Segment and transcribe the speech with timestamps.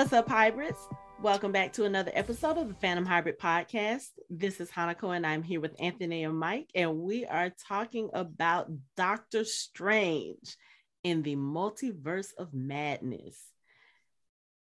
[0.00, 0.88] What's up, hybrids?
[1.20, 4.08] Welcome back to another episode of the Fandom Hybrid Podcast.
[4.30, 8.70] This is Hanako, and I'm here with Anthony and Mike, and we are talking about
[8.96, 10.56] Doctor Strange
[11.04, 13.38] in the Multiverse of Madness.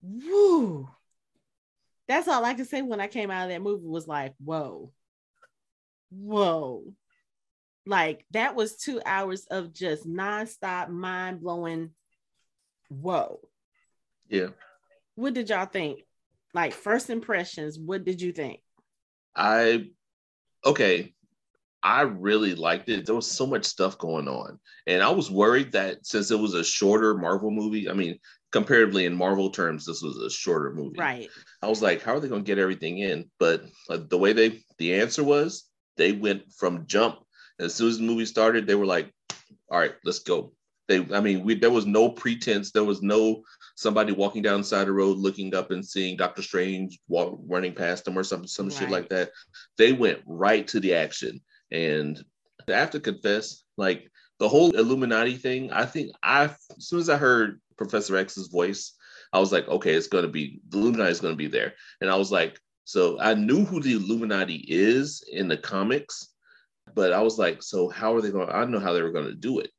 [0.02, 0.90] Woo!
[2.08, 4.92] That's all I can say when I came out of that movie was like, whoa,
[6.10, 6.96] whoa.
[7.86, 11.92] Like that was two hours of just nonstop, mind blowing,
[12.90, 13.40] whoa.
[14.30, 14.48] Yeah.
[15.18, 16.02] What did y'all think?
[16.54, 18.62] Like first impressions, what did you think?
[19.36, 19.88] I
[20.64, 21.14] okay.
[21.82, 23.06] I really liked it.
[23.06, 24.60] There was so much stuff going on.
[24.86, 28.20] And I was worried that since it was a shorter Marvel movie, I mean,
[28.52, 31.00] comparatively in Marvel terms, this was a shorter movie.
[31.00, 31.30] Right.
[31.62, 33.30] I was like, how are they going to get everything in?
[33.40, 37.20] But uh, the way they, the answer was, they went from jump.
[37.60, 39.12] As soon as the movie started, they were like,
[39.70, 40.54] all right, let's go.
[40.88, 42.72] They, I mean, we there was no pretense.
[42.72, 43.44] There was no
[43.76, 47.40] somebody walking down the side of the road looking up and seeing Doctor Strange walk,
[47.46, 48.78] running past them or some some right.
[48.78, 49.32] shit like that.
[49.78, 51.42] They went right to the action.
[51.72, 52.24] And
[52.68, 57.10] I have to confess, like the whole Illuminati thing, I think I as soon as
[57.10, 58.94] I heard Professor X's voice,
[59.34, 61.74] I was like, okay, it's gonna be the Illuminati is gonna be there.
[62.00, 62.58] And I was like,
[62.88, 66.30] so I knew who the Illuminati is in the comics,
[66.96, 68.50] but I was like, so how are they going?
[68.50, 69.72] I don't know how they were going to do it.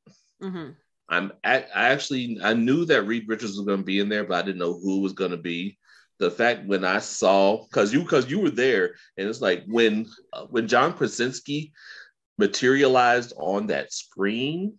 [0.43, 0.73] Mm-hmm.
[1.09, 4.43] I'm I actually I knew that Reed Richards was going to be in there, but
[4.43, 5.77] I didn't know who was going to be.
[6.19, 10.05] The fact when I saw because you because you were there, and it's like when
[10.33, 11.71] uh, when John Krasinski
[12.37, 14.77] materialized on that screen,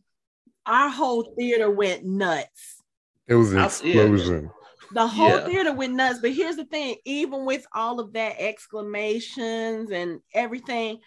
[0.67, 2.83] our whole theater went nuts.
[3.27, 4.51] It was an explosion.
[4.93, 5.45] The whole yeah.
[5.47, 6.19] theater went nuts.
[6.21, 10.99] But here's the thing: even with all of that exclamations and everything,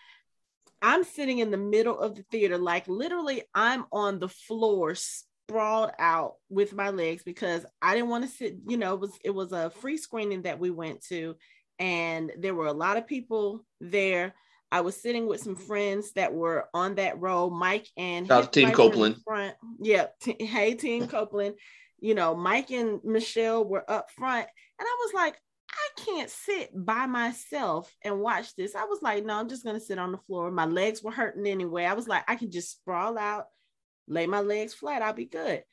[0.83, 5.91] I'm sitting in the middle of the theater, like literally, I'm on the floor, sprawled
[5.97, 8.57] out with my legs because I didn't want to sit.
[8.67, 11.37] You know, it was it was a free screening that we went to,
[11.79, 14.35] and there were a lot of people there.
[14.73, 19.17] I was sitting with some friends that were on that row, Mike and Team Copeland.
[19.23, 19.55] Front.
[19.79, 21.55] Yeah, t- hey Team Copeland.
[22.01, 24.47] You know, Mike and Michelle were up front,
[24.79, 25.39] and I was like,
[25.73, 28.75] I can't sit by myself and watch this.
[28.75, 30.51] I was like, no, I'm just going to sit on the floor.
[30.51, 31.85] My legs were hurting anyway.
[31.85, 33.45] I was like, I can just sprawl out,
[34.07, 35.63] lay my legs flat, I'll be good.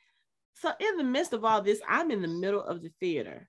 [0.55, 3.49] So, in the midst of all this, I'm in the middle of the theater.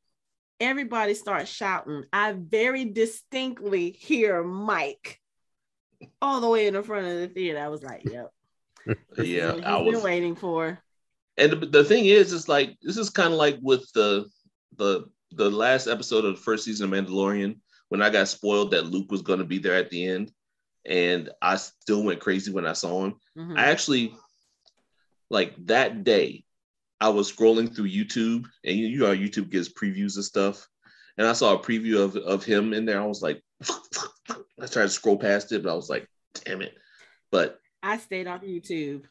[0.60, 2.04] Everybody starts shouting.
[2.14, 5.20] I very distinctly hear Mike
[6.22, 7.60] all the way in the front of the theater.
[7.60, 8.32] I was like, yep.
[9.18, 10.80] yeah, I was been waiting for.
[11.38, 14.30] And the, the thing is, it's like this is kind of like with the
[14.78, 17.58] the the last episode of the first season of Mandalorian
[17.90, 20.31] when I got spoiled that Luke was going to be there at the end,
[20.86, 23.16] and I still went crazy when I saw him.
[23.38, 23.58] Mm-hmm.
[23.58, 24.14] I actually
[25.30, 26.46] like that day.
[27.00, 30.68] I was scrolling through YouTube, and you know YouTube gives previews of stuff,
[31.18, 33.02] and I saw a preview of, of him in there.
[33.02, 36.08] I was like, I tried to scroll past it, but I was like,
[36.46, 36.75] damn it.
[37.31, 39.03] But I stayed off YouTube.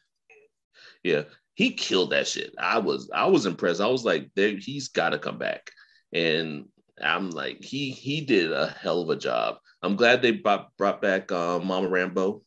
[1.03, 1.23] Yeah,
[1.53, 2.53] he killed that shit.
[2.57, 3.81] I was I was impressed.
[3.81, 5.71] I was like, there, he's got to come back
[6.13, 6.65] and
[7.01, 9.57] I'm like, he he did a hell of a job.
[9.81, 12.41] I'm glad they brought brought back uh, Mama Rambo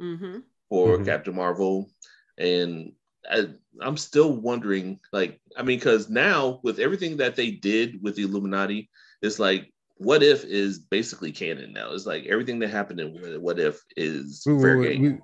[0.00, 0.38] mm-hmm.
[0.68, 1.04] for mm-hmm.
[1.04, 1.90] Captain Marvel,
[2.38, 2.92] and
[3.30, 3.46] I,
[3.80, 8.22] I'm still wondering, like, I mean, because now with everything that they did with the
[8.22, 8.90] Illuminati,
[9.22, 11.92] it's like, what if is basically canon now.
[11.92, 15.20] It's like everything that happened in What If is fair game.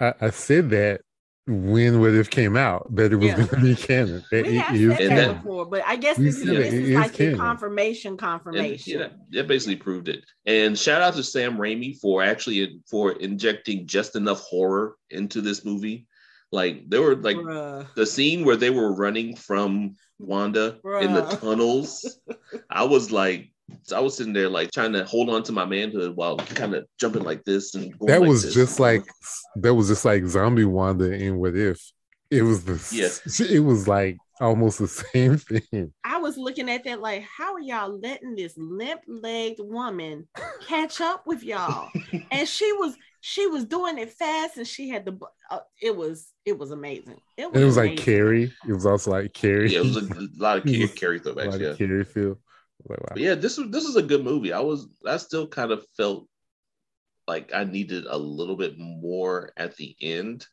[0.00, 1.02] I, I said that
[1.50, 3.36] when What If came out that it was yeah.
[3.36, 4.24] going to be canon.
[4.30, 7.36] It, we have it said that before, but I guess this, this is like a
[7.36, 8.16] confirmation.
[8.16, 9.02] Confirmation.
[9.02, 10.24] And, yeah, it basically proved it.
[10.46, 15.40] And shout out to Sam Raimi for actually uh, for injecting just enough horror into
[15.40, 16.06] this movie.
[16.52, 17.86] Like there were like Bruh.
[17.94, 21.02] the scene where they were running from Wanda Bruh.
[21.02, 22.18] in the tunnels.
[22.70, 23.52] I was like,
[23.94, 26.86] I was sitting there like trying to hold on to my manhood while kind of
[26.98, 28.54] jumping like this and that like was this.
[28.54, 29.04] just like
[29.56, 31.80] that was just like zombie Wanda in What If.
[32.30, 33.46] It was the yeah.
[33.50, 35.92] It was like almost the same thing.
[36.04, 40.28] I was looking at that like, how are y'all letting this limp-legged woman
[40.66, 41.90] catch up with y'all?
[42.30, 45.18] and she was she was doing it fast, and she had the.
[45.50, 47.20] Uh, it was it was amazing.
[47.36, 48.52] It was, it was like Carrie.
[48.66, 49.72] It was also like Carrie.
[49.72, 51.60] Yeah, it was a, a lot of Carrie, Carrie throwbacks.
[51.60, 52.38] Yeah, Carrie feel.
[52.88, 53.16] Like, wow.
[53.16, 54.52] Yeah, this was this is a good movie.
[54.52, 56.26] I was I still kind of felt
[57.26, 60.46] like I needed a little bit more at the end,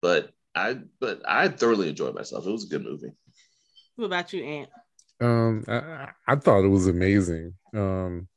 [0.00, 2.46] but I but I thoroughly enjoyed myself.
[2.46, 3.12] It was a good movie.
[3.96, 4.70] What about you, Aunt?
[5.20, 7.54] Um, I, I thought it was amazing.
[7.74, 8.28] Um,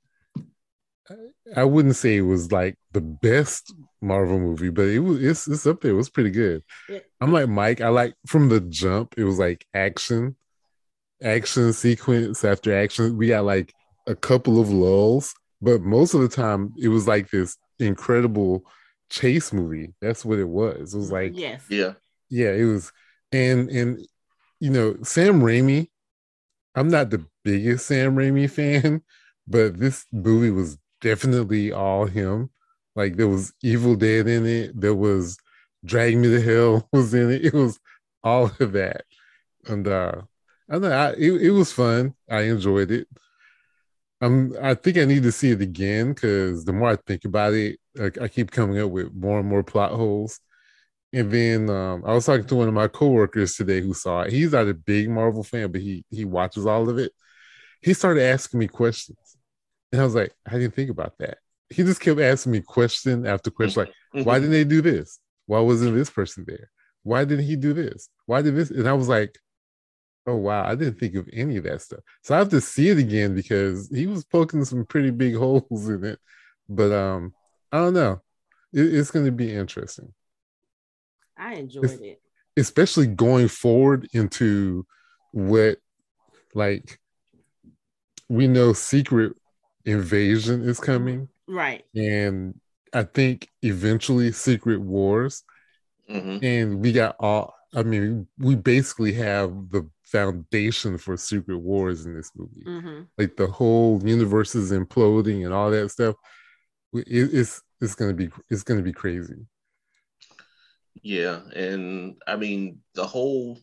[1.55, 5.67] I wouldn't say it was like the best Marvel movie, but it was it's, it's
[5.67, 5.91] up there.
[5.91, 6.63] It was pretty good.
[7.21, 7.81] I'm like Mike.
[7.81, 9.15] I like from the jump.
[9.17, 10.35] It was like action
[11.23, 13.17] action sequence after action.
[13.17, 13.73] We got like
[14.07, 18.63] a couple of lulls, but most of the time it was like this incredible
[19.09, 19.93] chase movie.
[20.01, 20.93] That's what it was.
[20.93, 21.93] It was like yes, Yeah.
[22.29, 22.91] yeah, it was,
[23.31, 23.99] and and
[24.59, 25.89] you know Sam Raimi.
[26.75, 29.01] I'm not the biggest Sam Raimi fan,
[29.47, 32.49] but this movie was definitely all him.
[32.95, 34.79] Like there was Evil Dead in it.
[34.79, 35.37] There was
[35.85, 37.45] Drag Me to Hell was in it.
[37.45, 37.79] It was
[38.23, 39.05] all of that,
[39.67, 40.21] and uh,
[40.69, 42.15] I know I, it, it was fun.
[42.29, 43.07] I enjoyed it.
[44.21, 47.53] Um, I think I need to see it again because the more I think about
[47.53, 50.39] it, I, I keep coming up with more and more plot holes.
[51.13, 54.33] And then um, I was talking to one of my coworkers today who saw it.
[54.33, 57.11] He's not a big Marvel fan, but he he watches all of it.
[57.81, 59.37] He started asking me questions,
[59.91, 61.37] and I was like, I didn't think about that.
[61.69, 65.19] He just kept asking me question after question, like, why didn't they do this?
[65.45, 66.69] Why wasn't this person there?
[67.03, 68.09] Why didn't he do this?
[68.25, 68.71] Why did this?
[68.71, 69.37] And I was like,
[70.27, 71.99] oh wow, I didn't think of any of that stuff.
[72.23, 75.89] So I have to see it again because he was poking some pretty big holes
[75.89, 76.19] in it.
[76.69, 77.33] But um,
[77.71, 78.21] I don't know.
[78.73, 80.13] It, it's going to be interesting.
[81.37, 82.21] I enjoyed It's- it.
[82.57, 84.85] especially going forward into
[85.31, 85.77] what
[86.53, 86.99] like
[88.29, 89.33] we know secret
[89.83, 91.83] invasion is coming Right.
[91.93, 92.59] and
[92.93, 95.43] i think eventually secret wars
[96.09, 96.41] Mhm.
[96.43, 102.15] and we got all i mean we basically have the foundation for secret wars in
[102.15, 102.63] this movie.
[102.63, 106.15] Hmm like the whole universe is imploding and all that stuff.
[106.93, 109.45] It, it's it's gonna be it's gonna be crazy.
[111.01, 113.59] Yeah, and I mean the whole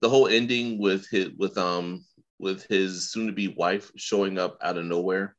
[0.00, 2.04] the whole ending with his with um
[2.38, 5.34] with his soon to be wife showing up out of nowhere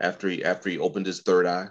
[0.00, 1.68] after he after he opened his third eye.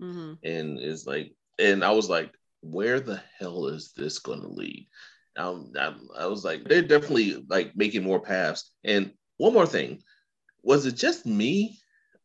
[0.00, 4.48] Hmm and is like and I was like where the hell is this going to
[4.48, 4.88] lead?
[5.36, 8.72] Um I, I was like they're definitely like making more paths.
[8.84, 10.02] And one more thing
[10.62, 11.78] was it just me?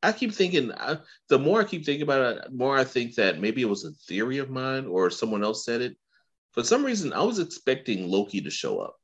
[0.04, 0.98] I keep thinking I,
[1.30, 3.92] the more I keep thinking about it more I think that maybe it was a
[4.08, 5.96] theory of mine or someone else said it.
[6.52, 8.96] For some reason I was expecting Loki to show up.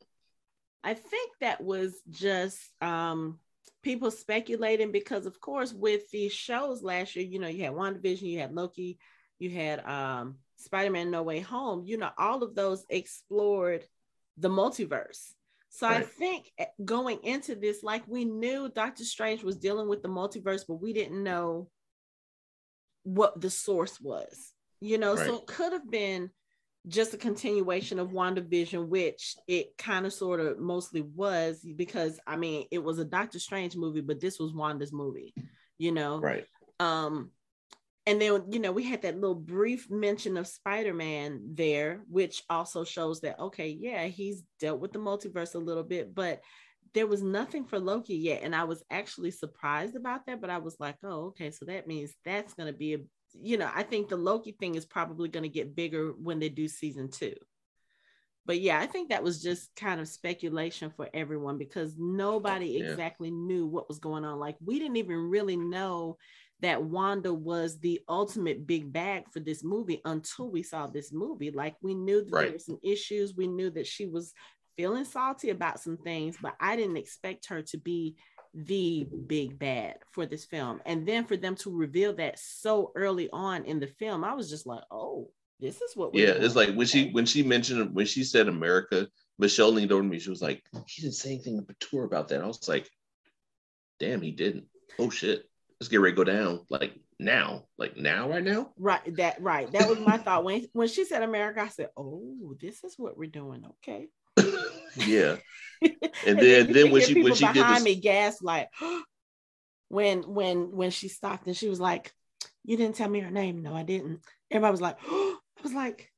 [0.83, 3.39] I think that was just um
[3.83, 8.21] people speculating because of course with these shows last year, you know, you had WandaVision,
[8.21, 8.99] you had Loki,
[9.39, 13.85] you had um Spider-Man No Way Home, you know, all of those explored
[14.37, 15.33] the multiverse.
[15.69, 20.01] So I think eh, going into this, like we knew Doctor Strange was dealing with
[20.01, 21.69] the multiverse, but we didn't know
[23.03, 25.15] what the source was, you know.
[25.15, 26.29] So it could have been
[26.87, 32.35] just a continuation of WandaVision, which it kind of sort of mostly was because I
[32.35, 35.33] mean it was a Doctor Strange movie, but this was Wanda's movie,
[35.77, 36.19] you know.
[36.19, 36.45] right
[36.79, 37.31] Um
[38.05, 42.83] and then you know we had that little brief mention of Spider-Man there, which also
[42.83, 46.41] shows that okay, yeah, he's dealt with the multiverse a little bit, but
[46.93, 48.41] there was nothing for Loki yet.
[48.43, 51.87] And I was actually surprised about that, but I was like, oh, okay, so that
[51.87, 52.99] means that's gonna be a
[53.33, 56.49] you know, I think the Loki thing is probably going to get bigger when they
[56.49, 57.33] do season two.
[58.45, 62.89] But yeah, I think that was just kind of speculation for everyone because nobody Yeah.
[62.89, 64.39] exactly knew what was going on.
[64.39, 66.17] Like, we didn't even really know
[66.61, 71.51] that Wanda was the ultimate big bag for this movie until we saw this movie.
[71.51, 74.33] Like, we knew that there were some issues, we knew that she was
[74.77, 78.15] feeling salty about some things, but I didn't expect her to be
[78.53, 80.81] the big bad for this film.
[80.85, 84.49] And then for them to reveal that so early on in the film, I was
[84.49, 87.93] just like, oh, this is what we're yeah it's like when she when she mentioned
[87.93, 90.17] when she said America Michelle leaned over to me.
[90.17, 92.41] She was like he didn't say anything to her about that.
[92.41, 92.89] I was like
[93.99, 94.65] damn he didn't.
[94.97, 95.43] Oh shit
[95.81, 99.71] let's get ready to go down like now like now right now right that right.
[99.71, 100.43] That was my thought.
[100.43, 103.65] When when she said America, I said, Oh, this is what we're doing.
[103.65, 104.07] Okay.
[104.95, 105.37] yeah
[105.81, 108.69] and, then- you then when she- when she did this- me gasp like
[109.87, 112.13] when when when she stopped and she was like,
[112.63, 113.63] You didn't tell me her name.
[113.63, 114.19] No, I didn't.
[114.51, 116.11] Everybody was like, I was like,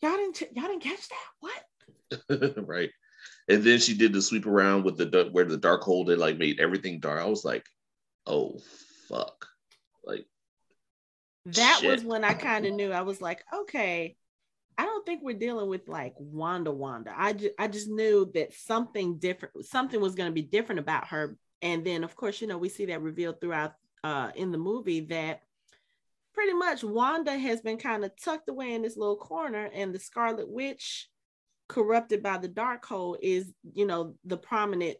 [0.00, 1.50] Y'all didn't y'all didn't catch that?
[2.28, 2.56] What?
[2.68, 2.90] right
[3.48, 6.60] and then she did the sweep around with the where the Darkhold that like made
[6.60, 7.64] everything dark I was like
[8.26, 8.60] oh
[9.12, 9.48] fuck
[10.04, 10.26] like
[11.46, 14.16] that was when I kind of knew I was like, okay,
[14.78, 17.12] I don't think we're dealing with like Wanda Wanda.
[17.16, 21.08] I just I just knew that something different, something was going to be different about
[21.08, 21.36] her.
[21.60, 25.00] And then of course, you know, we see that revealed throughout uh in the movie
[25.00, 25.42] that
[26.32, 29.98] pretty much Wanda has been kind of tucked away in this little corner, and the
[29.98, 31.08] Scarlet Witch,
[31.68, 34.96] corrupted by the Darkhold, is you know the prominent.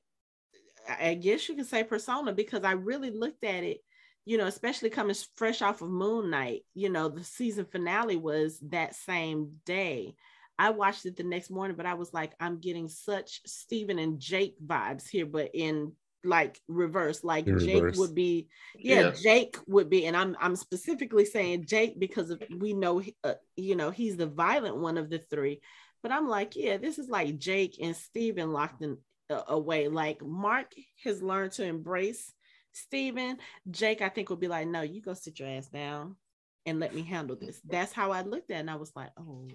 [0.88, 3.78] I I guess you could say persona because I really looked at it
[4.24, 8.58] you know, especially coming fresh off of Moon Knight, you know, the season finale was
[8.70, 10.14] that same day.
[10.58, 14.20] I watched it the next morning, but I was like, I'm getting such Steven and
[14.20, 15.92] Jake vibes here, but in
[16.24, 17.24] like reverse.
[17.24, 17.98] Like In Jake reverse.
[17.98, 19.10] would be, yeah, Yeah.
[19.10, 23.74] Jake would be, and I'm I'm specifically saying Jake because of, we know, uh, you
[23.74, 25.60] know, he's the violent one of the three.
[26.02, 28.98] But I'm like, yeah, this is like Jake and Steven locked in
[29.30, 29.88] uh, away.
[29.88, 30.72] Like Mark
[31.04, 32.32] has learned to embrace
[32.72, 33.38] Steven.
[33.70, 36.16] Jake, I think, would be like, no, you go sit your ass down
[36.66, 37.60] and let me handle this.
[37.68, 38.60] That's how I looked at it.
[38.60, 39.48] And I was like, oh,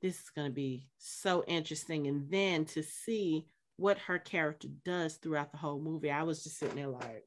[0.00, 2.06] this is going to be so interesting.
[2.06, 3.46] And then to see
[3.76, 7.24] what her character does throughout the whole movie, I was just sitting there like,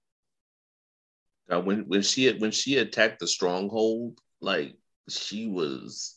[1.50, 4.75] Uh, when when she when she attacked the stronghold, like
[5.10, 6.16] she was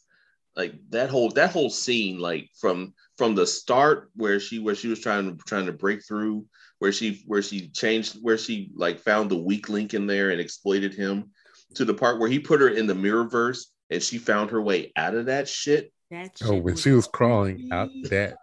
[0.57, 4.89] like that whole that whole scene, like from from the start where she where she
[4.89, 6.47] was trying to trying to break through,
[6.79, 10.41] where she where she changed where she like found the weak link in there and
[10.41, 11.31] exploited him,
[11.75, 14.63] to the part where he put her in the mirror verse and she found her
[14.63, 15.93] way out of that shit.
[16.11, 18.35] that Oh, shit when she was crawling out creepy.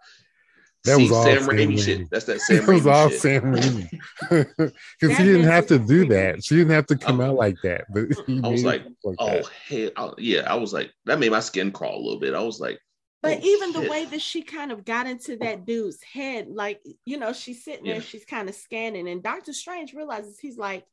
[0.88, 1.84] That that was all Sam Sam Raimi Raimi.
[1.84, 2.10] shit.
[2.10, 3.20] That's that Sam It was all shit.
[3.20, 3.90] Sam Raimi
[4.30, 6.44] because That he didn't have to do that.
[6.44, 7.84] She didn't have to come I- out like that.
[7.92, 8.04] But
[8.44, 9.92] I was like, like Oh that.
[9.96, 10.50] hell, yeah!
[10.50, 12.34] I was like, that made my skin crawl a little bit.
[12.34, 12.78] I was like,
[13.22, 13.90] But oh, even the shit.
[13.90, 17.84] way that she kind of got into that dude's head, like, you know, she's sitting
[17.86, 20.84] there, she's kind of scanning, and Doctor Strange realizes he's like,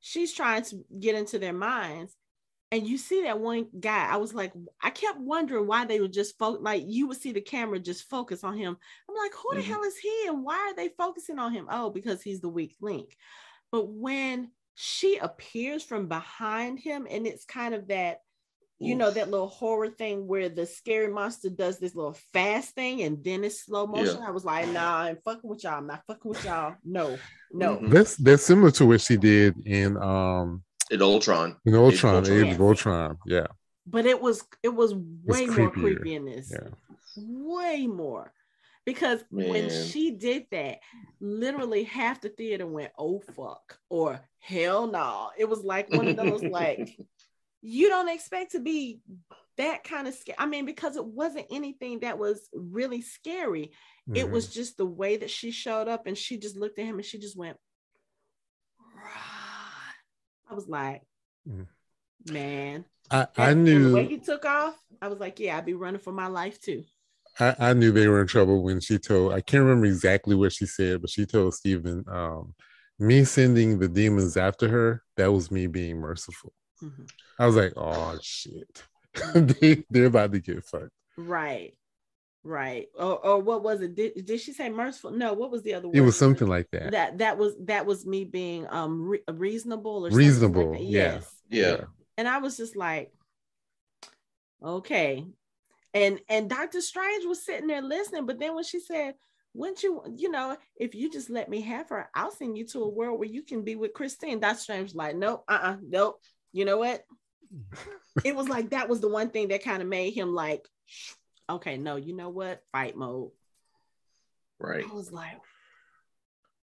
[0.00, 2.14] she's trying to get into their minds.
[2.72, 6.12] And you see that one guy, I was like, I kept wondering why they would
[6.12, 8.76] just focus, like, you would see the camera just focus on him.
[9.08, 9.66] I'm like, who the Mhm.
[9.66, 10.24] hell is he?
[10.26, 11.68] And why are they focusing on him?
[11.70, 13.16] Oh, because he's the weak link.
[13.70, 18.20] But when she appears from behind him, and it's kind of that
[18.78, 23.00] you know that little horror thing where the scary monster does this little fast thing
[23.02, 24.20] and then it's slow motion.
[24.22, 25.78] I was like, nah, I'm fucking with y'all.
[25.78, 26.74] I'm not fucking with y'all.
[26.84, 27.18] No,
[27.52, 27.76] no.
[27.76, 27.90] Mhm.
[27.90, 31.56] That's that's similar to what she did in um in Ultron.
[31.64, 32.44] in Ultron, Ultron.
[32.44, 33.18] Age of Ultron.
[33.26, 33.46] Yeah,
[33.86, 35.72] But it was it was way more creepier.
[35.72, 36.52] creepy in this.
[36.52, 36.68] yeah.
[37.16, 38.32] Way more.
[38.84, 40.78] Because when she did that,
[41.20, 45.30] literally half the theater went, oh fuck, or hell no.
[45.36, 46.96] It was like one of those like
[47.62, 49.00] you don't expect to be
[49.56, 50.36] that kind of scary.
[50.38, 53.72] I mean, because it wasn't anything that was really scary.
[54.14, 54.30] It Mhm.
[54.30, 57.04] was just the way that she showed up and she just looked at him and
[57.04, 57.60] she just went, right.
[60.48, 61.02] I was like,
[61.48, 61.66] Mhm.
[62.30, 62.84] man.
[63.10, 65.74] I, I and the way knew he took off, I was like, yeah, I'd be
[65.74, 66.84] running for my life too.
[67.38, 70.52] I, I knew they were in trouble when she told I can't remember exactly what
[70.52, 72.54] she said, but she told Stephen, um,
[72.98, 76.52] me sending the demons after her, that was me being merciful.
[76.82, 77.10] Mhm.
[77.38, 78.82] I was like, oh shit.
[79.34, 80.90] they, they're about to get fucked.
[81.16, 81.74] Right.
[82.46, 82.86] Right.
[82.96, 83.96] Or, or what was it?
[83.96, 85.10] Did, did she say merciful?
[85.10, 85.96] No, what was the other word?
[85.96, 86.92] It was something like that.
[86.92, 90.84] that that was that was me being um re- reasonable or something Reasonable, like that.
[90.84, 91.14] yeah.
[91.14, 91.34] Yes.
[91.50, 91.80] Yeah.
[92.16, 93.12] and I was just like,
[94.64, 95.26] okay.
[95.92, 99.14] And and Doctor Strange was sitting there listening, but then when she said,
[99.52, 102.82] "Wouldn't you, you know, if you just let me have her, I'll send you to
[102.84, 105.76] a world where you can be with Christine." Doctor Strange was like, "Nope, uh, uh
[105.82, 106.20] nope."
[106.52, 107.02] You know what?
[108.24, 110.64] it was like that was the one thing that kind of made him like,
[111.48, 112.62] okay, no, you know what?
[112.72, 113.30] Fight mode.
[114.58, 114.84] Right.
[114.88, 115.38] I was like,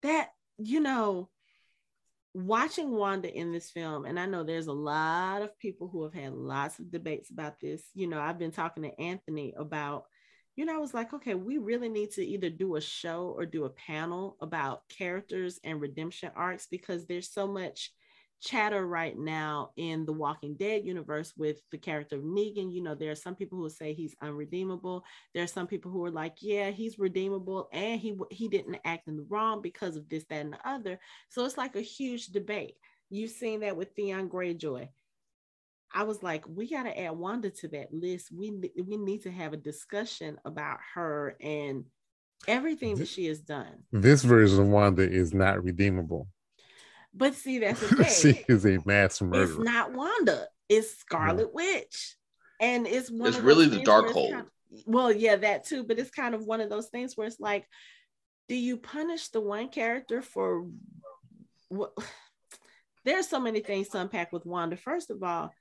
[0.04, 1.30] that, you know,
[2.34, 6.14] watching Wanda in this film, and I know there's a lot of people who have
[6.14, 7.84] had lots of debates about this.
[7.94, 10.06] You know, I've been talking to Anthony about,
[10.56, 13.46] you know, I was like, okay, we really need to either do a show or
[13.46, 17.92] do a panel about characters and redemption arcs because there's so much
[18.42, 22.74] chatter right now in the Walking Dead universe with the character of Negan.
[22.74, 25.04] You know, there are some people who say he's unredeemable.
[25.34, 29.08] There are some people who are like, yeah, he's redeemable, and he he didn't act
[29.08, 31.00] in the wrong because of this, that, and the other.
[31.30, 32.76] So it's like a huge debate.
[33.10, 34.90] You've seen that with Theon Greyjoy.
[35.92, 38.32] I was like, we got to add Wanda to that list.
[38.32, 38.52] We
[38.86, 41.86] we need to have a discussion about her and
[42.48, 43.84] everything that she has done.
[43.92, 46.28] This version of Wanda is not redeemable.
[47.14, 48.46] But see, that's the she thing.
[48.48, 49.44] is a mass murderer.
[49.44, 50.48] it's not Wanda.
[50.68, 52.16] It's Scarlet Witch,
[52.62, 53.30] and it's one.
[53.30, 54.32] It's of really the things where it's Darkhold.
[54.32, 54.52] kind of-
[54.86, 55.84] well, yeah, that too.
[55.84, 57.66] But it's kind of one of those things where it's like,
[58.48, 60.68] do you punish the one character for
[61.70, 61.92] what?
[63.06, 64.76] There's so many things to unpack with Wanda.
[64.78, 65.52] First of all,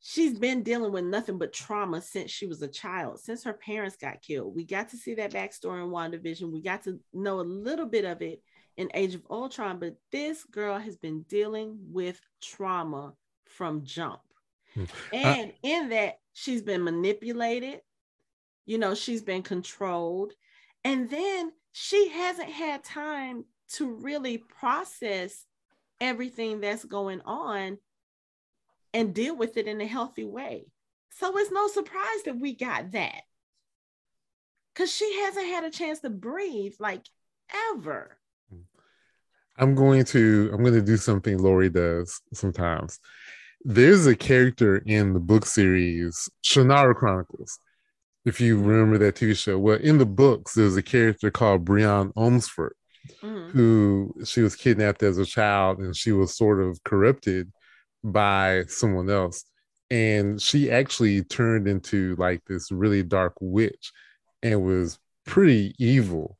[0.00, 3.96] she's been dealing with nothing but trauma since she was a child, since her parents
[3.96, 4.54] got killed.
[4.54, 6.52] We got to see that backstory in WandaVision.
[6.52, 8.42] We got to know a little bit of it
[8.76, 13.14] in Age of Ultron, but this girl has been dealing with trauma
[13.46, 14.20] from jump.
[14.74, 14.84] Hmm.
[15.12, 17.80] And in that, she's been manipulated,
[18.66, 20.32] you know, she's been controlled.
[20.84, 25.46] And then she hasn't had time to really process
[26.00, 27.78] everything that's going on
[28.94, 30.66] and deal with it in a healthy way.
[31.10, 33.22] So it's no surprise that we got that.
[34.74, 37.06] because she hasn't had a chance to breathe like
[37.74, 38.18] ever.
[39.58, 42.98] I'm going to I'm going to do something Lori does sometimes.
[43.64, 47.58] There's a character in the book series Shannara Chronicles.
[48.24, 52.12] If you remember that TV show, well, in the books, there's a character called Grianne
[52.14, 52.70] Ohmsford,
[53.22, 53.50] Mhm.
[53.50, 57.52] who she was kidnapped as a child and she was sort of corrupted
[58.04, 59.44] by someone else.
[59.90, 63.92] And she actually turned into like this really dark witch
[64.42, 66.38] and was pretty evil.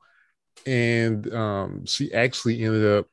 [0.66, 3.06] And um, she actually ended up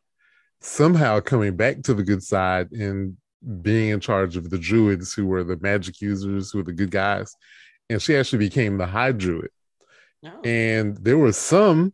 [0.62, 3.18] somehow coming back to the good side and
[3.62, 6.92] being in charge of the druids who were the magic users, who were the good
[6.92, 7.36] guys.
[7.90, 9.52] And she actually became the high druid.
[10.22, 10.42] No.
[10.44, 11.94] And there were some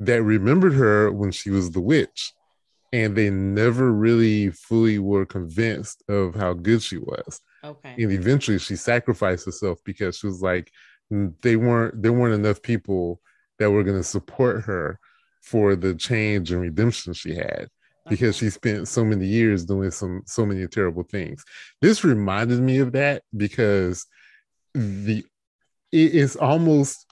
[0.00, 2.32] that remembered her when she was the witch,
[2.92, 7.40] and they never really fully were convinced of how good she was.
[7.62, 7.94] okay.
[7.98, 10.72] And eventually, she sacrificed herself because she was like,
[11.12, 13.20] mm, they weren't there weren't enough people
[13.62, 14.98] that were going to support her
[15.40, 17.68] for the change and redemption she had
[18.08, 21.44] because she spent so many years doing some so many terrible things.
[21.80, 24.06] This reminded me of that because
[24.74, 25.24] the
[25.92, 27.06] it is almost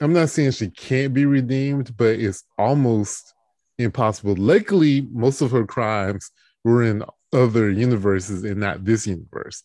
[0.00, 3.34] I'm not saying she can't be redeemed, but it's almost
[3.78, 4.34] impossible.
[4.36, 6.30] Luckily, most of her crimes
[6.64, 9.62] were in other universes and not this universe.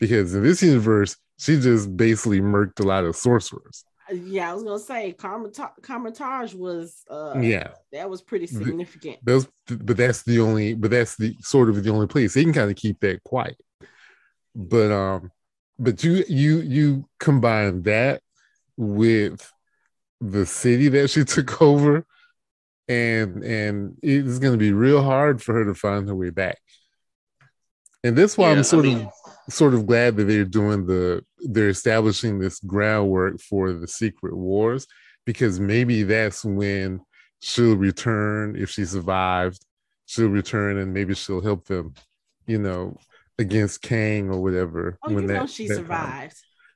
[0.00, 3.84] Because in this universe, she just basically murked a lot of sorcerers.
[4.12, 7.68] Yeah, I was gonna say Carmita- Kamar-Taj was uh yeah.
[7.92, 9.18] that was pretty The- significant.
[9.22, 12.52] Those but that's the only but that's the sort of the only place they can
[12.52, 13.56] kind of keep that quiet.
[14.54, 15.30] But um
[15.78, 18.22] but you you you combine that
[18.76, 19.52] with
[20.20, 22.04] the city that she took over
[22.88, 26.58] and and it's going to be real hard for her to find her way back
[28.02, 29.12] and that's why Yeah, I i'm sort mean- of
[29.48, 34.86] sort of glad that they're doing the they're establishing this groundwork for the secret wars
[35.24, 37.00] because maybe that's when
[37.40, 39.64] she'll return if she survived
[40.06, 41.94] she'll return and maybe she'll help them
[42.46, 42.96] you know
[43.38, 45.90] against kang or whatever Oh, you know she that survived.
[45.90, 46.30] time,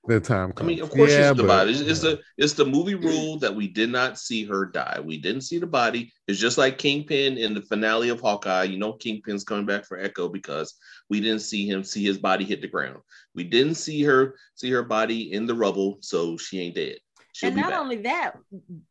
[0.09, 0.67] that time comes.
[0.67, 1.71] I mean, of course Yeah, she's the body.
[1.71, 4.99] It's, it's the it's the movie rule that we did not see her die.
[5.03, 6.13] We didn't see the body.
[6.27, 8.65] It's just like Kingpin in the finale of Hawkeye.
[8.65, 10.75] You know, Kingpin's coming back for Echo because
[11.09, 12.99] we didn't see him see his body hit the ground.
[13.35, 16.97] We didn't see her see her body in the rubble, so she ain't dead.
[17.33, 17.81] She'll and not back.
[17.81, 18.37] only that,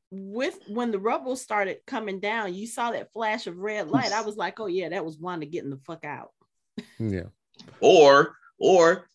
[0.09, 4.11] with when the rubble started coming down, you saw that flash of red light.
[4.11, 6.31] I was like, oh yeah, that was Wanda getting the fuck out.
[6.99, 7.25] yeah
[7.79, 9.09] or or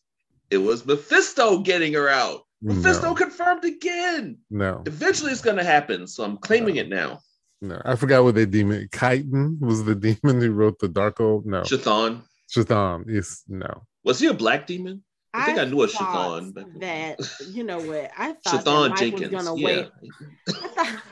[0.50, 2.42] it was Mephisto getting her out.
[2.62, 4.38] Mephisto no, confirmed again.
[4.50, 6.06] no Eventually, it's going to happen.
[6.06, 6.80] So I'm claiming No.
[6.82, 7.20] it now.
[7.60, 11.62] no i forgot what that demon Chthon was the demon who wrote the Darkhold no
[11.62, 12.22] Chthon.
[12.50, 15.02] Chthon is no Was he a black demon?
[15.34, 17.16] I think I knew a thought Chthon back then.
[17.18, 19.32] That you know what I thought that Chthon Jenkins.
[19.32, 19.66] was gonna yeah.
[19.66, 19.90] wait.
[20.48, 21.02] I thought,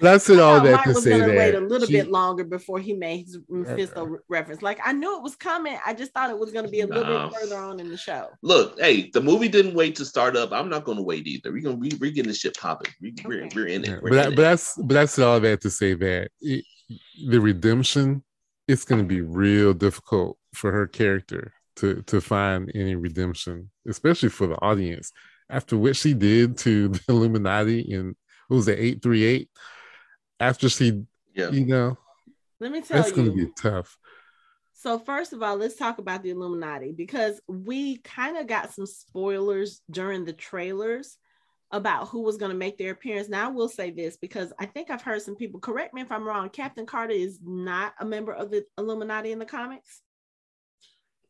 [0.00, 1.60] but i said I all thought that Mike to was say gonna that wait a
[1.60, 4.62] little she- bit longer before he made his Mephisto re- reference.
[4.62, 5.78] Like I knew it was coming.
[5.86, 7.28] I just thought it was gonna be a little No.
[7.28, 8.28] bit further on in the show.
[8.42, 10.52] Look, hey, the movie didn't wait to start up.
[10.52, 11.52] I'm not going to wait either.
[11.52, 12.92] We're gonna we, we're getting this shit popping.
[13.00, 13.50] We, we're, Okay.
[13.54, 14.02] we're in Yeah, it.
[14.02, 14.44] We're but, I, in but it.
[14.44, 16.64] that's but that's all that to say that it,
[17.28, 18.22] the redemption
[18.68, 24.28] it's going to be real difficult for her character to to find any redemption especially
[24.28, 25.12] for the audience
[25.48, 28.14] after what she did to the illuminati in
[28.48, 29.48] what was it 838
[30.40, 31.50] after she Yeah.
[31.50, 31.96] you know
[32.58, 33.02] Let me tell you.
[33.02, 33.96] that's going to be tough
[34.72, 38.86] So first of all, let's talk about the Illuminati because we kind of got some
[38.86, 41.18] spoilers during the trailers
[41.70, 43.28] about who was going to make their appearance.
[43.28, 46.10] Now I will say this because I think I've heard some people correct me if
[46.10, 46.48] I'm wrong.
[46.48, 50.00] Captain Carter is not a member of the Illuminati in the comics,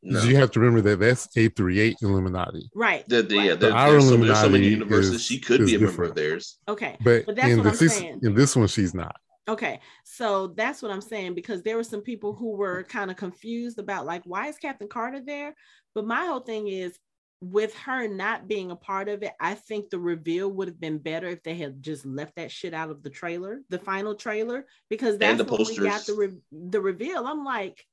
[0.03, 0.23] No.
[0.23, 3.07] you have to remember that that's 838 illuminati right?
[3.09, 3.61] The- the- yeah, right.
[3.61, 5.15] there- Our there's, so, there's so many universes.
[5.17, 6.59] is- she could is be a member of theirs.
[6.69, 8.21] Okay, but, But that's in what the I'm this, saying.
[8.23, 9.17] in this one she's not
[9.49, 9.81] okay.
[10.05, 13.79] So that's what I'm saying because there were some people who were kind of confused
[13.79, 15.55] about like why is Captain Carter there?
[15.95, 16.97] But my whole thing is
[17.43, 20.99] with her not being a part of it, I think the reveal would have been
[20.99, 24.67] better if they had just left that shit out of the trailer, the final trailer,
[24.89, 26.07] because that's the when we got posters.
[26.07, 27.27] the re- the reveal.
[27.27, 27.85] I'm like,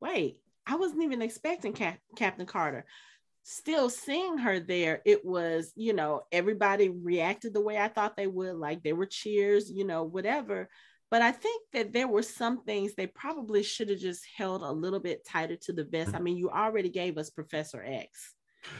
[0.00, 2.84] wait, I wasn't even expecting Cap- Captain Carter.
[3.44, 8.26] Still seeing her there, it was, you know, everybody reacted the way I thought they
[8.26, 10.68] would, like they were cheers, you know, whatever.
[11.10, 14.72] But I think that there were some things they probably should have just held a
[14.72, 16.08] little bit tighter to the vest.
[16.08, 16.16] Mm-hmm.
[16.16, 18.34] I mean, you already gave us Professor X.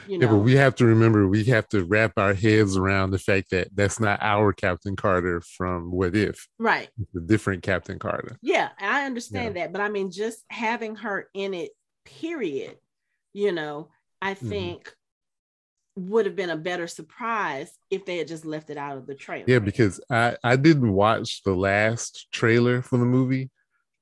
[0.08, 3.18] You Yeah, but we have to remember we have to wrap our heads around the
[3.18, 6.88] fact that that's not our Captain Carter from What If, right.
[7.00, 8.36] it's a different Captain Carter.
[8.42, 9.72] Yeah, I understand that.
[9.72, 11.72] But I mean, just having her in it,
[12.04, 12.76] period,
[13.32, 13.88] you know,
[14.22, 14.48] I Mhm.
[14.48, 14.94] think
[15.96, 19.14] would have been a better surprise if they had just left it out of the
[19.14, 19.44] trailer.
[19.48, 23.50] Yeah, because I I didn't watch the last trailer for the movie,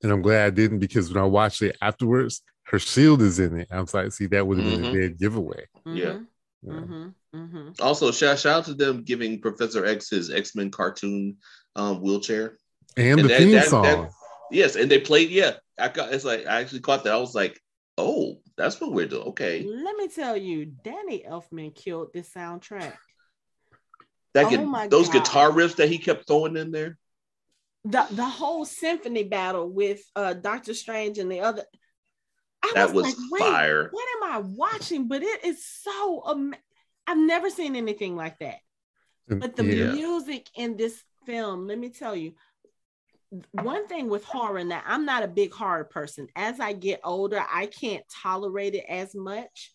[0.02, 3.58] and I'm glad I didn't because when I watched it afterwards, her shield is in
[3.60, 3.68] it.
[3.70, 5.00] I was like, see, that would have been a Mhm.
[5.00, 5.66] dead giveaway.
[5.86, 6.20] Yeah.
[6.62, 6.72] Yeah.
[6.72, 11.36] hmm hmm Also, shout, shout out to them giving Professor X his X Men cartoon
[11.76, 12.56] um, wheelchair.
[12.96, 13.82] And, And the that- theme that- song.
[13.82, 14.10] that-
[14.50, 15.30] Yes, and they played.
[15.30, 16.12] Yeah, I got.
[16.12, 17.14] It's like I actually caught that.
[17.14, 17.58] I was like,
[17.98, 19.28] oh, that's what we're doing.
[19.28, 22.92] Okay, Let me tell you, Danny Elfman killed this soundtrack.
[24.34, 25.24] that Oh get, my those God.
[25.24, 26.98] guitar riffs that he kept throwing in there.
[27.84, 31.64] The the whole symphony battle with uh Doctor Strange and the other.
[32.64, 33.88] I That was like, wait, fire.
[33.90, 35.08] what am I watching?
[35.08, 36.54] But it is so am-
[37.06, 38.58] I've never seen anything like that.
[39.30, 39.92] Mm, but the yeah.
[39.92, 42.32] music in this film, let me tell you,
[43.50, 46.28] one thing with horror now, I'm not a big horror person.
[46.36, 49.72] As I get older, I can't tolerate it as much.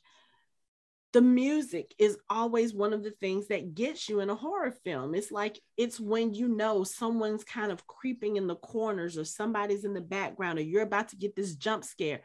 [1.12, 5.16] The music is always one of the things that gets you in a horror film.
[5.16, 9.86] It's like it's when you know someone's kind of creeping in the corners or somebody's
[9.86, 12.22] in the background or you're about to get this jump scare.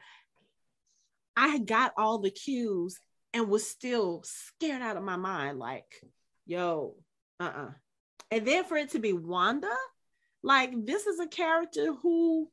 [1.37, 2.99] I got all the cues
[3.33, 5.87] and was still scared out of my mind like,
[6.47, 6.97] yo,
[7.40, 7.70] uh-uh.
[8.31, 9.75] And then for it to be Wanda,
[10.42, 12.49] like this is a character who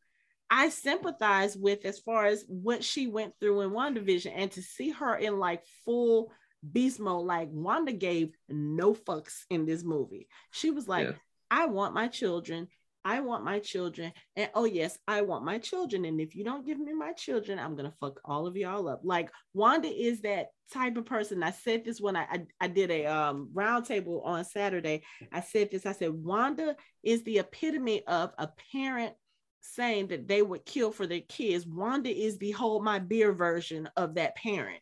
[0.49, 4.89] I sympathize with as far as what she went through in WandaVision and to see
[4.89, 6.31] her in like full
[6.69, 10.27] beast mode, like Wanda gave no fucks in this movie.
[10.51, 11.13] She was like, Yeah.
[11.49, 12.67] I want my children.
[13.03, 14.13] I want my children.
[14.35, 16.05] And oh, yes, I want my children.
[16.05, 18.87] And if you don't give me my children, I'm going to fuck all of y'all
[18.87, 19.01] up.
[19.03, 21.43] Like Wanda is that type of person.
[21.43, 25.03] I said this when I, I, I did a um, roundtable on Saturday.
[25.31, 29.13] I said this I said, Wanda is the epitome of a parent
[29.61, 31.65] saying that they would kill for their kids.
[31.65, 34.81] Wanda is the hold my beer version of that parent.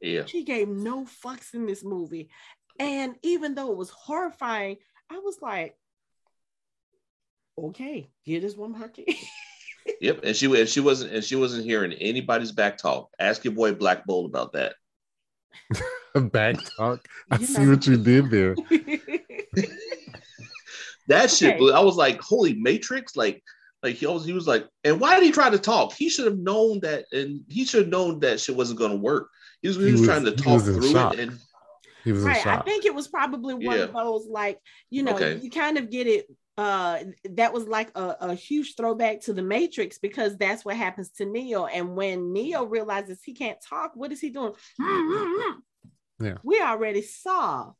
[0.00, 2.30] Yeah, She gave no fucks in this movie.
[2.78, 4.76] And even though it was horrifying,
[5.10, 5.74] I was like,
[7.58, 9.14] okay, here is one woman her kid.
[10.00, 10.20] yep.
[10.24, 13.10] And she and she wasn't and she wasn't hearing anybody's back talk.
[13.18, 14.74] Ask your boy Black Bolt about that.
[16.32, 17.06] Back talk.
[17.30, 17.70] I You see know.
[17.70, 18.56] what you did there.
[21.08, 21.50] That shit.
[21.50, 21.58] Okay.
[21.58, 23.42] blew- I was like, holy Matrix, like.
[23.82, 25.94] Like he always, he was like, and why did he try to talk?
[25.94, 28.98] He should have known that, and he should have known that shit wasn't going to
[28.98, 29.30] work.
[29.62, 31.14] He was, he He was, was- trying to talk through shock.
[31.14, 31.38] it, and
[32.04, 32.46] He was right.
[32.46, 34.58] I think it was probably one of those like,
[34.90, 35.38] you know, Okay.
[35.42, 36.26] you kind of get it.
[36.58, 41.10] Uh, that was like a, a huge throwback to the Matrix because that's what happens
[41.10, 41.64] to Neo.
[41.66, 44.52] And when Neo realizes he can't talk, what is he doing?
[46.22, 46.36] Yeah.
[46.42, 47.72] We already saw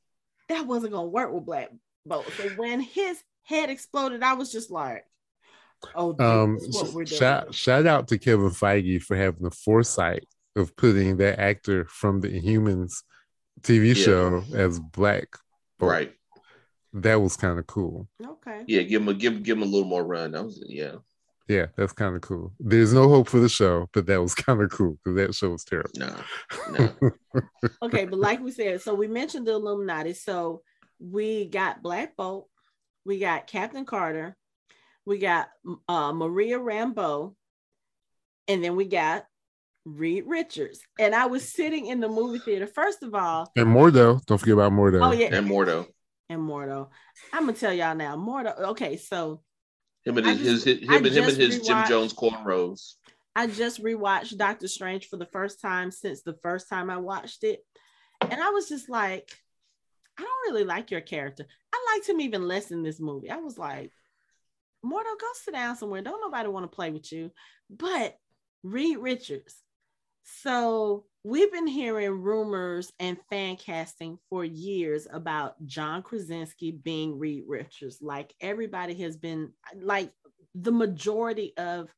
[0.49, 1.69] that wasn't gonna work with Black
[2.07, 2.27] Bolt.
[2.39, 5.05] So when his head exploded, I was just like,
[5.95, 9.43] "Oh, this um is what we're doing." shout, shout out to Kevin Feige for having
[9.43, 13.03] the foresight of putting that actor from the Inhumans
[13.63, 13.95] TV Yeah.
[13.95, 15.29] show as Black
[15.79, 15.91] Bolt.
[15.91, 16.13] right,
[16.95, 18.09] That was kind of cool.
[18.25, 18.65] okay.
[18.67, 20.33] yeah, give him a give give him a little more run.
[20.33, 20.97] That was yeah,
[21.49, 22.53] Yeah, that's kind of cool.
[22.61, 25.51] There's no hope for the show, but that was kind of cool because that show
[25.51, 25.91] was terrible.
[25.97, 26.15] no,
[27.03, 27.11] no,
[27.83, 30.13] okay, but like we said, so we mentioned the Illuminati.
[30.15, 30.63] So
[30.99, 32.49] we got Black Bolt,
[33.05, 34.37] we got Captain Carter,
[35.07, 35.49] we got
[35.89, 37.35] uh, Maria Rambeau,
[38.49, 39.25] and then we got
[39.85, 40.81] Reed Richards.
[40.99, 42.67] And I was sitting in the movie theater.
[42.67, 45.07] First of all, And Mordo, don't forget about Mordo.
[45.07, 45.87] oh yeah, and Mordo,
[46.29, 46.89] and Mordo.
[47.33, 48.59] I'm gonna tell y'all now, Mordo.
[48.71, 49.43] Okay, so
[50.05, 52.95] him and his, just- his him I and him and his Jim Jones cornrows.
[53.37, 57.45] I just rewatched Doctor Strange for the first time since the first time I watched
[57.45, 57.65] it.
[58.21, 59.31] And I was just like,
[60.19, 61.47] I don't really like your character.
[61.73, 63.31] I liked him even less in this movie.
[63.31, 63.93] I was like,
[64.85, 66.03] Mordo, go sit down somewhere.
[66.03, 67.31] Don't nobody want to play with you.
[67.71, 68.17] But
[68.63, 69.55] Reed Richards.
[70.23, 77.45] So we've been hearing rumors and fan casting for years about John Krasinski being Reed
[77.47, 77.99] Richards.
[78.01, 80.13] Like everybody has been like
[80.55, 81.93] the majority of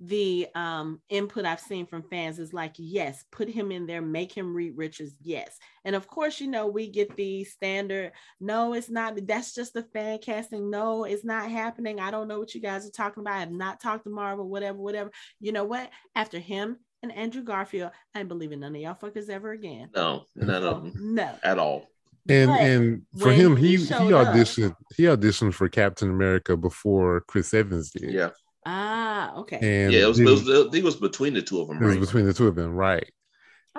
[0.00, 4.32] the um input I've seen from fans is like, yes, put him in there, make
[4.32, 5.56] him Reed Richards, yes.
[5.84, 9.82] And of course, you know, we get the standard, no, it's not, that's just the
[9.82, 10.68] fan casting.
[10.68, 12.00] No, it's not happening.
[12.00, 13.36] I don't know what you guys are talking about.
[13.36, 15.10] I have not talked to Marvel, whatever, whatever.
[15.40, 15.88] You know what?
[16.16, 19.90] After him and Andrew Garfield, I ain't believing none of y'all fuckers ever again.
[19.94, 21.34] No, none So, of them no.
[21.44, 21.86] at all.
[22.28, 26.10] and But and for him, he he he showed up- auditioned he auditioned for Captain
[26.10, 28.10] America before Chris Evans did.
[28.12, 28.30] Yeah,
[28.66, 29.58] Ah, okay.
[29.62, 30.04] And yeah.
[30.04, 30.48] It was, it was.
[30.48, 32.00] I think it was between the two of them, it was right?
[32.00, 33.10] between the two of them, right?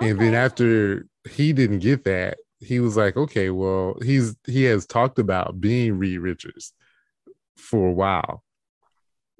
[0.00, 4.86] And then after he didn't get that, he was like, okay, well, he's he has
[4.86, 6.72] talked about being Reed Richards
[7.56, 8.44] for a while.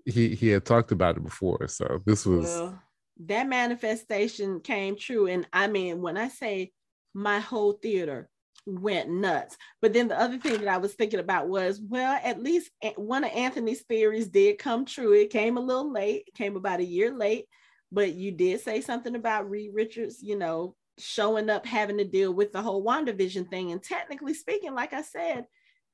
[0.04, 2.82] He he had talked about it before, so this was Well,
[3.24, 5.26] that manifestation came true.
[5.26, 6.72] And I mean, when I say
[7.14, 8.28] my whole theater
[8.66, 9.56] went nuts.
[9.80, 13.24] But then the other thing that I was thinking about was, well, at least one
[13.24, 15.12] of Anthony's theories did come true.
[15.12, 17.46] It came a little late, came about a year late,
[17.92, 22.32] but you did say something about Reed Richards, you know, showing up having to deal
[22.34, 23.70] with the whole WandaVision thing.
[23.70, 25.46] And technically speaking, like I said,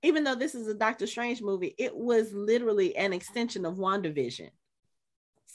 [0.02, 4.48] even though this is a Doctor Strange movie, it was literally an extension of WandaVision.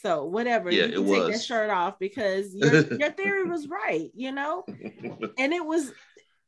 [0.02, 1.32] So whatever, yeah, you can it take was.
[1.32, 4.64] that shirt off because your, your theory was right, you know?
[4.66, 5.92] And it was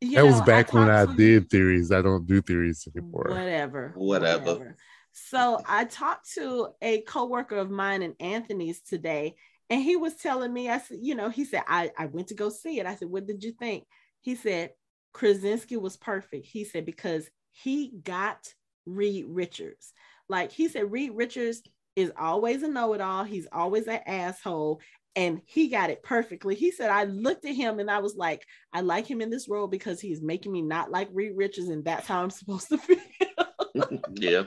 [0.00, 1.92] you that was know, back when I talked to- did theories.
[1.92, 3.26] I don't do theories anymore.
[3.28, 3.92] Whatever.
[3.96, 4.76] Whatever.
[5.12, 9.34] So I talked to a coworker of mine in Anthony's today,
[9.68, 12.34] and he was telling me, I said, you know, he said, I, I went to
[12.34, 12.86] go see it.
[12.86, 13.84] I said, what did you think?
[14.20, 14.70] He said,
[15.12, 16.46] Krasinski was perfect.
[16.46, 18.54] He said, because he got
[18.86, 19.92] Reed Richards.
[20.28, 21.62] Like he said, Reed Richards
[22.00, 23.24] is always a know-it-all.
[23.24, 24.80] He's always an asshole.
[25.16, 26.54] And he got it perfectly.
[26.54, 29.48] He said, I looked at him and I was like, I like him in this
[29.48, 32.78] role because he's making me not like Reed Richards, and that's how I'm supposed to
[32.78, 32.98] feel.
[34.14, 34.44] yeah.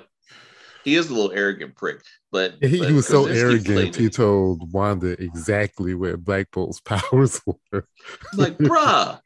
[0.83, 3.95] He is a little arrogant prick, but He, but he was so arrogant.
[3.95, 7.85] He told Wanda exactly where Black Bolt's powers were.
[8.35, 9.19] like, bruh.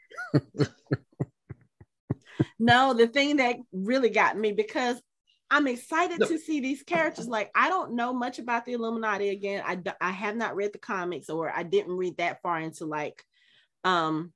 [2.60, 5.02] No, the thing that really got me because
[5.50, 6.28] I'm excited No.
[6.28, 7.28] to see these characters.
[7.28, 9.64] Like, I don't know much about the Illuminati again.
[9.66, 13.24] I, I have not read the comics or I didn't read that far into like
[13.84, 14.34] um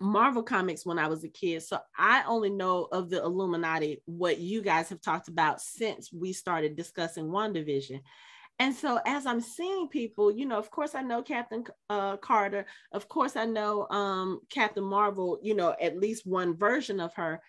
[0.00, 1.62] Marvel comics when I was a kid.
[1.62, 6.32] So I only know of the Illuminati what you guys have talked about since we
[6.32, 8.00] started discussing WandaVision.
[8.58, 12.66] And so as I'm seeing people, you know, of course I know Captain uh, Carter,
[12.92, 17.40] of course I know um, Captain Marvel, you know, at least one version of her.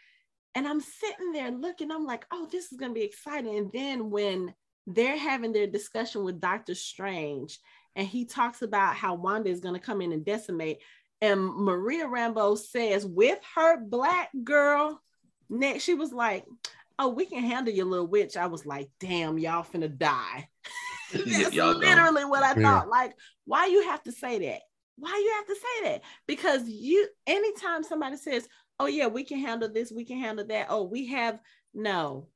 [0.55, 3.57] And I'm sitting there looking, I'm like, oh, this is going to be exciting.
[3.57, 4.53] And then when
[4.87, 7.59] they're having their discussion with Doctor Strange,
[7.95, 10.79] and he talks about how Wanda is going to come in and decimate,
[11.21, 15.01] and Maria Rambeau says, with her black girl
[15.49, 16.45] next, she was like,
[16.99, 18.37] oh, we can handle your little witch.
[18.37, 20.47] I was like, damn, y'all finna die.
[21.13, 21.81] That's Y'all gone.
[21.81, 22.79] literally what I Yeah.
[22.79, 22.89] thought.
[22.89, 23.13] Like,
[23.45, 24.61] why you have to say that?
[24.97, 26.01] Why you have to say that?
[26.27, 28.47] Because you, anytime somebody says,
[28.79, 31.39] "Oh yeah, we can handle this, we can handle that," oh, we have
[31.73, 32.27] no,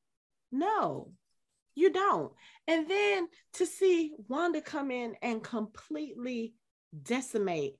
[0.51, 1.11] no,
[1.75, 2.31] you don't.
[2.67, 6.53] And then to see Wanda come in and completely
[7.03, 7.75] decimate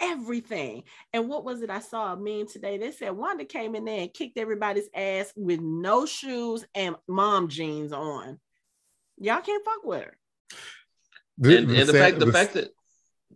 [0.00, 0.82] everything.
[1.12, 2.78] And what was it I saw a meme today?
[2.78, 7.48] They said Wanda came in there and kicked everybody's ass with no shoes and mom
[7.48, 8.38] jeans on.
[9.18, 10.18] Y'all can't fuck with her.
[11.38, 12.68] The- and, and the sad- fact the the- fact that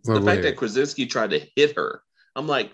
[0.07, 0.43] oh, the fact ahead.
[0.43, 2.03] that Krasinski tried to hit her,
[2.35, 2.71] I'm like,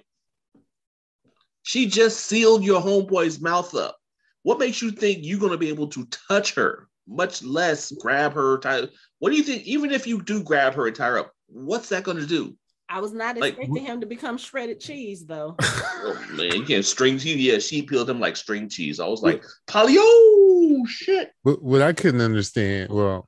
[1.67, 3.97] she just sealed your homeboy's mouth up.
[4.43, 8.58] What makes you think you're gonna be able to touch her, much less grab her?
[8.60, 8.88] Tie,
[9.19, 9.63] what do you think?
[9.63, 12.56] Even if you do grab her and tie her up, what's that gonna do?
[12.89, 15.58] I was not Like, expecting him to become shredded cheese though.
[15.99, 17.36] Oh man, you can't string cheese.
[17.36, 19.01] Yeah, she peeled him like string cheese.
[19.01, 21.32] I was like, Polio, shit.
[21.41, 23.27] What, what I couldn't understand, well,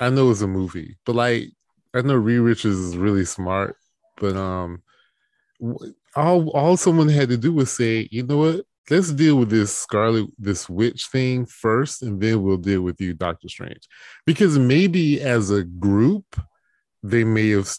[0.00, 1.50] I know it's a movie, but like
[1.92, 3.76] I know Reed Richards is really smart,
[4.16, 4.82] but um,
[5.60, 9.50] w- all all someone had to do was say, you know what, let's deal with
[9.50, 13.88] this Scarlet, this witch thing first, and then we'll deal with you, Doctor Strange,
[14.24, 16.40] because maybe as a group,
[17.02, 17.70] they may have,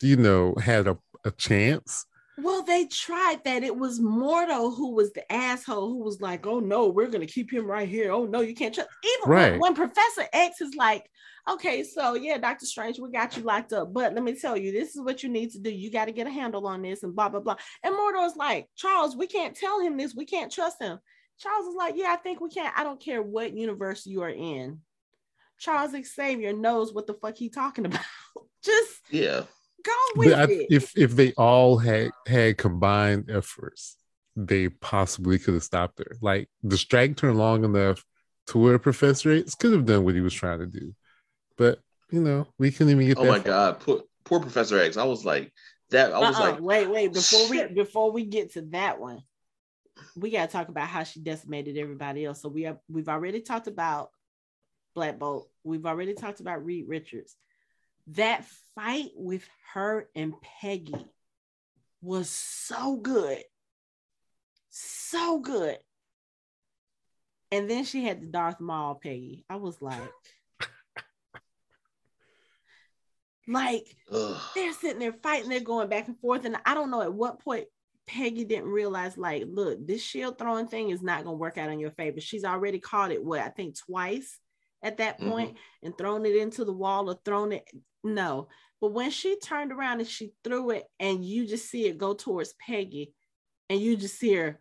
[0.00, 2.06] you know, had a, a chance.
[2.36, 3.62] Well, they tried that.
[3.62, 7.52] It was Mordo who was the asshole who was like, "Oh no, we're gonna keep
[7.52, 8.10] him right here.
[8.12, 9.60] Oh no, you can't trust." Even when- Right.
[9.60, 11.08] when, Professor X is like,
[11.48, 14.72] "Okay, so yeah, Doctor Strange, we got you locked up, but let me tell you,
[14.72, 15.70] this is what you need to do.
[15.70, 18.36] You got to get a handle on this, and blah blah blah." And Mordo is
[18.36, 20.14] like, "Charles, we can't tell him this.
[20.14, 20.98] We can't trust him."
[21.38, 22.76] Charles is like, "Yeah, I think we can't.
[22.76, 24.80] I don't care what universe you are in.
[25.58, 28.04] Charles Xavier knows what the fuck he talking about.
[28.62, 29.44] Just Yeah,
[29.84, 33.96] go with I, it." if if they all had had combined efforts,
[34.36, 36.16] they possibly could have stopped her.
[36.20, 38.04] Like the strike turned long enough
[38.48, 40.94] to where Professor X could have done what he was trying to do.
[41.56, 41.78] But
[42.10, 43.28] you know, we couldn't even get Oh that.
[43.28, 43.44] my far.
[43.44, 44.96] god, poor, poor Professor X.
[44.96, 45.52] I was like
[45.90, 46.12] that.
[46.12, 47.12] I was Uh-uh, like, wait, wait.
[47.12, 49.22] Before we before we get to that one,
[50.16, 52.42] we gotta talk about how she decimated everybody else.
[52.42, 54.10] So we have we've already talked about
[54.94, 55.48] Black Bolt.
[55.64, 57.36] We've already talked about Reed Richards.
[58.08, 61.06] That fight with her and Peggy
[62.02, 63.42] was so good.
[64.70, 65.78] So good.
[67.50, 69.44] And then she had the Darth Maul Peggy.
[69.48, 70.00] I was like,
[73.46, 74.40] like ugh.
[74.54, 76.44] they're sitting there fighting, they're going back and forth.
[76.44, 77.66] And I don't know at what point
[78.06, 81.78] Peggy didn't realize, like, look, this shield throwing thing is not gonna work out in
[81.78, 82.20] your favor.
[82.20, 84.38] She's already caught it, what I think twice,
[84.84, 87.64] at that point and thrown it into the wall or thrown it.
[88.04, 88.48] No.
[88.80, 92.12] But when she turned around and she threw it, and you just see it go
[92.12, 93.14] towards Peggy,
[93.70, 94.60] and you just see her,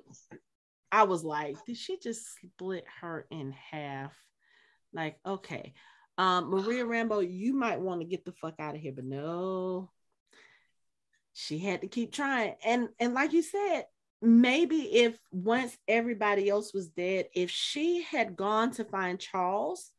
[0.90, 4.14] I was like, did she just split her in half?
[4.92, 5.74] Like, okay.
[6.16, 9.90] Um, Maria Rambeau, you might want to get the fuck out of here, but no,
[11.34, 12.54] she had to keep trying.
[12.64, 13.84] And and like you said,
[14.22, 19.90] maybe if once everybody else was dead, if she had gone to find Charles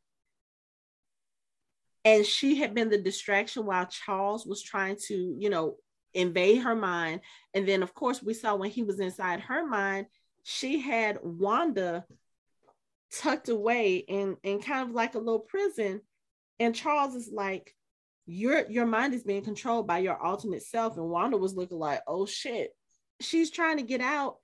[2.03, 5.75] and she had been the distraction while Charles was trying to, you know,
[6.13, 7.21] invade her mind.
[7.53, 10.07] And then, of course, we saw when he was inside her mind,
[10.43, 12.05] she had Wanda
[13.11, 16.01] tucked away in, in kind of like a little prison.
[16.59, 17.73] And Charles is like,
[18.29, 20.97] your your mind is being controlled by your alternate self.
[20.97, 22.71] And Wanda was looking like, oh shit,
[23.19, 24.37] she's trying to get out,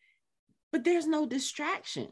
[0.72, 2.10] but there's no distraction.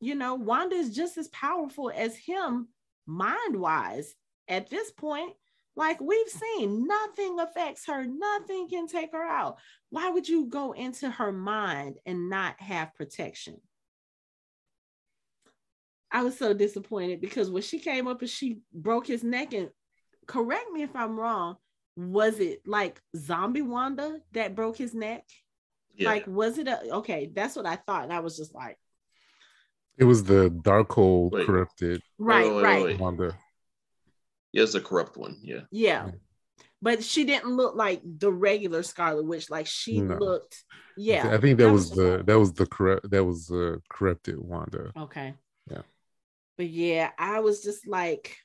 [0.00, 2.68] You know, Wanda is just as powerful as him
[3.06, 4.14] mind wise
[4.48, 5.32] at this point.
[5.76, 9.56] Like we've seen, nothing affects her, nothing can take her out.
[9.90, 13.60] Why would you go into her mind and not have protection?
[16.12, 19.70] I was so disappointed because when she came up and she broke his neck, and
[20.28, 21.56] correct me if I'm wrong,
[21.96, 25.24] was it like zombie Wanda that broke his neck?
[25.96, 26.08] Yeah.
[26.08, 27.30] Like, was it a okay?
[27.32, 28.04] That's what I thought.
[28.04, 28.78] And I was just like,
[29.96, 31.46] It was the Darkhold Wait.
[31.46, 32.84] corrupted right, wait, wait, right.
[32.84, 33.00] wait.
[33.00, 33.36] Wanda.
[34.52, 35.38] yeah, it's a corrupt one.
[35.42, 35.60] Yeah.
[35.70, 36.06] Yeah.
[36.06, 36.10] Yeah.
[36.82, 39.48] But she didn't look like the regular Scarlet Witch.
[39.50, 40.16] Like she No.
[40.16, 40.62] looked,
[40.96, 41.30] yeah.
[41.32, 43.80] I think that I was just the like, that was the corrupt that was the
[43.88, 44.92] corrupted Wanda.
[44.96, 45.34] okay.
[45.70, 45.82] Yeah.
[46.58, 48.36] But yeah, I was just like,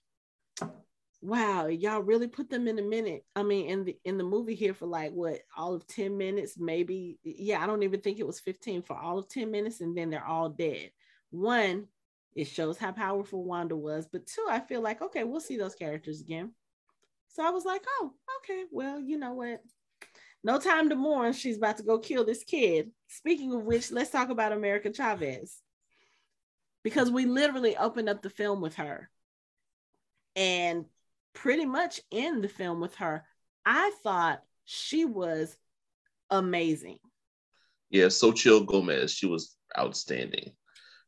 [1.21, 3.25] wow, y'all really put them in a minute.
[3.35, 6.57] I mean, in the in the movie here for like what all of 10 minutes,
[6.57, 7.19] maybe.
[7.23, 10.09] Yeah, I don't even think it was 15 for all of 10 minutes, and then
[10.09, 10.91] they're all dead.
[11.31, 11.87] One,
[12.35, 15.75] it shows how powerful Wanda was, but two, I feel like okay, we'll see those
[15.75, 16.51] characters again.
[17.27, 19.61] So I was like, oh, okay, well, you know what?
[20.43, 21.33] No time to mourn.
[21.33, 22.91] She's about to go kill this kid.
[23.07, 25.57] Speaking of which, let's talk about America Chavez.
[26.81, 29.09] Because we literally opened up the film with her.
[30.35, 30.85] And
[31.33, 33.25] pretty much in the film with her,
[33.65, 35.55] I thought she was
[36.29, 36.97] amazing.
[37.89, 39.11] Yeah, Xochitl Gomez.
[39.11, 40.51] She was outstanding.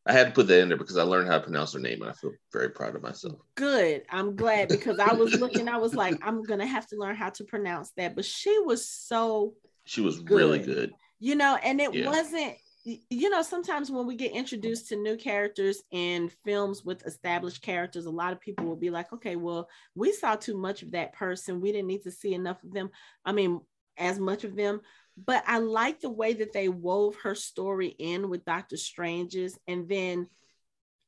[0.07, 2.01] I had to put that in there because I learned how to pronounce her name
[2.01, 3.37] and I feel very proud of myself.
[3.55, 4.01] Good.
[4.09, 7.15] I'm glad because I was looking, I was like, I'm going to have to learn
[7.15, 8.15] how to pronounce that.
[8.15, 9.53] But she was so
[9.85, 10.65] She was really Good.
[10.75, 10.91] good.
[11.19, 12.07] you know and it Yeah.
[12.07, 17.61] wasn't you know sometimes when we get introduced to new characters in films with established
[17.61, 20.91] characters a lot of people will be like okay well we saw too much of
[20.91, 21.61] that person.
[21.61, 22.89] We didn't need to see enough of them.
[23.25, 23.61] I mean
[23.97, 24.81] as much of them.
[25.23, 29.57] But i like the way that they wove her story in with dr strange's.
[29.67, 30.27] And then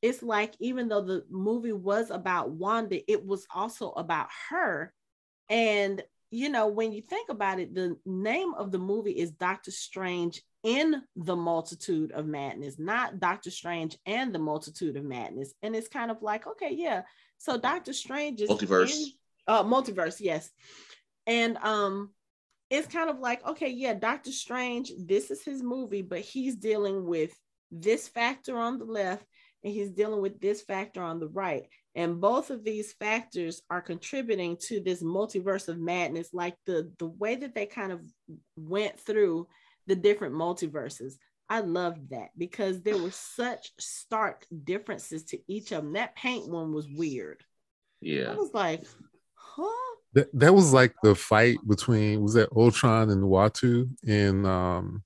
[0.02, 4.92] it's like even though the movie was about wanda it was also about her.
[5.48, 9.70] And you know, when you think about it, the name of the movie is Doctor
[9.70, 15.52] Strange in the Multitude of Madness, not Doctor Strange and the Multitude of Madness.
[15.62, 17.02] And it's kind of like, okay, yeah.
[17.38, 18.96] So Doctor Strange is Multiverse.
[18.96, 19.12] in-
[19.46, 20.50] uh, multiverse, yes.
[21.26, 22.10] And um,
[22.70, 27.04] it's kind of like, okay, yeah, Doctor Strange, this is his movie, but he's dealing
[27.04, 27.38] with
[27.70, 29.26] this factor on the left
[29.62, 31.64] and he's dealing with this factor on the right.
[31.94, 37.06] And both of these factors are contributing to this multiverse of madness, like the, the
[37.06, 38.00] way that they kind of
[38.56, 39.46] went through
[39.86, 41.14] the different multiverses.
[41.48, 45.92] I loved that because there were such stark differences to each of them.
[45.92, 47.44] That paint one was weird.
[48.00, 48.32] Yeah.
[48.32, 48.84] I was like,
[49.34, 49.96] huh?
[50.14, 55.02] That that was like the fight between was that Ultron and Uatu in um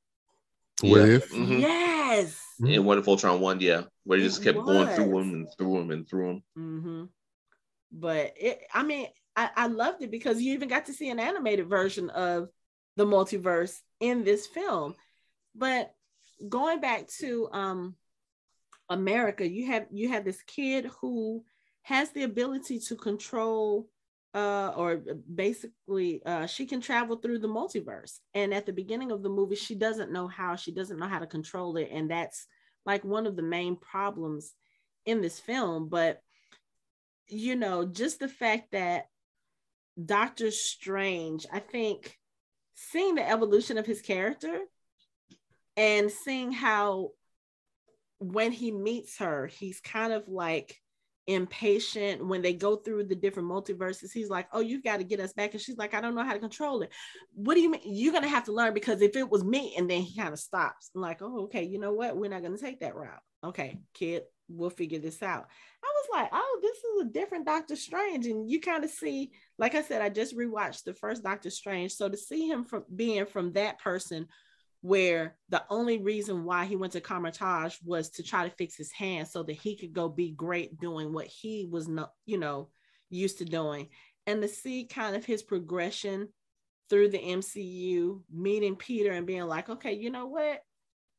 [0.82, 1.16] What Yeah.
[1.16, 1.32] If?
[1.32, 1.60] Mhm.
[1.60, 2.40] Yes.
[2.60, 3.60] And What if Ultron won?
[3.60, 3.84] Yeah.
[4.04, 5.26] Where he It just kept going through was.
[5.26, 6.42] him and through him and through him.
[6.54, 7.04] hmm
[7.90, 11.18] But it, I mean, I, I loved it because you even got to see an
[11.20, 12.48] animated version of
[12.98, 14.94] the multiverse in this film.
[15.54, 15.94] But
[16.46, 17.94] going back to um
[18.90, 21.44] America, you have you have this kid who
[21.82, 23.88] has the ability to control
[24.34, 25.00] uh or
[25.32, 28.18] basically uh she can travel through the multiverse.
[28.34, 31.20] And at the beginning of the movie she doesn't know how she doesn't know how
[31.20, 31.90] to control it.
[31.92, 32.46] And that's
[32.84, 34.52] like one of the main problems
[35.06, 35.88] in this film.
[35.88, 36.20] But
[37.28, 39.06] you know just the fact that
[40.04, 42.17] Doctor Strange I think
[42.78, 44.60] seeing the evolution of his character
[45.76, 47.10] and seeing how
[48.20, 50.76] when he meets her he's kind of like
[51.26, 52.26] impatient.
[52.26, 55.32] When they go through the different multiverses he's like oh you've got to get us
[55.32, 56.90] back and she's like i don't know how to control it.
[57.34, 57.82] What do you mean?
[57.84, 60.38] You're gonna have to learn because if it was me and then he kind of
[60.38, 60.90] stops.
[60.94, 62.16] I'm like oh okay you know what?
[62.16, 63.20] We're not gonna take that route.
[63.44, 65.46] Okay kid we'll figure this out.
[65.82, 68.26] I was like, oh, this is a different Doctor Strange.
[68.26, 71.92] And you kind of see, like I said, I just rewatched the first Doctor Strange.
[71.92, 74.26] So to see him from being from that person
[74.80, 78.92] where the only reason why he went to Kamar-Taj was to try to fix his
[78.92, 82.68] hand so that he could go be great doing what he was not, you know,
[83.10, 83.88] used to doing.
[84.26, 86.28] And to see kind of his progression
[86.88, 90.62] through the MCU, meeting Peter and being like, okay, you know what?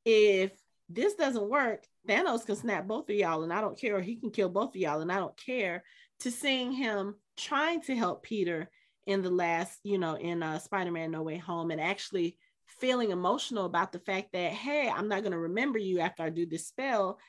[0.06, 0.52] If
[0.88, 4.16] this doesn't work, Thanos can snap both of y'all and I don't care, or he
[4.16, 5.84] can kill both of y'all and I don't care.
[6.22, 8.70] To seeing him trying to help Peter
[9.06, 12.38] in the last, you know, in uh, Spider Man No Way Home and actually
[12.82, 16.30] feeling emotional about the fact that, hey, I'm not going to remember you after I
[16.30, 17.20] do this spell.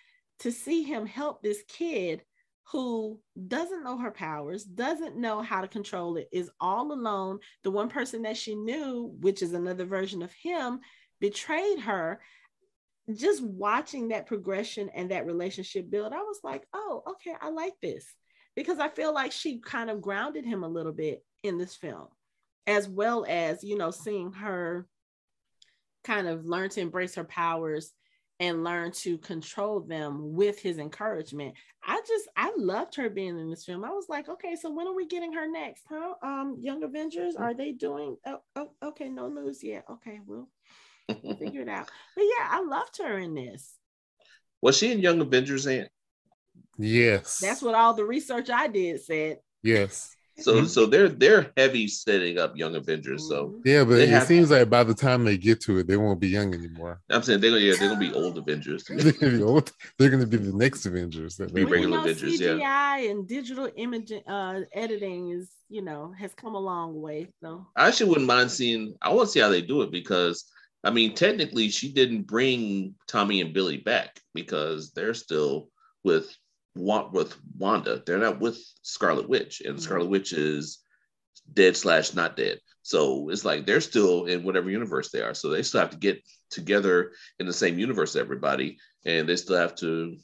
[0.41, 2.23] To see him help this kid
[2.73, 7.41] who doesn't know her powers, doesn't know how to control it, is all alone.
[7.63, 10.81] The one person that she knew, which is another version of him,
[11.21, 12.21] betrayed her
[13.17, 17.75] just watching that progression and that relationship build, I was like, oh, okay, I like
[17.81, 18.05] this
[18.57, 22.09] because I feel like she kind of grounded him a little bit in this film,
[22.67, 24.87] as well as, you know, seeing her
[26.05, 27.93] kind of learn to embrace her powers
[28.41, 31.55] and learn to control them with his encouragement.
[31.85, 33.85] I just I loved her being in this film.
[33.85, 35.85] I was like, okay, so when are we getting her next?
[35.89, 36.15] Huh?
[36.23, 38.17] Um, Young Avengers, are they doing?
[38.27, 39.85] Oh, oh okay, no news yet.
[39.91, 40.49] Okay, well,
[41.39, 41.89] figure it out.
[42.17, 43.75] But yeah, I loved her in this.
[44.63, 45.89] Was she in Young Avengers, Aunt?
[46.79, 47.39] Yes.
[47.39, 49.39] That's what all the research I did said.
[49.63, 50.15] Yes.
[50.39, 53.29] So so they're they're heavy setting up Young Avengers.
[53.29, 53.61] So Mhm.
[53.67, 56.19] Yeah, but it have- seems like by the time they get to it, they won't
[56.19, 57.03] be young anymore.
[57.11, 58.85] I'm saying they're gonna yeah, they're gonna be old Avengers.
[58.89, 59.71] They're gonna be old.
[59.99, 61.37] They're gonna be the next Avengers.
[61.37, 62.55] That they Be Well, you regular know, Avengers, yeah.
[62.55, 67.29] CGI and digital image uh, editing is, you know, has come a long way.
[67.43, 68.95] So I actually wouldn't mind seeing.
[69.03, 70.47] I want to see how they do it because
[70.83, 75.69] I mean, technically, she didn't bring Tommy and Billy back because they're still
[76.05, 76.35] with
[76.75, 78.03] with Wanda.
[78.07, 79.81] They're not with Scarlet Witch, and Mhm.
[79.83, 80.79] Scarlet Witch is
[81.53, 82.61] dead slash not dead.
[82.83, 85.35] So it's like they're still in whatever universe they are.
[85.35, 89.57] So they still have to get together in the same universe, everybody, and they still
[89.57, 90.17] have to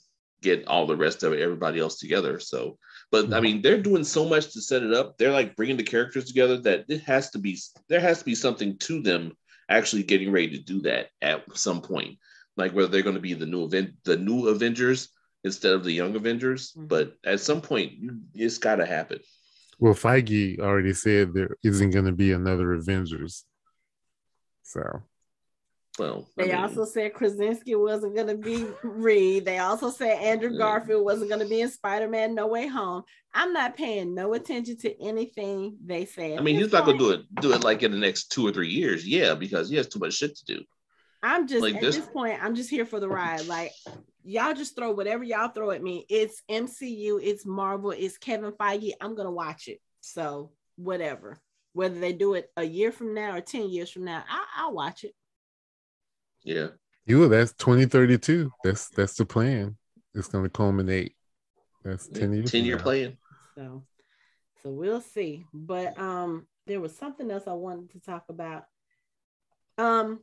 [0.42, 2.38] get all the rest of it, everybody else together.
[2.38, 2.78] So,
[3.10, 5.18] but I mean, they're doing so much to set it up.
[5.18, 8.34] They're like bringing the characters together that it has to be there has to be
[8.34, 9.36] something to them
[9.68, 12.18] actually getting ready to do that at some point.
[12.56, 15.08] Like whether they're going to be the new event, the new Avengers
[15.44, 16.72] instead of the young Avengers.
[16.72, 16.88] Mhm.
[16.88, 19.20] But at some point, you, it's got to happen.
[19.78, 23.44] Well, Feige already said there isn't going to be another Avengers.
[24.62, 25.02] So
[25.98, 29.44] Well, I they mean, also said Krasinski wasn't going to be Reed.
[29.46, 30.58] They also said Andrew Yeah.
[30.58, 33.02] Garfield wasn't going to be in Spider Man No Way Home.
[33.32, 36.36] I'm not paying no attention to anything they say.
[36.36, 38.46] I mean, he's not going to do it do it like in the next two
[38.46, 39.06] or three years.
[39.08, 40.62] Yeah, because he has too much shit to do.
[41.22, 43.46] I'm just Like at this- this point, I'm just here for the ride.
[43.46, 43.72] Like
[44.22, 46.04] y'all just throw whatever y'all throw at me.
[46.10, 48.92] It's MCU, it's Marvel, it's Kevin Feige.
[49.00, 49.80] I'm gonna watch it.
[50.02, 51.38] So whatever.
[51.72, 54.72] Whether they do it a year from now or 10 years from now, I, I'll
[54.74, 55.14] watch it.
[56.46, 56.68] Yeah.
[57.06, 58.52] you that's 2032.
[58.62, 59.76] That's that's the plan.
[60.14, 61.14] It's going to culminate.
[61.84, 62.50] That's 10 years.
[62.50, 62.82] Ten year now.
[62.82, 63.16] plan.
[63.56, 63.84] So
[64.62, 65.44] so we'll see.
[65.52, 68.64] But um there was something else I wanted to talk about.
[69.76, 70.20] Um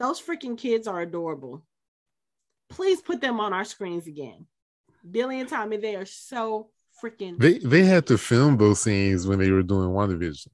[0.00, 1.64] those freaking kids are adorable.
[2.68, 4.46] Please put them on our screens again.
[5.08, 6.70] Billy and Tommy, they are so
[7.02, 10.48] freaking They they had to film those scenes when they were doing WandaVision.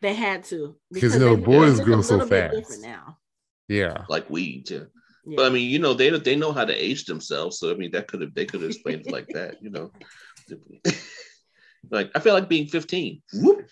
[0.00, 2.82] They had to Because, you know, boys grow so fast.
[2.82, 3.18] now.
[3.68, 4.04] Yeah.
[4.08, 4.84] Like weeds, yeah.
[5.26, 5.36] Yeah.
[5.36, 7.58] But I mean, you know, they they know how to age themselves.
[7.58, 9.90] So I mean, that could have they could have explained it like that, you know.
[11.90, 13.22] like I feel like being 15.
[13.34, 13.66] Whoop.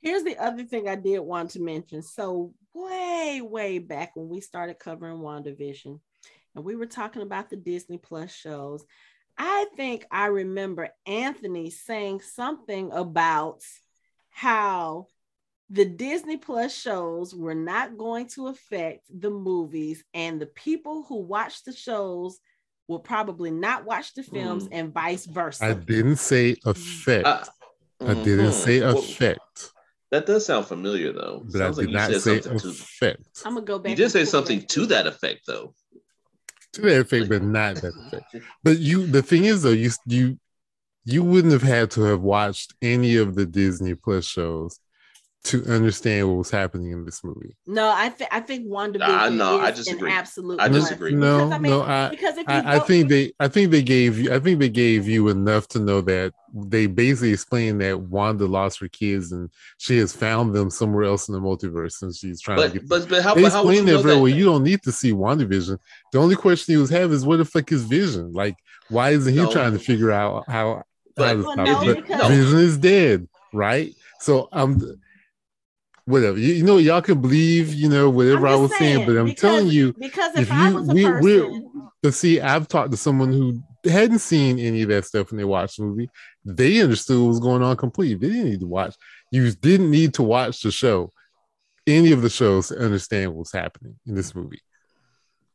[0.00, 2.02] Here's the other thing I did want to mention.
[2.02, 6.00] So way, way back when we started covering WandaVision,
[6.54, 8.84] and we were talking about the Disney Plus shows,
[9.38, 13.62] I think I remember Anthony saying something about
[14.30, 15.06] how
[15.72, 21.16] the Disney Plus shows were not going to affect the movies, and the people who
[21.22, 22.38] watch the shows
[22.88, 24.68] will probably not watch the films, Mm.
[24.72, 25.64] and vice versa.
[25.64, 27.26] I didn't say affect.
[27.26, 27.44] Uh,
[28.00, 28.52] I didn't mhm.
[28.52, 29.72] say Well, effect,
[30.10, 31.42] that does sound familiar though.
[31.46, 33.16] but I Sounds did like not you say said something to.
[33.48, 33.90] I'm gonna go back.
[33.90, 35.74] you did say something that to that effect though.
[36.74, 38.44] To that effect, but not that effect.
[38.64, 40.38] But you, the thing is though, you you
[41.04, 44.78] you wouldn't have had to have watched any of the Disney Plus shows
[45.44, 47.56] to understand what was happening in this movie.
[47.66, 50.10] No, I think I think WandaVision Nah, no, I is disagree.
[50.12, 50.60] an absolute.
[50.60, 50.82] I must.
[50.82, 51.14] disagree.
[51.14, 53.72] No, Because, I mean, no, I, because if you I, I think they I think
[53.72, 57.80] they gave you I think they gave you enough to know that they basically explained
[57.80, 62.02] that Wanda lost her kids and she has found them somewhere else in the multiverse
[62.02, 63.98] and she's trying to But get but but how, they but how would you explained
[63.98, 64.28] that very well.
[64.28, 65.76] You don't need to see WandaVision.
[66.12, 68.32] The only question he was having is what the fuck is Vision?
[68.32, 68.54] Like,
[68.90, 69.50] why isn't he No.
[69.50, 70.84] trying to figure out how,
[71.16, 71.94] But how to Well, stop no, it?
[71.96, 73.92] But because- Vision is dead, right?
[74.20, 74.78] So I'm
[76.04, 76.38] whatever.
[76.38, 79.40] You, you know, y'all can believe, you know, whatever I was saying, but I'm because-
[79.40, 81.70] telling you, because if, if I you was a we person,
[82.02, 85.44] but see, I've talked to someone who hadn't seen any of that stuff when they
[85.44, 86.10] watched the movie.
[86.44, 88.28] They understood what was going on completely.
[88.28, 88.94] They didn't need to watch.
[89.30, 91.12] You didn't need to watch the show,
[91.86, 94.60] any of the shows, to understand what's happening in this movie.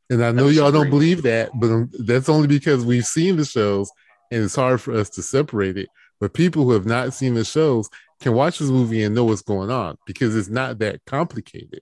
[0.09, 3.43] And I know y'all don't believe that, but um, that's only because we've seen the
[3.43, 3.91] shows,
[4.31, 5.89] and it's hard for us to separate it.
[6.19, 7.89] But people who have not seen the shows
[8.19, 11.81] can watch this movie and know what's going on because it's not that complicated.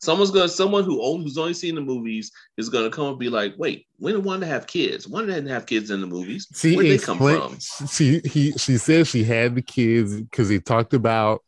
[0.00, 3.30] Someone's gonna someone who only who's only seen the movies is gonna come and be
[3.30, 5.08] like, wait, when did Wanda have kids?
[5.08, 6.46] Wanda didn't have kids in the movies.
[6.54, 7.58] She Where'd they come from?
[7.88, 11.42] She he she said she had the kids because they talked about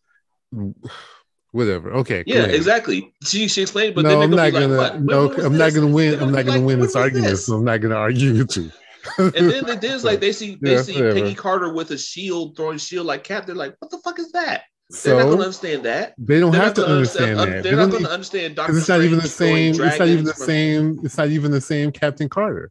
[1.51, 1.93] whatever.
[1.93, 3.13] Okay, Yeah, exactly.
[3.25, 4.77] She she explained, but no, I'm not gonna, gonna.
[4.77, 6.21] like, no, I'm not gonna win.
[6.21, 8.71] I'm not gonna win this argument, so I'm not gonna argue with you.
[9.19, 11.21] And then the is like they see they Yeah, see whatever.
[11.21, 13.47] Peggy Carter with a shield throwing shield like Cap.
[13.47, 14.63] They're like, what the fuck is that?
[15.05, 16.15] They're not gonna understand that.
[16.19, 17.63] they don't They're have to gonna understand un- uh, that.
[17.63, 19.75] They're They not don't gonna understand Doctor it's not even the same.
[19.75, 21.01] It's not even the same.
[21.03, 22.71] It's not even the same Captain Carter.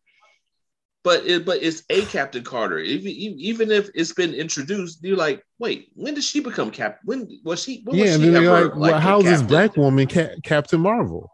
[1.03, 2.79] But it, but it's a Captain Carter.
[2.79, 6.99] Even even if it's been introduced, you're like, wait, when did she become Cap?
[7.03, 7.81] When was she?
[7.83, 10.81] When yeah, was and she then ever like, well, how's this black woman Ca- Captain
[10.81, 11.31] Marvel?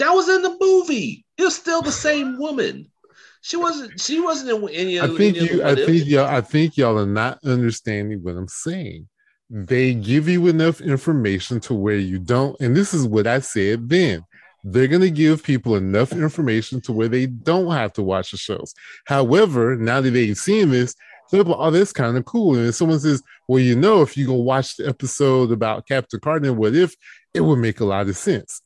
[0.00, 1.24] That was in the movie.
[1.38, 2.89] It was still the same woman.
[3.42, 4.00] She wasn't.
[4.00, 5.00] She wasn't in any.
[5.00, 5.64] I think you.
[5.64, 6.26] I think y'all.
[6.26, 9.08] I think y'all are not understanding what I'm saying.
[9.48, 12.58] They give you enough information to where you don't.
[12.60, 14.24] And this is what I said then.
[14.62, 18.36] They're going to give people enough information to where they don't have to watch the
[18.36, 18.74] shows.
[19.06, 20.94] However, now that they've seen this,
[21.30, 24.16] they're like, "Oh, that's kind of cool." And if someone says, "Well, you know, if
[24.16, 26.94] you go watch the episode about Captain Carter what if,"
[27.32, 28.60] it would make a lot of sense.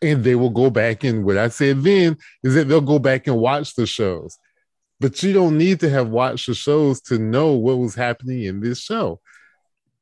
[0.00, 3.26] And they will go back and what I said then is that they'll go back
[3.26, 4.38] and watch the shows
[5.00, 8.60] but you don't need to have watched the shows to know what was happening in
[8.60, 9.20] this show.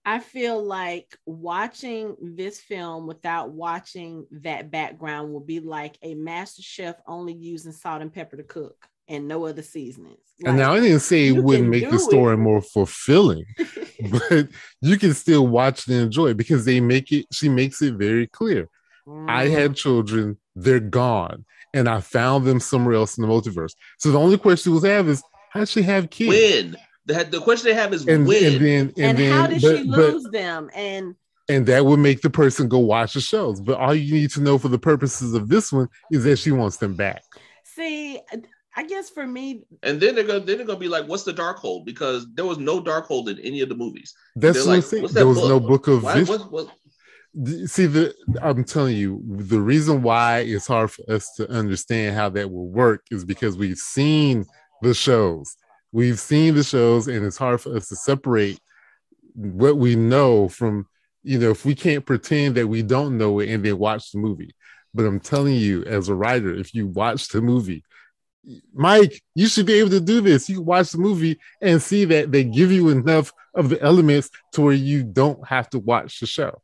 [0.05, 6.63] I feel like watching this film without watching that background will be like a master
[6.63, 10.19] chef only using salt and pepper to cook and no other seasonings.
[10.45, 12.39] and now I didn't say it wouldn't make the story it.
[12.39, 13.45] more fulfilling,
[14.11, 14.49] but
[14.81, 18.69] you can still watch and enjoy because they make it, she makes it very clear.
[19.07, 19.51] I Mm.
[19.51, 23.73] had children, they're gone, and I found them somewhere else in the multiverse.
[23.99, 26.29] So the only question was have is how did she have kids?
[26.31, 26.77] when.
[27.07, 28.43] The, the question they have is And, when.
[28.45, 30.71] and then and, and then how did but, she but- lose them?
[30.75, 31.15] And
[31.49, 33.61] and that would make the person go watch the shows.
[33.61, 36.51] But all you need to know for the purposes of this one is that she
[36.51, 37.23] wants them back.
[37.63, 38.19] see,
[38.79, 41.33] I guess for me, And then they're gonna then they're gonna be like, "What's the
[41.33, 44.13] Darkhold?" Because there was no Darkhold in any of the movies.
[44.35, 45.03] That's They're what I'm like, saying.
[45.05, 45.49] "What's that There was book?
[45.49, 46.41] no book of Why, vision.
[46.41, 46.69] what, what,
[47.67, 52.31] See, the I'm telling you, the reason why it's hard for us to understand how
[52.31, 54.47] that will work is because we've seen
[54.81, 55.55] the shows.
[55.93, 58.59] We've seen the shows, and it's hard for us to separate
[59.35, 60.87] what we know from,
[61.25, 64.19] you know, if we can't pretend that we don't know it and then watch the
[64.19, 64.55] movie.
[64.95, 67.85] But I'm telling you, as a writer, if you watch the movie,
[68.73, 70.49] Mike, you should be able to do this.
[70.49, 74.63] You watch the movie and see that they give you enough of the elements to
[74.63, 76.63] where you don't have to watch the show.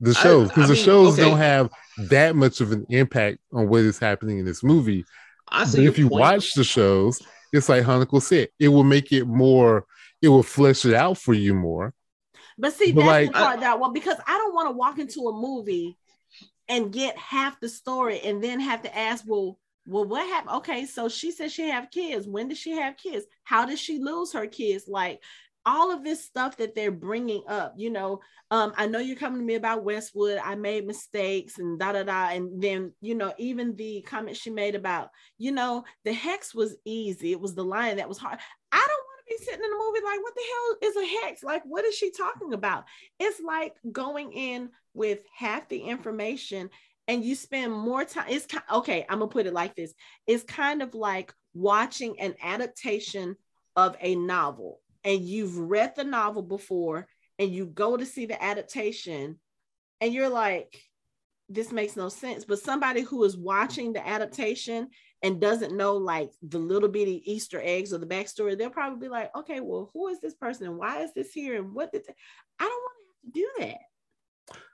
[0.00, 1.28] The shows, because the mean, shows okay.
[1.28, 1.70] don't have
[2.08, 5.04] that much of an impact on what is happening in this movie.
[5.48, 5.86] I But see.
[5.86, 6.20] if you point.
[6.20, 7.20] watch the shows,
[7.52, 9.84] it's like Hanako said, it will make it more,
[10.22, 11.92] it will flesh it out for you more.
[12.56, 14.98] but see, But, that's like, the part that well, because I don't want to walk
[14.98, 15.98] into a movie
[16.68, 20.56] and get half the story and then have to ask, well, well, what happened?
[20.58, 22.26] Okay, so she said she have kids.
[22.28, 23.26] When did she have kids?
[23.42, 24.84] How did she lose her kids?
[24.86, 25.20] Like
[25.66, 28.20] all of this stuff that they're bringing up, you know.
[28.50, 30.38] Um, I know you're coming to me about Westwood.
[30.42, 32.30] I made mistakes and da da da.
[32.30, 36.76] And then, you know, even the comment she made about, you know, the hex was
[36.84, 37.32] easy.
[37.32, 38.38] It was the lion that was hard.
[38.72, 41.26] I don't want to be sitting in a movie like, what the hell is a
[41.26, 41.42] hex?
[41.42, 42.84] Like, what is she talking about?
[43.18, 46.70] It's like going in with half the information
[47.10, 48.26] and you spend more time.
[48.28, 49.04] It's kind okay.
[49.08, 49.92] I'm gonna put it like this.
[50.28, 53.34] It's kind of like watching an adaptation
[53.74, 57.06] of a novel, and you've read the novel before,
[57.38, 59.38] and you go to see the adaptation,
[60.00, 60.82] and you're like,
[61.48, 62.44] this makes no sense.
[62.44, 64.88] But somebody who is watching the adaptation
[65.22, 69.10] and doesn't know like the little bitty Easter eggs or the backstory, they'll probably be
[69.10, 72.02] like, okay, well, who is this person and why is this here and what did
[72.06, 72.14] they-"
[72.58, 73.78] I don't want to have to do that.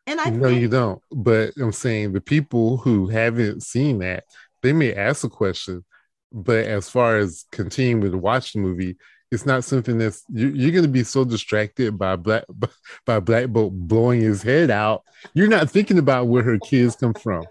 [0.07, 1.03] And I no, think, you don't.
[1.11, 4.25] But I'm saying the people who haven't seen that,
[4.63, 5.85] they may ask a question,
[6.33, 8.97] but as far as continuing to watch the movie,
[9.31, 12.45] it's not something that's you, you're going to be so distracted by black
[13.07, 15.03] by Black Bolt blowing his head out.
[15.35, 17.45] You're not thinking about where her kids come from.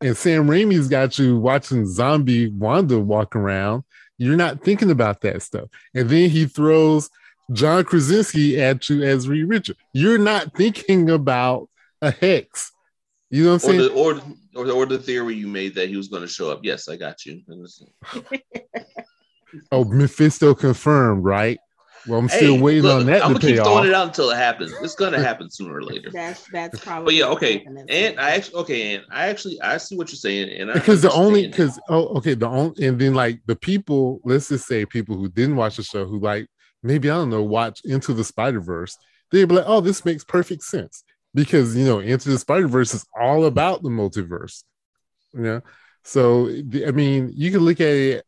[0.00, 3.84] And Sam Raimi's got you watching zombie Wanda walk around.
[4.18, 5.68] You're not thinking about that stuff.
[5.94, 7.10] And then he throws
[7.52, 9.76] John Krasinski at you as Reed Richard.
[9.92, 11.68] You're not thinking about
[12.00, 12.72] a hex.
[13.30, 13.94] You know what I'm Or saying?
[13.94, 14.00] the,
[14.56, 16.60] or, or, or the theory you made that he was going to show up.
[16.62, 17.42] Yes, I got you.
[19.72, 21.58] oh, Mephisto confirmed, right?
[22.06, 23.86] Well, I'm still Hey, waiting look, on that I'm to gonna keep pay throwing off.
[23.86, 24.72] it out until it happens.
[24.80, 26.08] It's gonna happen sooner or later.
[26.10, 27.04] that's that's probably.
[27.06, 27.66] But yeah, okay.
[27.90, 31.02] And I actually okay, and I actually I see what you're saying, and I because
[31.02, 34.86] the only because oh okay the only and then like the people let's just say
[34.86, 36.46] people who didn't watch the show who like
[36.82, 38.96] maybe I don't know watch Into the Spider Verse
[39.30, 42.94] they'd be like oh this makes perfect sense because you know Into the Spider Verse
[42.94, 44.64] is all about the multiverse
[45.34, 45.60] you know
[46.02, 48.24] so I mean you can look at it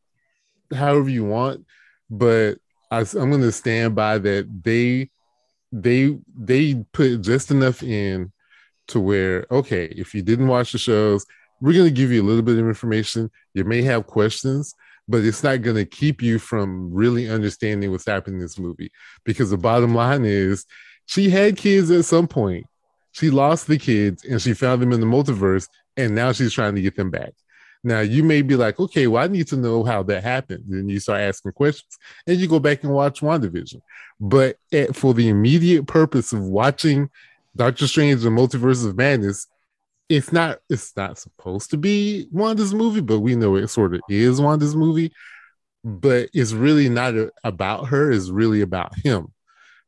[0.75, 1.65] however you want
[2.11, 2.59] but
[2.91, 5.11] I, I'm going to stand by that they
[5.73, 8.33] they they put just enough in
[8.89, 11.25] to where okay if you didn't watch the shows
[11.63, 13.31] we're going to give you a little bit of information.
[13.55, 14.75] You may have questions
[15.09, 18.91] but it's not going to keep you from really understanding what's happening in this movie
[19.25, 20.65] because the bottom line is
[21.07, 22.67] she had kids at some point.
[23.11, 26.75] She lost the kids and she found them in the multiverse and now she's trying
[26.77, 27.33] to get them back
[27.85, 30.89] now you may be like okay well i need to know how that happened then
[30.89, 33.81] you start asking questions and you go back and watch wandavision
[34.21, 37.11] but at, for the immediate purpose of watching
[37.55, 39.47] Doctor Strange and Multiverse of Madness,
[40.09, 44.01] it's not it's not supposed to be Wanda's movie, but we know it sort of
[44.09, 45.13] is Wanda's movie.
[45.85, 49.33] But it's really not a- about her, it's really about him.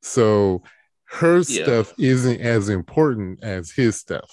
[0.03, 0.63] So
[1.07, 1.63] her Yeah.
[1.65, 4.31] stuff isn't as important as his stuff.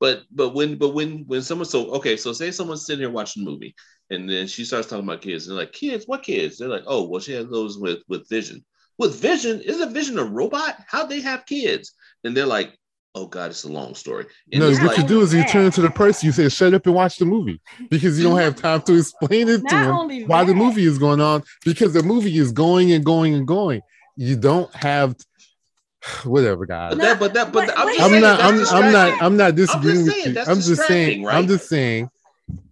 [0.00, 3.42] But but when but when when someone so okay, so say someone's sitting here watching
[3.42, 3.74] a movie
[4.10, 6.58] and then she starts talking about kids and they're like, kids, what kids?
[6.58, 8.64] They're like, oh, well, she has those with with vision.
[8.98, 10.76] With vision, isn't vision a robot?
[10.88, 11.92] How'd they have kids?
[12.24, 12.76] And they're like,
[13.14, 14.26] oh God, it's a long story.
[14.52, 16.74] And no, what like, you do is you turn to the person, you say, shut
[16.74, 19.70] up and watch the movie because you don't have time to explain it to Not
[19.70, 23.34] them only while the movie is going on because the movie is going and going
[23.34, 23.82] and going.
[24.16, 25.14] You don't have
[26.24, 26.90] whatever, guys.
[26.90, 28.40] but that, but that, but But I'm, wait I'm not.
[28.40, 29.22] I'm, I'm not.
[29.22, 30.32] I'm not disagreeing with saying you.
[30.34, 31.18] that's I'm just saying.
[31.20, 32.10] distracting, I'm just saying.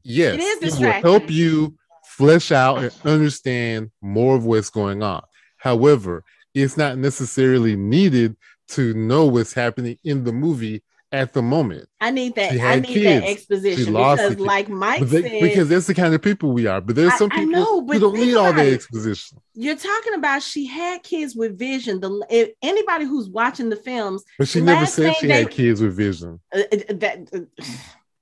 [0.03, 1.75] Yes, It is will help you
[2.05, 5.23] flesh out and understand more of what's going on.
[5.59, 6.25] However,
[6.55, 8.37] it's not necessarily needed
[8.69, 10.83] to know what's happening in the movie
[11.13, 11.89] at the moment.
[12.01, 12.53] I need that.
[12.61, 13.05] I need kids.
[13.05, 14.45] that exposition She lost the because, kid.
[14.47, 16.81] like Mike they- said, because that's the kind of people we are.
[16.81, 19.39] But there's some I people know, who don't need all about that exposition.
[19.55, 22.01] you're talking about she had kids with vision.
[22.01, 25.81] The if anybody who's watching the films, But she never said she they- had kids
[25.81, 26.41] with vision.
[26.55, 27.65] uh, uh, that uh,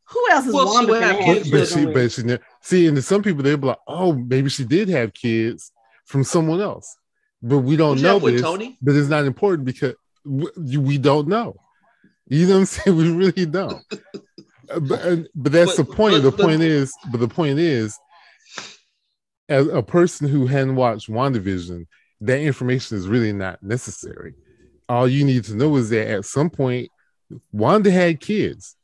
[0.07, 1.95] who else is Well, she Wanda would gonna have have kids But, but she, with?
[1.95, 5.12] but she, ne- see, and some people they'll be like, "Oh, maybe she did have
[5.14, 5.72] kids
[6.05, 6.97] from someone else,"
[7.43, 8.43] but we don't Who'd know have with this.
[8.43, 8.78] Tony?
[8.82, 11.57] But it's not important because we, we don't know.
[12.35, 12.97] You know what I'm saying?
[13.03, 13.82] We really don't.
[14.89, 16.22] But and- but that's But- the point.
[16.22, 17.97] but- the point is, but the point is,
[19.49, 21.87] as a person who hadn't watched WandaVision,
[22.22, 24.35] that information is really not necessary.
[24.89, 26.89] All you need to know is that at some point,
[27.53, 28.76] Wanda had kids,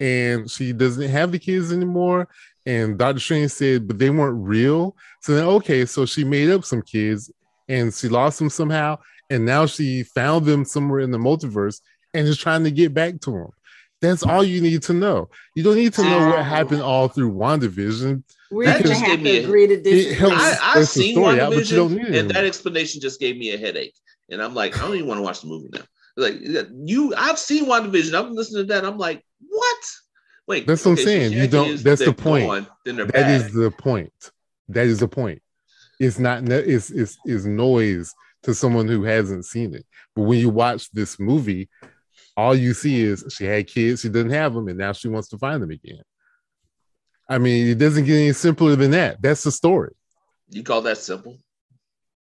[0.00, 2.28] and she doesn't have the kids anymore.
[2.66, 4.96] And Doctor Strange said, but they weren't real.
[5.20, 7.30] So then, okay, so she made up some kids,
[7.68, 8.98] and she lost them somehow,
[9.30, 11.80] and now she found them somewhere in the multiverse
[12.14, 13.48] and is trying to get back to them.
[14.00, 15.28] That's all you need to know.
[15.54, 18.24] You don't need to know what happened all through WandaVision.
[18.50, 21.40] We're gonna just have gave me to a- agree to It I, I've seen story
[21.40, 23.94] out, but you don't WandaVision, need it and that explanation just gave me a headache.
[24.28, 25.82] And I'm like, I don't even want to watch the movie now.
[26.16, 26.34] Like
[26.84, 28.18] you, I've seen WandaVision.
[28.18, 28.84] I'm listening to that.
[28.84, 29.78] I'm like, what?
[30.48, 31.32] Wait, That's what I'm okay, so saying.
[31.32, 32.46] You don't- that's the point.
[32.46, 33.30] gone, then That back.
[33.40, 34.12] is the point.
[34.68, 35.40] That is the point.
[36.00, 36.42] It's not.
[36.42, 39.86] ne- It's it's is noise to someone who hasn't seen it.
[40.16, 41.68] But when you watch this movie,
[42.36, 45.28] all you see is she had kids, she didn't have them, and now she wants
[45.28, 46.02] to find them again.
[47.28, 49.20] I mean, it doesn't get any simpler than that.
[49.22, 49.92] That's the story.
[50.50, 51.38] you call that simple?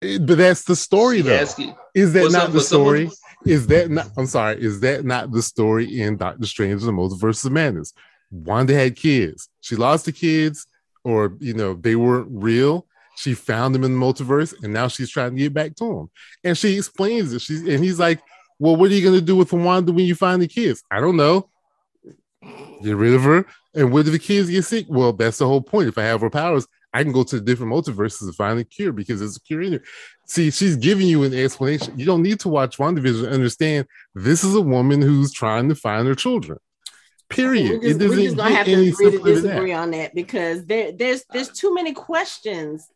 [0.02, 1.46] It- but that's the story, She though.
[1.46, 3.12] ki- Is that not some- the someone- story?
[3.46, 4.12] Is that not?
[4.16, 4.62] I'm sorry.
[4.64, 7.92] Is that not the story in Doctor Strange and the Multiverse of Madness?
[8.32, 9.50] Wanda had kids.
[9.60, 10.66] She lost the kids,
[11.04, 12.88] or you know, they weren't real.
[13.18, 16.10] She found them in the multiverse, and now she's trying to get back to them.
[16.46, 17.42] And she explains it.
[17.42, 18.22] She's and he's like,
[18.64, 21.18] "Well, what are you gonna do with Wanda when you find the kids?" I don't
[21.18, 21.50] know.
[22.84, 23.46] Get rid of her.
[23.76, 24.86] And what if the kids get sick?
[24.90, 25.88] Well, that's the whole point.
[25.88, 28.64] If I have her powers, I can go to the different multiverses and find a
[28.64, 29.84] cure because there's a cure in there.
[30.28, 31.98] See, she's giving you an explanation.
[31.98, 35.76] You don't need to watch WandaVision to understand this is a woman who's trying to
[35.76, 36.60] find her children.
[37.30, 37.82] Period.
[37.82, 39.42] We're just, it we're doesn't just gonna have to agree to than that.
[39.42, 42.88] disagree on that because there, there's there's too many questions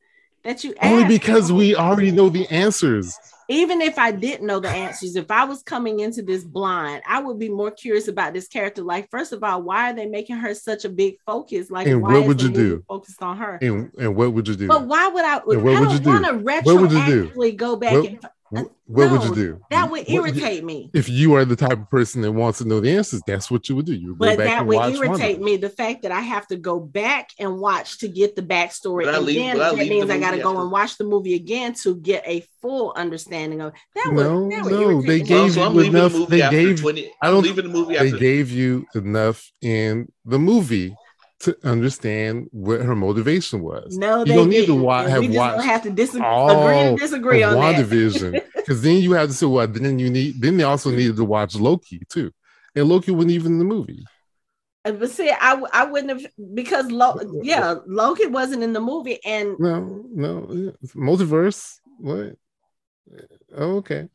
[0.44, 1.10] that you Only ask.
[1.10, 3.16] because we already know the answers.
[3.50, 7.20] Even if I didn't know the answers, if I was coming into this blind, I
[7.22, 8.84] would be more curious about this character.
[8.84, 11.72] Like, first of all, why are they making her such a big focus?
[11.72, 12.84] Like, And why what would you do?
[12.88, 13.58] focused on her?
[13.62, 14.68] And and what would you do?
[14.68, 15.38] But why would I?
[15.38, 16.10] And what I would don't you do?
[16.10, 17.28] want to What would you do?
[17.30, 18.20] retroactively go back What- and
[18.50, 19.62] Wh- what would you do?
[19.72, 20.90] that would What- irritate me.
[20.94, 23.68] If you are the type of person that wants to know the answers, that's what
[23.68, 23.94] you would do.
[23.94, 25.44] You would go But back that and would watch irritate WandaVision.
[25.44, 25.58] me.
[25.58, 29.16] The fact that I have to go back and watch to get the backstory, But
[29.16, 30.98] and leave- then but I that leave means the I got to go and watch
[30.98, 34.14] the movie again to get a full understanding of that.
[34.14, 35.26] Would, No, that would no, irritate they me.
[35.28, 37.12] gave so you leaving enough- the movie they gave- 20.
[37.22, 38.18] I don't- leaving the movie They after.
[38.18, 40.96] gave you enough in the movie
[41.40, 43.98] to understand what her motivation was.
[43.98, 44.82] No, You don't need to didn't.
[44.82, 47.54] wa- And have we just watched gonna have to dis- agree all to disagree of
[47.56, 47.76] on that.
[47.86, 48.42] WandaVision.
[48.56, 51.24] Because then you have to say, well, then you need then they also needed to
[51.24, 52.32] watch Loki too.
[52.76, 54.04] And Loki wasn't even in the movie.
[54.84, 59.20] Uh, But see, I I wouldn't have because Lo- yeah, Loki wasn't in the movie,
[59.24, 61.80] and No, no, yeah, multiverse.
[62.00, 62.36] What?
[63.56, 64.10] Oh, okay.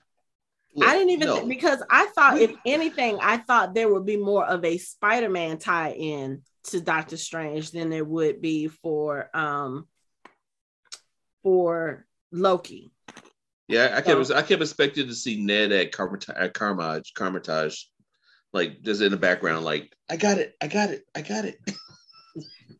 [0.74, 1.46] Look, I didn't even no.
[1.46, 6.42] because I thought if anything, I thought there would be more of a Spider-Man tie-in
[6.64, 9.86] to Doctor Strange than there would be for um
[11.42, 12.92] for Loki.
[13.68, 17.90] Yeah, I kept So- I kept expecting to see Ned at Carmita- at Carmage, Carmitage,
[18.52, 21.58] like just in the background, like I got it, I got it, I got it.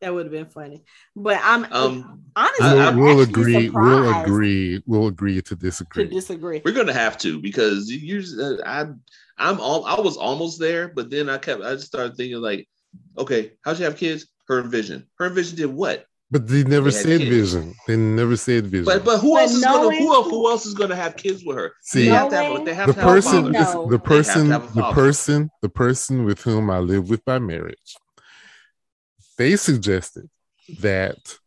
[0.01, 0.83] That would have been funny.
[1.15, 3.69] But I'm Um, honestly I- We'll, I'm we'll agree.
[3.71, 4.83] We'll agree.
[4.85, 6.05] We'll agree to disagree.
[6.05, 6.59] to disagree.
[6.59, 6.63] disagree.
[6.65, 8.87] we're gonna have to because you, uh, I,
[9.39, 12.69] I'm all, I was almost there, but then I kept, I just started thinking like,
[13.19, 14.27] okay, how'd you have kids?
[14.49, 15.07] Her and Vision.
[15.19, 16.07] Her and Vision did what?
[16.31, 17.53] But they never They said kids.
[17.53, 17.75] Vision.
[17.87, 18.87] They never said Vision.
[18.87, 21.45] But but who But else is gonna who else, who else is gonna have kids
[21.45, 21.73] with her?
[21.83, 23.53] See, they have to have, Knowing- they have the to have a person.
[23.53, 23.53] No.
[23.53, 27.25] the They have person, have a the person, the person with whom I live with
[27.25, 27.97] by marriage,
[29.39, 30.29] they suggested
[30.81, 31.39] that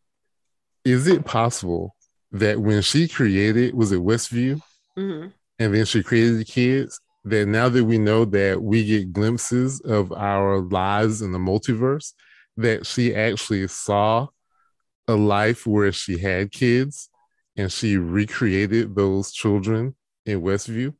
[0.84, 1.96] is it possible
[2.32, 4.60] that when she created, was it Westview,
[4.96, 5.32] Mhm.
[5.58, 9.80] and then she created the kids, that now that we know that we get glimpses
[9.80, 12.12] of our lives in the multiverse,
[12.56, 14.28] that she actually saw
[15.08, 17.10] a life where she had kids
[17.56, 20.94] and she recreated those children in Westview.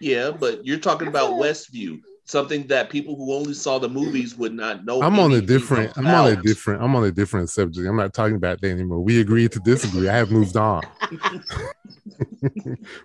[0.00, 2.00] Yeah, but you're talking about Westview,
[2.30, 5.02] something that people who only saw the movies would not know.
[5.02, 5.98] I'm on a anything different.
[5.98, 6.82] I'm on a different.
[6.82, 7.86] I'm on a different subject.
[7.88, 9.00] I'm not talking about that anymore.
[9.00, 10.08] We agreed to disagree.
[10.08, 10.82] I have moved on.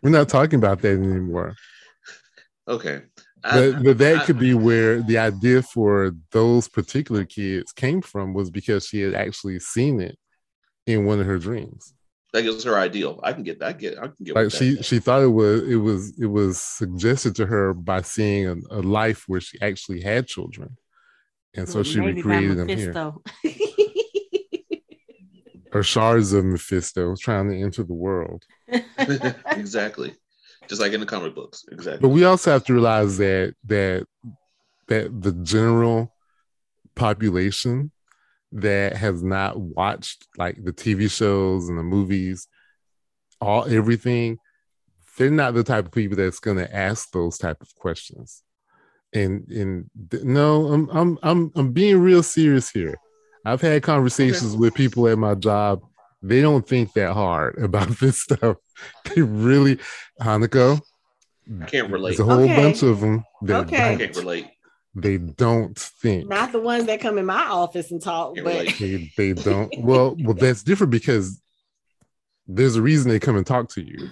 [0.04, 1.56] We're not talking about that anymore.
[2.68, 3.02] Okay,
[3.44, 8.02] I- But, but that I- could be where the idea for those particular kids came
[8.02, 10.18] from was because she had actually seen it
[10.86, 11.94] in one of her dreams.
[12.36, 13.20] That is her ideal.
[13.24, 13.68] I can get that.
[13.68, 13.98] I get.
[13.98, 14.36] I can get.
[14.36, 14.86] Like she that.
[14.86, 18.82] she thought it was it was it was suggested to her by seeing a, a
[18.82, 20.78] life where she actually had children,
[21.56, 22.94] and so she recreated them here.
[22.94, 23.24] Mephisto.
[25.72, 28.44] Or shards of Mephisto trying to enter the world.
[28.68, 30.14] exactly,
[30.68, 31.64] just like in the comic books.
[31.72, 32.02] Exactly.
[32.02, 34.06] But we also have to realize that that
[34.88, 36.14] that the general
[36.96, 37.92] population
[38.52, 42.48] that has not watched like the TV shows and the movies,
[43.42, 44.38] all everything,
[45.18, 48.44] they're not the type of people that's going to ask those type of questions.
[49.14, 52.96] And and th- no, I'm I'm I'm I'm being real serious here.
[53.46, 55.82] I've had conversations with people at my job.
[56.22, 58.58] They don't think that hard about this stuff.
[59.14, 59.80] They really,
[60.20, 60.82] Hanako,
[61.62, 62.18] I can't relate.
[62.18, 62.56] there's a whole Okay.
[62.56, 63.78] bunch of them that Okay.
[63.78, 64.48] I don't, can't relate.
[64.96, 66.30] They don't think.
[66.30, 68.68] Not the ones that come in my office and talk, but.
[68.80, 69.72] They, they don't.
[69.80, 71.42] Well, well, that's different because
[72.48, 74.10] there's a reason they come and talk to you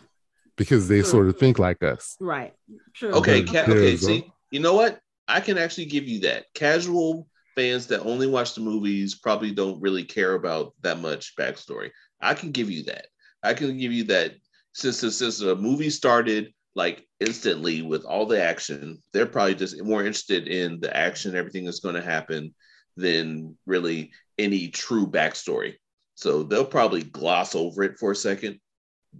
[0.57, 1.09] because they True.
[1.09, 2.17] sort of think like us.
[2.19, 2.53] right.
[2.93, 3.11] True.
[3.13, 3.97] Okay, ca- okay.
[3.97, 4.99] See, you know what?
[5.27, 6.45] I can actually give you that.
[6.53, 11.91] Casual fans that only watch the movies probably don't really care about that much backstory.
[12.21, 13.07] I can give you that.
[13.41, 14.33] I can give you that.
[14.73, 19.81] Since since, since the movie started like instantly with all the action, they're probably just
[19.83, 22.53] more interested in the action, everything that's going to happen,
[22.97, 25.75] than really any true backstory.
[26.15, 28.59] So they'll probably gloss over it for a second.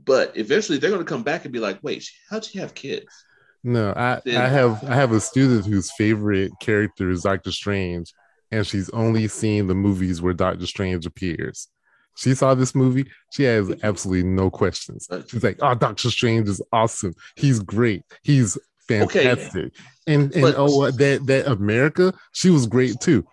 [0.05, 3.05] But eventually, they're going to come back and be like, "Wait, how'd you have kids?"
[3.63, 8.11] No, I, Then- I have I have a student whose favorite character is Doctor Strange,
[8.51, 11.67] and she's only seen the movies where Doctor Strange appears.
[12.15, 13.07] She saw this movie.
[13.31, 15.07] She has absolutely no questions.
[15.27, 17.13] She's like, "Oh, Doctor Strange is awesome.
[17.35, 18.03] He's great.
[18.23, 18.57] He's
[18.87, 19.73] fantastic."
[20.05, 23.25] And and But- oh, that that America, she was great too.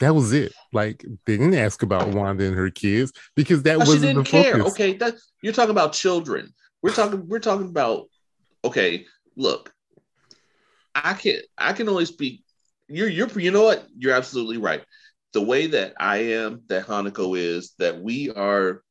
[0.00, 0.52] that was it.
[0.72, 4.54] Like they didn't ask about Wanda and her kids because that wasn't didn't the care.
[4.58, 4.72] focus.
[4.72, 6.52] Okay, that you're talking about children.
[6.82, 7.28] We're talking.
[7.28, 8.08] We're talking about.
[8.64, 9.06] Okay,
[9.36, 9.72] look,
[10.94, 12.42] I can I can only speak.
[12.88, 13.86] You're you're you know what?
[13.96, 14.82] You're absolutely right.
[15.34, 18.82] The way that I am, that Hanako is, that we are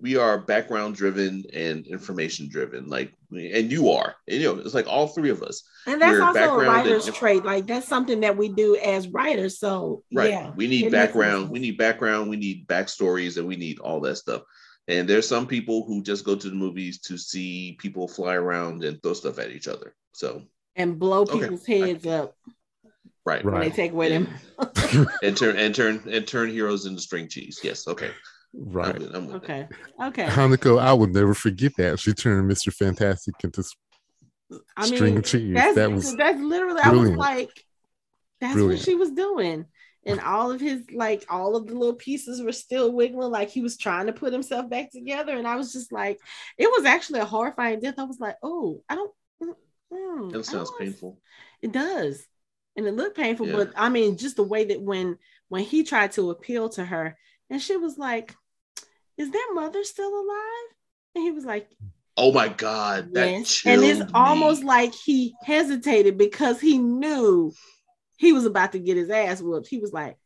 [0.00, 2.88] we are background driven and information driven.
[2.88, 4.16] Like, and you are.
[4.28, 5.62] And, you know, it's like all three of us.
[5.86, 7.44] And that's We're also a writer's and- trait.
[7.44, 9.60] Like that's something that we do as writers.
[9.60, 10.30] So Right.
[10.30, 11.48] yeah, we need background.
[11.48, 12.28] We need background.
[12.28, 14.42] We need backstories, and we need all that stuff.
[14.88, 18.82] And there's some people who just go to the movies to see people fly around
[18.84, 19.94] and throw stuff at each other.
[20.14, 20.42] So
[20.76, 21.38] and blow Okay.
[21.40, 22.34] people's heads up
[23.26, 23.74] right, when they Right.
[23.74, 24.28] take away them.
[25.22, 27.60] and turn and turn and turn heroes into string cheese.
[27.62, 28.10] Yes, okay.
[28.54, 28.98] I'm Right.
[28.98, 29.44] with- I'm with it.
[29.44, 29.68] Okay.
[30.02, 30.26] Okay.
[30.26, 31.98] Hanako, I would never forget that.
[31.98, 32.72] She turned Mr.
[32.72, 33.74] Fantastic into s-
[34.76, 35.54] I mean, string cheese.
[35.54, 36.80] that's That was that's literally.
[36.80, 37.64] I was like,
[38.40, 38.80] that's Brilliant.
[38.80, 39.66] what she was doing.
[40.06, 43.62] And all of his like all of the little pieces were still wiggling, like he
[43.62, 45.34] was trying to put himself back together.
[45.34, 46.20] And I was just like,
[46.58, 47.94] it was actually a horrifying death.
[47.98, 49.12] I was like, oh, I don't.
[49.42, 49.54] mm,
[49.92, 51.18] mm, I That don't sounds painful.
[51.62, 52.22] It does.
[52.76, 53.52] And it looked painful, Yeah.
[53.52, 55.18] but I mean, just the way that when
[55.48, 57.16] when he tried to appeal to her,
[57.50, 58.34] and she was like,
[59.16, 60.68] Is their mother still alive?
[61.14, 61.68] And he was like,
[62.16, 63.62] Oh my god, that Yes.
[63.66, 64.06] And it's me.
[64.14, 67.52] almost like he hesitated because he knew
[68.16, 69.68] he was about to get his ass whooped.
[69.68, 70.16] He was like,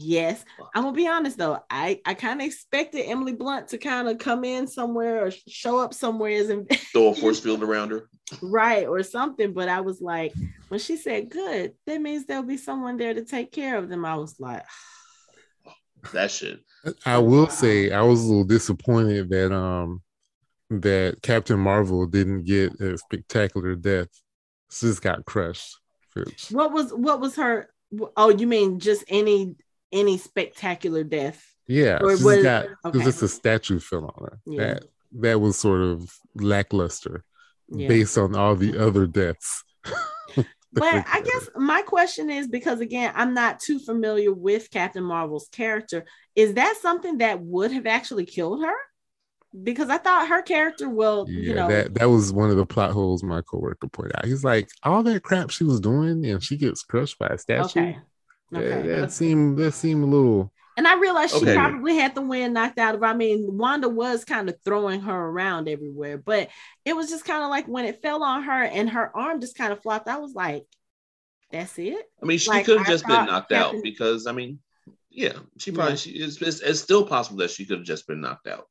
[0.00, 0.44] Yes.
[0.76, 1.58] I'm gonna be honest though.
[1.68, 5.78] I, I kind of expected Emily Blunt to kind of come in somewhere or show
[5.78, 8.08] up somewhere as in throw a force field around her.
[8.40, 10.32] right or something but i was like
[10.68, 14.04] when she said good that means there'll be someone there to take care of them
[14.04, 14.62] i was like
[16.12, 16.60] That shit.
[17.04, 20.00] I will say I was a little disappointed that um
[20.70, 24.08] that Captain Marvel didn't get a spectacular death.
[24.70, 25.76] She just got crushed.
[26.50, 27.68] What was what was her
[28.16, 29.56] oh you mean just any
[29.92, 33.04] any spectacular death Yeah, Or she was- just got it okay.
[33.04, 34.40] just a statue fell on her.
[34.46, 34.58] Yeah.
[34.58, 34.82] That
[35.12, 37.24] that was sort of lackluster
[37.70, 39.64] yeah based on all the other deaths.
[40.72, 45.48] but i guess my question is because again i'm not too familiar with captain marvel's
[45.50, 46.04] character
[46.36, 48.74] is that something that would have actually killed her
[49.62, 52.66] because i thought her character will yeah, you know that that was one of the
[52.66, 54.26] plot holes my coworker pointed out.
[54.26, 57.62] He's like, all that crap she was doing, and she gets crushed by a statue.
[57.80, 57.98] okay
[58.54, 61.54] okay that seemed that seemed a little And I realized she Okay.
[61.54, 63.06] probably had the wind knocked out of her.
[63.06, 66.50] I mean, Wanda was kind of throwing her around everywhere, but
[66.84, 69.56] it was just kind of like when it fell on her and her arm just
[69.58, 70.06] kind of flopped.
[70.08, 70.64] I was like,
[71.50, 72.04] that's it.
[72.22, 74.60] I mean, she Like, could have just been knocked Captain- out because I mean,
[75.10, 75.96] yeah, she probably Yeah.
[75.96, 78.66] she it's, it's, it's still possible that she could have just been knocked out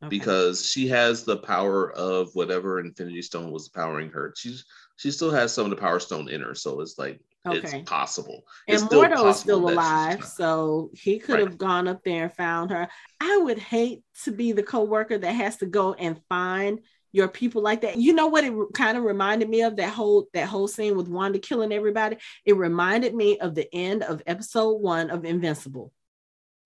[0.00, 0.10] Okay.
[0.10, 4.32] because she has the power of whatever Infinity Stone was powering her.
[4.36, 4.64] She's
[4.96, 7.78] she still has some of the Power Stone in her, so it's like Okay.
[7.78, 8.42] it's possible.
[8.66, 11.58] and It's still Mordo is still alive, so he could have Right.
[11.58, 12.88] gone up there and found her.
[13.20, 16.80] I would hate to be the coworker that has to go and find
[17.12, 17.96] your people like that.
[17.96, 21.08] You know what it kind of reminded me of that whole that whole scene with
[21.08, 22.18] Wanda killing everybody.
[22.44, 25.92] It reminded me of the end of episode one of Invincible.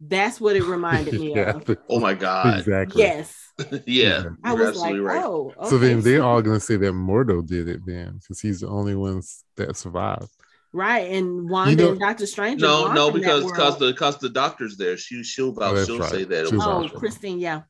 [0.01, 1.77] That's what it reminded me yeah, of.
[1.89, 2.59] Oh my god!
[2.59, 3.03] exactly.
[3.03, 3.53] Yes,
[3.87, 5.23] yeah, I was like, right.
[5.23, 5.53] oh.
[5.69, 8.97] So then they're all gonna say that Mordo did it then, because he's the only
[8.97, 10.29] ones that survived.
[10.73, 11.11] Right.
[11.13, 12.61] And Wanda know- and Doctor Strange.
[12.61, 14.97] No, gone no, because because the because the doctor's there.
[14.97, 16.11] She she'll vouch, Oh, she'll right.
[16.11, 16.89] say that She'll oh.
[16.89, 17.63] Christine, yeah,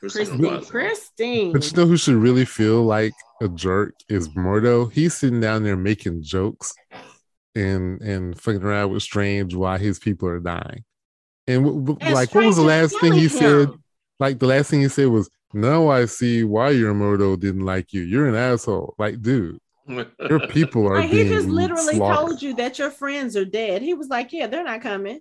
[0.00, 4.90] Christine Christine, But you know who should really feel like a jerk is Mordo.
[4.92, 6.74] He's sitting down there making jokes
[7.54, 10.84] and and fucking around with Strange while his people are dying.
[11.46, 13.78] And, w- w- And like, what was the last thing he killing said?
[14.20, 17.92] Like the last thing he said was, "Now I see why your Mordo didn't like
[17.92, 18.02] you.
[18.02, 22.16] You're an asshole." Like, dude, your people are Like, he just literally slaughtered.
[22.16, 23.82] told you that your friends are dead.
[23.82, 25.20] He was like, Yeah, they're not coming.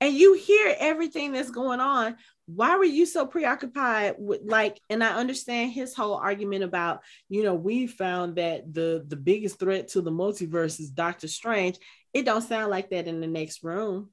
[0.00, 2.16] And you hear everything that's going on.
[2.46, 7.44] Why were you so preoccupied with like, and I understand his whole argument about, you
[7.44, 11.76] know, we found that the the biggest threat to the multiverse is Doctor Strange.
[12.12, 14.10] It don't sound like that in the next room.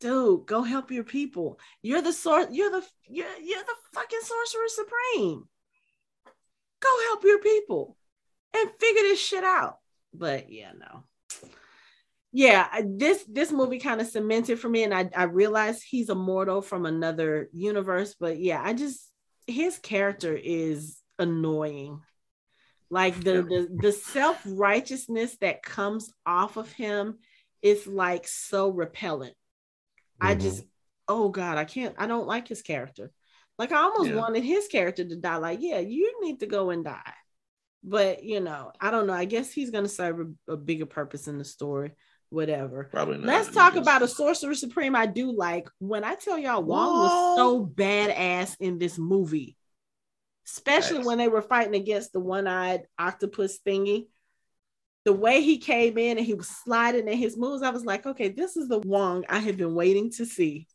[0.00, 1.58] Dude, go help your people.
[1.82, 5.48] You're the source, you're the you're, you're the fucking sorcerer supreme.
[6.80, 7.96] Go help your people
[8.54, 9.78] and figure this shit out.
[10.12, 11.04] But yeah, no.
[12.32, 16.14] Yeah, this this movie kind of cemented for me, and I I realized he's a
[16.16, 18.16] mortal from another universe.
[18.18, 19.08] But yeah, I just
[19.46, 22.00] his character is annoying.
[22.90, 27.18] Like the the, the self righteousness that comes off of him
[27.62, 29.34] is like so repellent.
[30.20, 30.40] I Mhm.
[30.40, 30.64] just
[31.06, 31.94] oh god, I can't.
[31.98, 33.12] I don't like his character.
[33.58, 34.16] Like I almost Yeah.
[34.16, 35.36] wanted his character to die.
[35.36, 37.14] Like yeah, you need to go and die
[37.86, 40.86] but you know i don't know i guess he's going to serve a, a bigger
[40.86, 41.92] purpose in the story
[42.30, 42.84] whatever.
[42.84, 43.26] Probably not.
[43.26, 45.68] Let's talk about a sorcerer supreme I do like.
[45.78, 49.56] When I tell y'all Wong was so badass in this movie,
[50.46, 51.06] especially Nice.
[51.06, 54.08] when they were fighting against the one-eyed octopus thingy.
[55.04, 58.06] The way he came in and he was sliding in his moves, I was like,
[58.06, 60.66] okay, this is the Wong I have been waiting to see.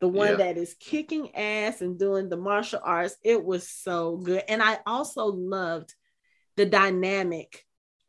[0.00, 0.36] The one Yeah.
[0.36, 3.16] that is kicking ass and doing the martial arts.
[3.24, 4.44] It was so good.
[4.48, 5.94] And I also loved
[6.56, 7.64] the dynamic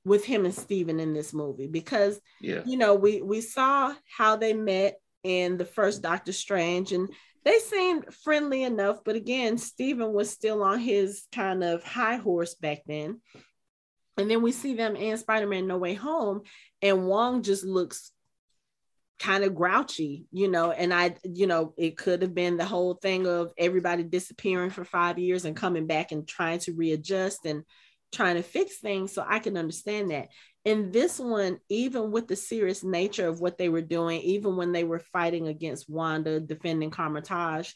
[0.05, 2.63] with him and Steven in this movie because Yeah.
[2.65, 7.09] you know, we we saw how they met in the first Doctor Strange, and
[7.43, 9.03] they seemed friendly enough.
[9.03, 13.21] But again, Stephen was still on his kind of high horse back then.
[14.17, 16.41] And then we see them in Spider-Man No Way Home,
[16.81, 18.11] and Wong just looks
[19.19, 20.71] kind of grouchy, you know.
[20.71, 24.85] And I, you know, it could have been the whole thing of everybody disappearing for
[24.85, 27.63] five years and coming back and trying to readjust and
[28.11, 29.13] trying to fix things.
[29.13, 30.29] So I can understand that
[30.65, 34.71] in this one, even with the serious nature of what they were doing, even when
[34.71, 37.71] they were fighting against Wanda, defending Kamar-Taj,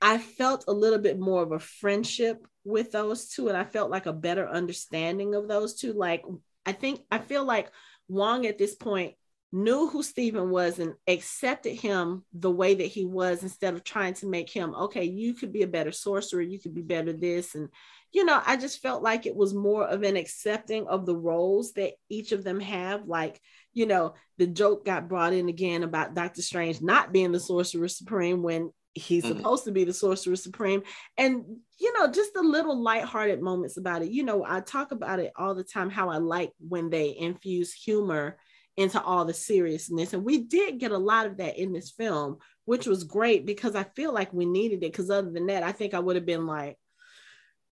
[0.00, 3.90] I felt a little bit more of a friendship with those two, and I felt
[3.90, 5.92] like a better understanding of those two.
[5.92, 6.22] Like,
[6.64, 7.70] I think I feel like
[8.08, 9.14] Wong at this point
[9.52, 14.14] knew who Stephen was and accepted him the way that he was instead of trying
[14.14, 17.54] to make him, okay, you could be a better sorcerer, you could be better this.
[17.56, 17.68] And,
[18.12, 21.72] you know, I just felt like it was more of an accepting of the roles
[21.72, 23.06] that each of them have.
[23.06, 23.40] Like,
[23.72, 27.88] you know, the joke got brought in again about Doctor Strange not being the sorcerer
[27.88, 29.36] supreme when he's Mhm.
[29.36, 30.82] supposed to be the sorcerer supreme
[31.16, 31.44] and
[31.78, 35.30] you know just the little lighthearted moments about it you know i talk about it
[35.36, 38.36] all the time how i like when they infuse humor
[38.76, 42.38] into all the seriousness and we did get a lot of that in this film
[42.64, 45.72] which was great because i feel like we needed it because other than that i
[45.72, 46.76] think i would have been like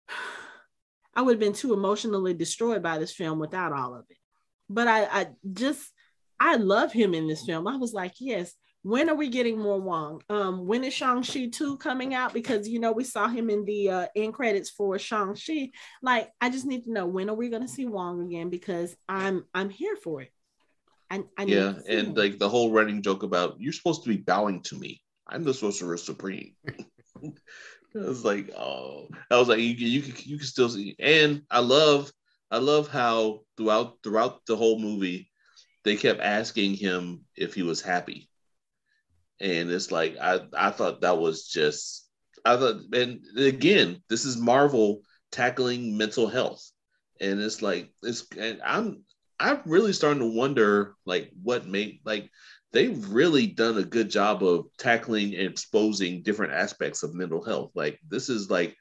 [1.15, 4.17] i would have been too emotionally destroyed by this film without all of it
[4.69, 5.93] but i i just
[6.41, 9.81] i love him in this film i was like yes when are we getting more
[9.81, 10.23] Wong?
[10.31, 12.33] Um, when is Shang-Chi 2 coming out?
[12.33, 15.71] Because you know, we saw him in the uh end credits for Shang-Chi.
[16.01, 18.51] Like, I just need to know when are we gonna see Wong again?
[18.51, 20.33] Because I'm I'm here for it.
[21.11, 21.75] I, I Yeah.
[21.89, 25.01] And like the whole running joke about you're supposed to be bowing to me.
[25.27, 26.55] I'm the sorcerer supreme.
[27.95, 30.95] I was like, oh, I was like, you can, you can, you can still see.
[30.99, 32.13] And I love,
[32.51, 35.31] I love how throughout throughout the whole movie,
[35.85, 38.29] they kept asking him if he was happy.
[39.41, 42.09] And it's like I, I thought that was just,
[42.45, 46.71] I thought, and again, this is Marvel tackling mental health,
[47.21, 49.03] and it's like it's, and I'm,
[49.41, 52.31] I'm really starting to wonder, like, what made, like,
[52.73, 57.71] they've really done a good job of tackling and exposing different aspects of mental health.
[57.75, 58.77] Like this is like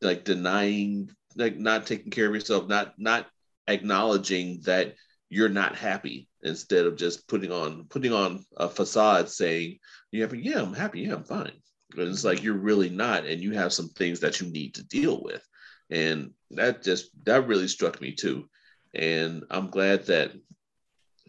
[0.00, 3.26] like denying, like not taking care of yourself, not not
[3.68, 4.94] acknowledging that
[5.28, 9.78] you're not happy instead of just putting on putting on a facade saying
[10.10, 11.52] you happy, yeah, I'm happy, yeah, I'm fine.
[11.96, 14.84] And it's like you're really not, and you have some things that you need to
[14.84, 15.46] deal with.
[15.90, 18.48] And that just that really struck me too.
[18.94, 20.32] And I'm glad that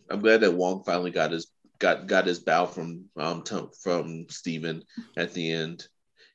[0.10, 1.48] I'm glad that Wong finally got his
[1.80, 4.84] got got his bow from um to, from Steven
[5.18, 5.88] at the end.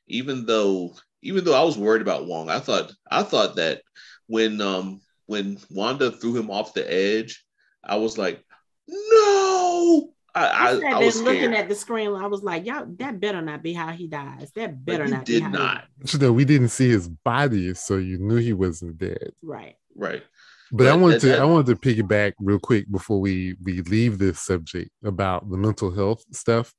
[0.07, 3.81] Even though even though I was worried about Wong, I thought I thought that
[4.27, 7.45] when um when Wanda threw him off the edge,
[7.83, 8.43] I was like,
[8.87, 10.13] no.
[10.35, 12.13] I I, I, sat I there was looking at the screen.
[12.13, 14.51] I was like, "Y'all, that better not be how he dies.
[14.51, 15.87] That better he not be did how he not.
[16.01, 19.31] dies." You know, we didn't see his body, so you knew he wasn't dead.
[19.41, 19.75] Right.
[19.95, 20.23] Right.
[20.71, 24.39] But I wanted to I wanted to piggyback real quick before we we leave this
[24.41, 26.73] subject about the mental health stuff.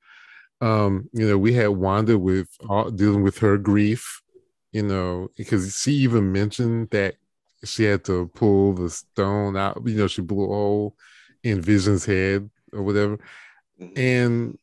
[0.61, 4.21] Um, you know, we had Wanda with all, dealing with her grief,
[4.73, 7.15] you know, because she even mentioned that
[7.65, 9.81] she had to pull the stone out.
[9.85, 10.97] You know, she blew a hole
[11.43, 13.19] in Vision's head or whatever.
[13.81, 13.99] Mhm.
[13.99, 14.59] And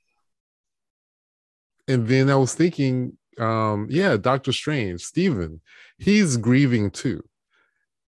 [1.88, 5.62] and then I was thinking, um, yeah, Doctor Strange, Stephen,
[5.98, 7.24] he's grieving too.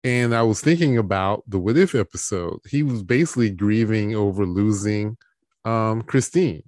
[0.03, 2.59] And I was thinking about the What If episode.
[2.69, 5.17] He was basically grieving over losing
[5.65, 6.63] um, Christine.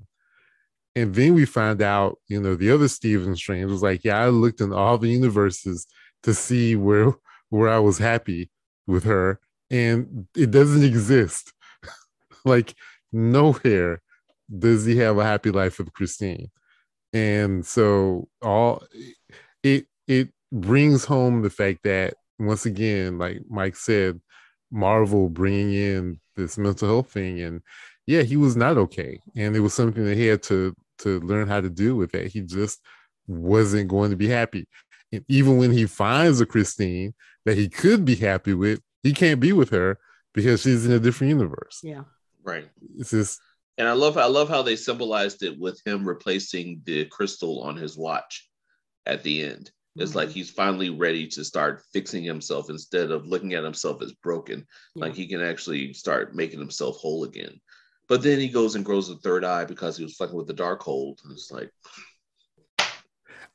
[0.95, 4.27] And then we find out, you know, the other Stephen Strange was like, yeah, I
[4.27, 5.87] looked in all the universes
[6.23, 7.13] to see where
[7.49, 8.49] where I was happy
[8.87, 11.53] with her, and it doesn't exist.
[12.45, 12.75] like
[13.11, 14.01] nowhere
[14.57, 16.49] does he have a happy life with Christine.
[17.13, 18.83] And so all
[19.63, 22.15] it it brings home the fact that
[22.45, 24.19] once again, like Mike said,
[24.71, 27.61] Marvel bringing in this mental health thing, and
[28.07, 31.47] yeah, he was not okay, and it was something that he had to to learn
[31.47, 32.31] how to do with it.
[32.31, 32.79] He just
[33.27, 34.67] wasn't going to be happy,
[35.11, 37.13] and even when he finds a Christine
[37.45, 39.97] that he could be happy with, he can't be with her
[40.33, 41.79] because she's in a different universe.
[41.83, 42.03] Yeah.
[42.43, 42.69] Right.
[42.97, 43.39] It's just
[43.77, 47.75] And I love I love how they symbolized it with him replacing the crystal on
[47.75, 48.49] his watch
[49.05, 49.71] at the end.
[49.97, 50.33] It's like Mhm.
[50.33, 54.65] he's finally ready to start fixing himself instead of looking at himself as broken.
[54.95, 55.05] Yeah.
[55.05, 57.59] Like he can actually start making himself whole again.
[58.07, 60.53] But then he goes and grows a third eye because he was fucking with the
[60.53, 61.23] Darkhold.
[61.23, 61.71] And it's like,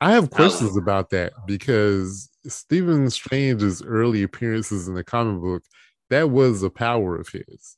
[0.00, 5.62] I have questions about that because Stephen Strange's early appearances in the comic book,
[6.10, 7.76] that was a power of his.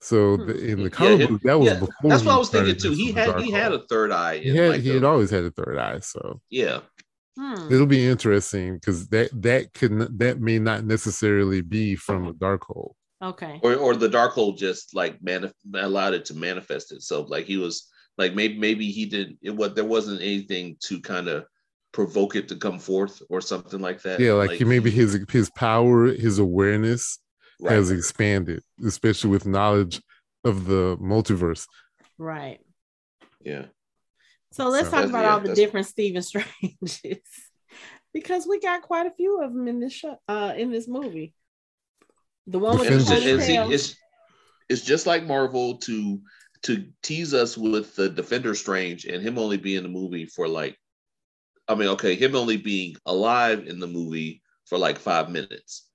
[0.00, 2.10] So the, in the comic it- book, that was yeah, before.
[2.10, 2.90] that's what I was thinking too.
[2.92, 4.38] He messing with the had dark he had a third eye.
[4.38, 6.00] he had like, he the- had always had a third eye.
[6.00, 6.80] So yeah.
[7.36, 7.72] Hmm.
[7.72, 12.92] it'll be interesting because that that could that may not necessarily be from a Darkhold.
[13.22, 13.58] Okay.
[13.62, 17.88] or or the Darkhold just like manif- allowed it to manifest itself like he was
[18.18, 21.44] like maybe maybe he didn't it what there wasn't anything to kind of
[21.92, 26.06] provoke it to come forth or something like that Yeah, like, maybe his his power,
[26.06, 27.20] his awareness
[27.60, 27.72] right.
[27.72, 30.02] has expanded, especially with knowledge
[30.44, 31.66] of the multiverse.
[32.18, 32.60] Right.
[33.40, 33.66] yeah
[34.54, 37.00] So let's So- talk about yeah, all the different Stephen Stranges.
[38.12, 41.34] because we got quite a few of them in this show, uh, in this movie.
[42.46, 43.72] The one with and the it's, it's, ponytail.
[43.72, 43.96] it's,
[44.68, 46.20] it's just like marvel to
[46.62, 50.48] to tease us with the defender strange and him only being in the movie for
[50.48, 50.78] like
[51.68, 55.86] i mean okay him only being alive in the movie for like five minutes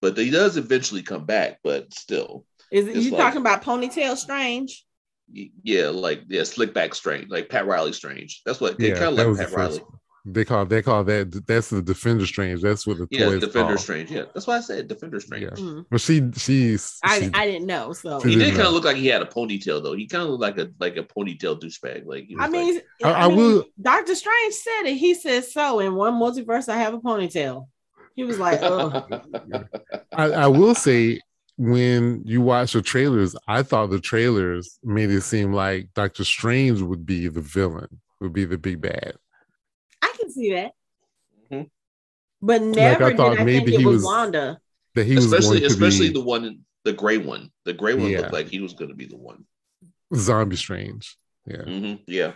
[0.00, 4.16] but he does eventually come back but still Is it you like- talking about Ponytail
[4.16, 4.85] Strange?
[5.34, 8.42] Y- yeah, like yeah, slick back strange, like Pat Riley strange.
[8.46, 9.78] That's what they Yeah, kind of that like was the Pat Riley.
[9.78, 9.88] one.
[10.28, 12.60] They call they call that that's the Defender Strange.
[12.60, 13.78] That's what the Yeah, toy Defender called.
[13.80, 14.10] Strange.
[14.10, 15.44] Yeah, that's why I said Defender Strange.
[15.44, 15.64] Yeah.
[15.64, 15.80] Hmm.
[15.88, 17.92] But she she's I, she- I didn't know.
[17.92, 18.68] So She He did kind know.
[18.68, 19.92] of look like he had a ponytail though.
[19.94, 22.06] He kind of looked like a like a ponytail douchebag.
[22.06, 24.96] Like he was I mean, like, I- I, I mean, will- Doctor Strange said it.
[24.96, 25.78] He said so.
[25.78, 27.68] In one multiverse, I have a ponytail.
[28.16, 29.06] He was like, oh,
[30.12, 31.20] I, I will say
[31.58, 36.80] when you watch the trailers, I thought the trailers made it seem like Doctor Strange
[36.82, 39.14] would be the villain, would be the big bad.
[40.02, 40.72] I can see that.
[41.50, 41.70] Mhm.
[42.42, 44.58] But never I thought did I maybe think it he was, was- Wanda.
[44.94, 47.50] That he was especially going to especially be the one, the gray one.
[47.64, 48.20] The gray one Yeah.
[48.20, 49.44] looked like he was going to be the one.
[50.14, 51.16] Zombie Strange.
[51.46, 52.32] Yeah, hmm Yeah.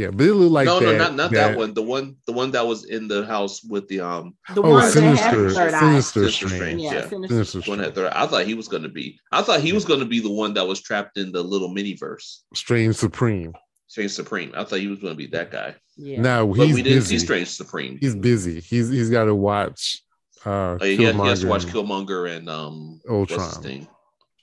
[0.00, 1.74] Yeah, but it looked like no, that, no, not not that, one.
[1.74, 4.80] The one, the one that was in the house with the um The Oh, one
[4.80, 5.70] that had Sinister, the third.
[5.72, 6.56] Sinister Sinister Strange.
[6.60, 6.82] Strange.
[6.82, 7.08] Yeah, yeah.
[7.08, 7.34] Sinister.
[7.44, 7.94] Sinister one Strange.
[7.94, 8.16] that.
[8.16, 9.18] I thought he was going to be.
[9.30, 11.68] I thought he was going to be the one that was trapped in the little
[11.74, 12.40] miniverse.
[12.54, 13.52] Strange Supreme.
[13.88, 14.52] Strange Supreme.
[14.56, 15.74] I thought he was going to be that guy.
[15.96, 16.20] Yeah.
[16.20, 17.18] Now But he's we didn't busy.
[17.18, 17.98] see Strange Supreme.
[18.00, 18.60] He's busy.
[18.60, 20.02] He's he's got to watch.
[20.46, 23.62] Uh, Oh, yeah, he, has, he has to watch Killmonger and um what's his Ultron.
[23.64, 23.88] name?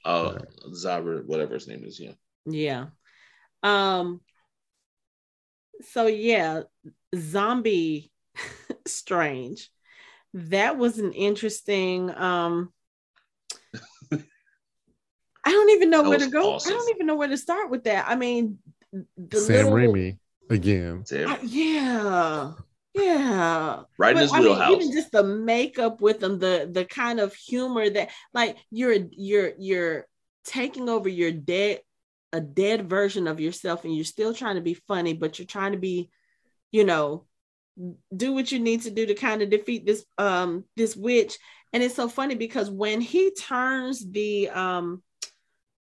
[0.05, 0.37] Uh
[0.73, 2.11] Zabra, whatever his name is, yeah.
[2.45, 2.85] Yeah.
[3.63, 4.21] Um
[5.81, 6.61] so yeah,
[7.15, 8.11] zombie
[8.87, 9.69] strange.
[10.33, 12.71] That was an interesting um
[14.11, 16.53] I don't even know That where to go.
[16.55, 16.73] awesome.
[16.73, 18.05] I don't even know where to start with that.
[18.07, 18.57] I mean
[19.17, 20.17] the Sam little, Raimi
[20.49, 21.05] again.
[21.05, 22.51] Sam, I- yeah.
[22.93, 23.83] Yeah.
[23.99, 27.19] right in But, his I mean, even just the makeup with them, the the kind
[27.19, 30.07] of humor that like you're you're you're
[30.43, 31.81] taking over your dead
[32.37, 35.71] a dead version of yourself and you're still trying to be funny, but you're trying
[35.73, 36.09] to be,
[36.71, 37.25] you know,
[38.15, 41.37] do what you need to do to kind of defeat this um this witch.
[41.73, 45.03] And it's so funny because when he turns the um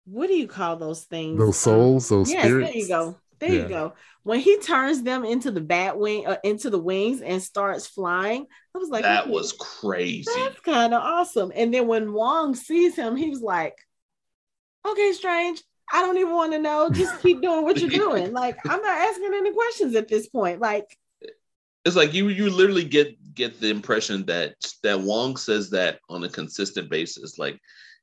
[0.05, 1.39] what do you call those things?
[1.39, 2.71] Those souls, those yes, spirits.
[2.73, 3.17] there you go.
[3.41, 3.63] There Yeah.
[3.63, 3.93] you go.
[4.25, 8.47] When he turns them into the bat wing, uh, into the wings, and starts flying,
[8.75, 10.31] I was like, that was crazy.
[10.37, 11.53] that's kind of awesome.
[11.55, 13.75] And then when Wong sees him, he was like,
[14.87, 15.63] "Okay, strange.
[15.93, 16.89] I don't even want to know.
[16.91, 18.33] Just keep doing what you're doing.
[18.33, 20.61] Like I'm not asking any questions at this point.
[20.61, 20.97] Like
[21.85, 26.25] It's like you you literally get get the impression that that Wong says that on
[26.25, 27.39] a consistent basis.
[27.39, 27.59] Like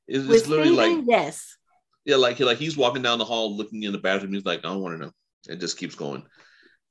[0.06, 1.56] it's, it's literally Steven, like yes,
[2.04, 4.32] yeah, like like he's walking down the hall looking in the bathroom.
[4.32, 5.12] He's like, I don't want to know.
[5.48, 6.24] It just keeps going.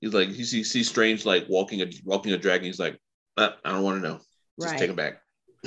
[0.02, 2.66] He's like he sees, sees strange like walking a walking a dragon.
[2.66, 2.98] He's like,
[3.38, 4.20] "Uh, I don't want to know.
[4.60, 4.80] Just right.
[4.80, 5.22] take him back.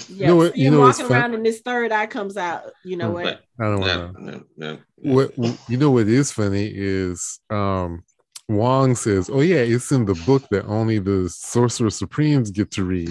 [0.08, 2.36] Yeah, know what- you him know what's walking fun- around and this third eye comes
[2.36, 2.62] out.
[2.84, 3.42] You know what?
[3.60, 4.22] I don't no, want to.
[4.22, 5.36] no, no, What
[5.68, 5.90] you know?
[5.90, 8.02] What is funny is um,
[8.48, 12.84] Wong says, "Oh yeah, it's in the book that only the Sorcerer Supremes get to
[12.84, 13.10] read,"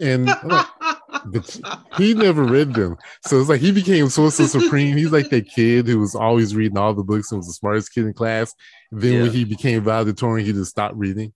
[0.00, 0.66] and like,
[1.26, 1.60] but
[1.96, 2.96] he never read them.
[3.26, 4.96] So it's like he became Sorcerer Supreme.
[4.96, 7.94] He's like that kid who was always reading all the books and was the smartest
[7.94, 8.52] kid in class.
[8.90, 9.22] Then Yeah.
[9.22, 11.32] when he became valedictorian, he just stopped reading.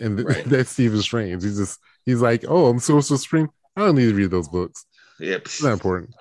[0.00, 0.44] And th- Right.
[0.46, 1.42] that's Stephen Strange.
[1.42, 3.48] He's just he's like, "Oh, I'm Sorcerer Supreme.
[3.76, 4.84] I don't need to read those books.
[5.18, 5.36] yeah.
[5.36, 6.14] It's not important."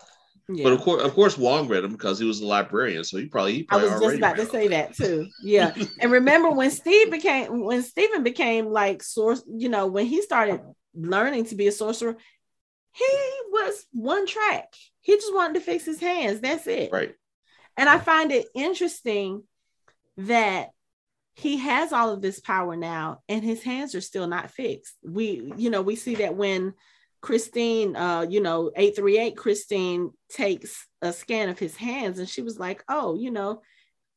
[0.53, 0.65] Yeah.
[0.65, 3.03] But of course, of course, Wong read them because he was a librarian.
[3.03, 5.27] So he probably he I was just about to say that too.
[5.41, 5.73] Yeah.
[5.99, 10.61] and remember when Steve became when Stephen became like source, you know, when he started
[10.93, 12.17] learning to be a sorcerer,
[12.93, 13.17] he
[13.49, 14.73] was one track.
[15.01, 16.41] He just wanted to fix his hands.
[16.41, 16.91] That's it.
[16.91, 17.13] right.
[17.77, 19.43] And I find it interesting
[20.17, 20.69] that
[21.35, 24.95] he has all of this power now and his hands are still not fixed.
[25.03, 26.73] We, you know, we see that when
[27.21, 32.59] Christine, uh, you know, 838, Christine takes a scan of his hands and she was
[32.59, 33.61] like, oh, you know,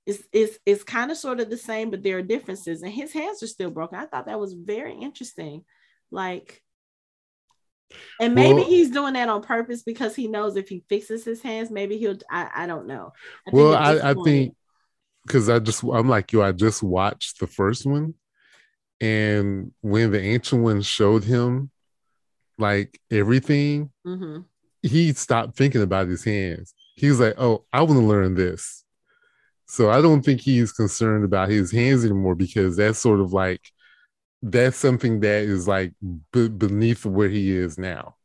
[0.06, 2.82] it's, it's, it's kind of sort of the same, but there are differences.
[2.82, 3.98] And his hands are still broken.
[3.98, 5.64] I thought that was very interesting.
[6.10, 6.62] Like,
[8.20, 11.42] and maybe well, he's doing that on purpose because he knows if he fixes his
[11.42, 12.16] hands, maybe he'll.
[12.30, 13.12] I, I don't know.
[13.46, 14.54] I well, I, I think
[15.26, 16.42] because I just I'm like you.
[16.42, 18.14] I just watched the first one,
[19.00, 21.70] and when the ancient one showed him
[22.58, 24.40] like everything, mm-hmm.
[24.82, 26.74] he stopped thinking about his hands.
[26.96, 28.84] He was like, "Oh, I want to learn this."
[29.66, 33.60] So I don't think he's concerned about his hands anymore because that's sort of like
[34.42, 35.92] that's something that is like
[36.32, 38.16] b- beneath where he is now.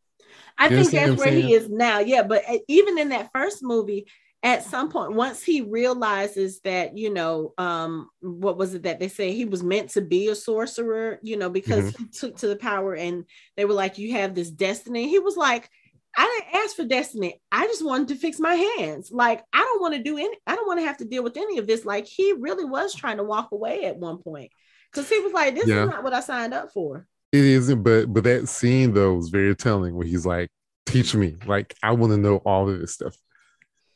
[0.57, 1.47] I you think that's where saying?
[1.47, 1.99] he is now.
[1.99, 4.07] Yeah, but uh, even in that first movie,
[4.41, 9.09] at some point, once he realizes that, you know, um, what was it that they
[9.09, 12.03] say he was meant to be a sorcerer, you know, because mm-hmm.
[12.03, 13.25] he took to the power and
[13.57, 15.09] they were like, you have this destiny.
[15.09, 15.69] He was like,
[16.17, 17.41] I didn't ask for destiny.
[17.51, 19.11] I just wanted to fix my hands.
[19.11, 21.35] Like, I don't want to do any, I don't want to have to deal with
[21.35, 21.85] any of this.
[21.85, 24.51] Like, he really was trying to walk away at one point
[24.91, 25.83] because he was like, "This yeah.
[25.83, 29.29] is not what I signed up for." It isn't, but but that scene though was
[29.29, 29.95] very telling.
[29.95, 30.49] Where he's like,
[30.85, 33.15] "Teach me, like I want to know all of this stuff."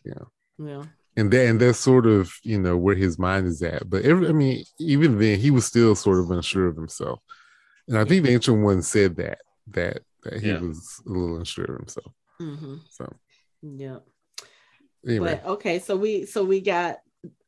[0.05, 0.23] Yeah,
[0.57, 0.83] yeah.
[1.15, 3.89] And that and that's sort of you know where his mind is at.
[3.89, 7.19] But every, I mean, even then, he was still sort of unsure of himself.
[7.87, 10.59] And I think the ancient one said that that that he yeah.
[10.59, 12.13] was a little unsure of himself.
[12.41, 12.75] Mm-hmm.
[12.89, 13.13] So
[13.61, 13.97] yeah.
[15.07, 15.39] Anyway.
[15.43, 16.99] But okay, so we so we got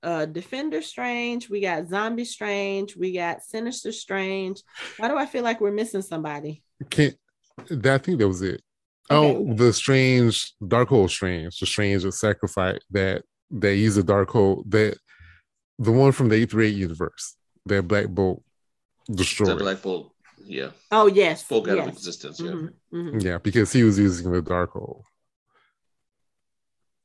[0.04, 4.62] uh Defender Strange, we got Zombie Strange, we got Sinister Strange.
[4.98, 6.64] Why do I feel like we're missing somebody?
[6.90, 7.16] Can't
[7.60, 8.62] I think that was it.
[9.10, 9.38] Okay.
[9.38, 14.98] Oh, the strange Darkhold Strange, the strange that sacrifice that they use a Darkhold that
[15.78, 18.42] the one from the 838 universe that Black Bolt
[19.12, 19.50] destroyed.
[19.50, 20.12] The Black Bolt,
[20.44, 20.70] yeah.
[20.92, 21.42] Oh yes.
[21.42, 21.88] Spoke out yes.
[21.88, 22.52] of existence, yeah.
[22.52, 22.98] Mm-hmm.
[22.98, 23.20] Mm-hmm.
[23.20, 25.04] Yeah, because he was using the Darkhold.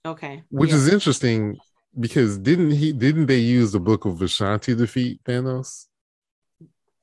[0.06, 0.42] Okay.
[0.48, 0.76] Which yeah.
[0.76, 1.58] is interesting
[1.98, 5.86] because didn't he didn't they use the book of Vishanti to defeat Thanos?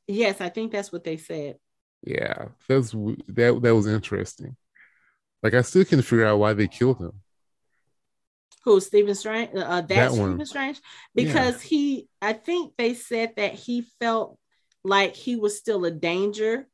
[0.08, 1.58] Yes, I think that's what they said.
[2.04, 4.56] Yeah, that's that that was interesting.
[5.44, 7.14] Like I still can figure out why they killed him.
[8.64, 9.52] Who Stephen Strange?
[9.56, 10.82] Uh, uh that Stephen Strange
[11.16, 11.70] because yeah.
[11.70, 12.08] he.
[12.22, 14.38] I think they said that he felt
[14.84, 16.68] like he was still a danger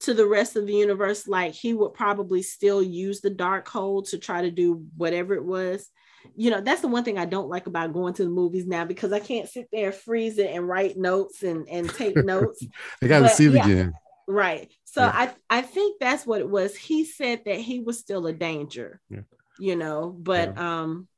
[0.00, 1.26] to the rest of the universe.
[1.26, 5.88] Like he would probably still use the Darkhold to try to do whatever it was
[6.36, 8.84] you know that's the one thing i don't like about going to the movies now
[8.84, 12.64] because i can't sit there freeze it and write notes and and take notes
[13.02, 13.94] i gotta see it yeah, again
[14.28, 15.12] right so yeah.
[15.50, 19.00] i i think that's what it was he said that he was still a danger
[19.10, 19.20] yeah.
[19.58, 21.08] you know but um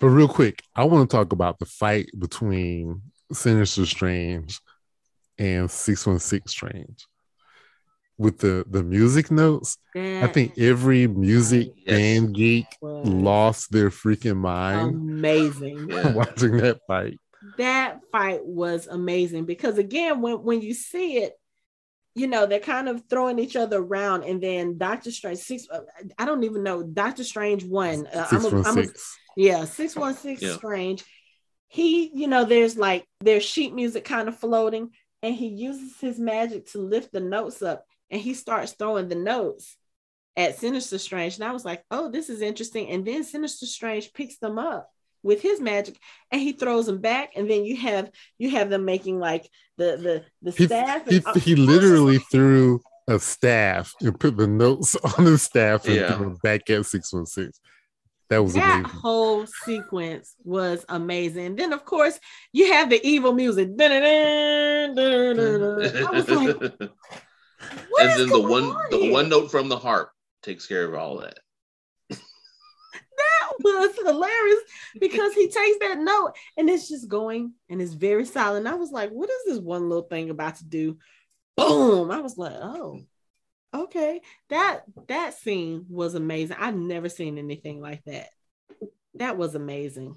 [0.00, 3.00] but real quick i want to talk about the fight between
[3.32, 4.60] sinister strange
[5.38, 7.06] and 616 strange
[8.18, 9.78] with the the music notes.
[9.94, 11.86] I think every music yes.
[11.86, 14.94] band geek lost their freaking mind.
[14.94, 17.18] Amazing watching that fight.
[17.58, 21.34] That fight was amazing because again, when when you see it,
[22.16, 25.68] you know they're kind of throwing each other around, and then Doctor Strange six.
[25.70, 25.82] Uh,
[26.18, 28.06] I don't even know Doctor Strange one.
[28.06, 28.84] Uh, six I'm a, I'm a,
[29.36, 31.04] yeah, six one six Strange.
[31.68, 34.90] He, you know, there's like there's sheet music kind of floating,
[35.22, 39.14] and he uses his magic to lift the notes up and he starts throwing the
[39.14, 39.76] notes
[40.36, 41.36] at Sinister Strange.
[41.36, 42.88] And I was like, oh, this is interesting.
[42.90, 44.90] And then Sinister Strange picks them up
[45.26, 45.98] with his magic
[46.30, 47.32] and he throws them back.
[47.36, 51.08] And then you have you have them making like the the the staff.
[51.08, 55.96] He, he, he literally threw a staff and put the notes on the staff and
[55.96, 56.14] yeah.
[56.14, 57.52] threw them back at 616.
[58.28, 58.98] That was that amazing.
[58.98, 61.54] whole sequence was amazing.
[61.54, 62.18] Then, of course,
[62.52, 63.68] you have the evil music.
[63.78, 64.88] I
[66.12, 66.56] was like,
[67.88, 70.10] What and then the one on the one note from the harp
[70.42, 71.38] takes care of all that.
[73.64, 74.60] that was hilarious
[75.00, 78.66] because he takes that note and it's just going and it's very silent.
[78.66, 80.98] I was like, what is this one little thing about to do?
[81.56, 82.10] Boom.
[82.10, 83.00] I was like, oh,
[83.74, 84.20] okay.
[84.50, 86.56] That that scene was amazing.
[86.58, 88.28] I've never seen anything like that.
[89.14, 90.16] That was amazing.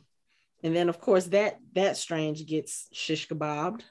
[0.64, 3.82] And then of course that that strange gets shish kebabbed.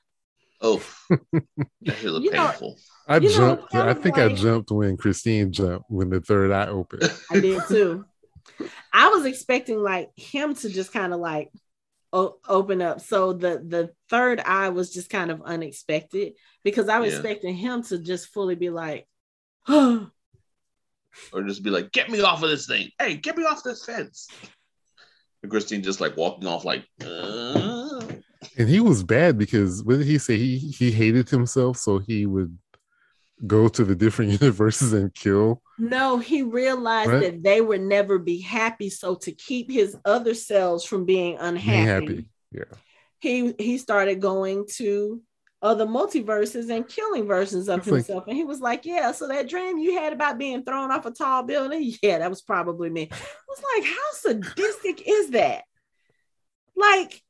[0.60, 2.70] Oh, that look painful.
[2.70, 3.72] Know, I jumped.
[3.72, 7.10] Know, I think like, I jumped when Christine jumped when the third eye opened.
[7.30, 8.04] I did too.
[8.92, 11.50] I was expecting like him to just kind of like
[12.12, 13.00] o- open up.
[13.00, 16.34] So the the third eye was just kind of unexpected
[16.64, 17.18] because I was yeah.
[17.18, 19.06] expecting him to just fully be like,
[19.68, 20.10] or
[21.46, 22.90] just be like, "Get me off of this thing!
[22.98, 24.28] Hey, get me off this fence!"
[25.42, 26.84] And Christine just like walking off like.
[27.00, 28.00] Uh...
[28.56, 30.36] And he was bad because what did he say?
[30.36, 32.56] He he hated himself, so he would
[33.46, 35.62] go to the different universes and kill.
[35.78, 37.20] No, he realized Right.
[37.22, 38.90] that they would never be happy.
[38.90, 42.28] So to keep his other selves from being unhappy, happy.
[42.52, 42.64] Yeah.
[43.20, 45.22] he he started going to
[45.60, 48.24] other multiverses and killing versions of It's like- himself.
[48.28, 51.10] and he was like, Yeah, so that dream you had about being thrown off a
[51.10, 53.08] tall building, yeah, that was probably me.
[53.10, 53.16] I
[53.48, 55.62] was like, How sadistic is that?
[56.76, 57.22] Like,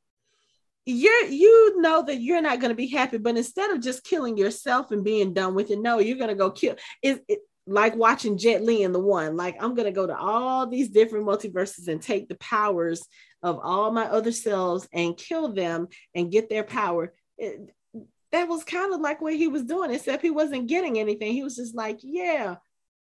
[0.88, 4.36] you're you know that you're not going to be happy, but instead of just killing
[4.36, 6.76] yourself and being done with it, no, you're going to go kill.
[7.02, 9.36] Is it like watching Jet Li in the one?
[9.36, 13.06] Like, I'm going to go to all these different multiverses and take the powers
[13.42, 17.12] of all my other selves and kill them and get their power.
[17.36, 17.74] It-
[18.30, 21.32] that was kind of like what he was doing, except he wasn't getting anything.
[21.32, 22.56] He was just like, yeah,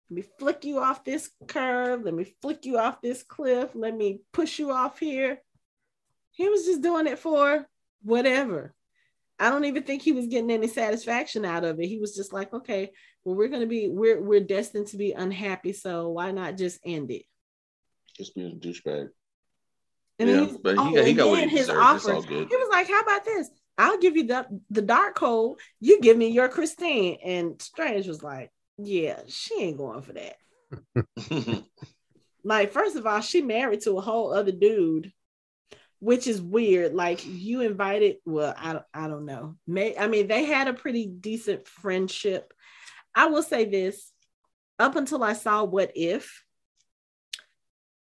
[0.10, 2.04] let me flick you off this curve.
[2.04, 3.70] Let me flick you off this cliff.
[3.74, 5.40] Let me push you off here.
[6.36, 7.66] He was just doing it for
[8.04, 8.74] whatever.
[9.40, 11.88] I don't even think he was getting any satisfaction out of it.
[11.88, 12.92] He was just like, okay,
[13.24, 17.12] well, we're gonna be, we're we're destined to be unhappy, so why not just end
[17.12, 17.24] it?
[18.16, 19.10] Just being a douchebag.
[20.20, 22.48] And yeah, then but he oh, got he got what he his offer, all good.
[22.48, 23.50] he was like, "How about this?
[23.78, 25.58] I'll give you the the Darkhold.
[25.82, 31.64] You give me your Christine." And Strange was like, "Yeah, she ain't going for that.
[32.46, 35.12] Like, first of all, she married to a whole other dude,
[36.06, 36.94] which is weird.
[36.94, 38.18] Like, you invited.
[38.26, 39.58] Well, I don't- I don't know.
[39.66, 42.54] May I mean, they had a pretty decent friendship.
[43.16, 44.12] I will say this:
[44.78, 46.46] up until I saw What If,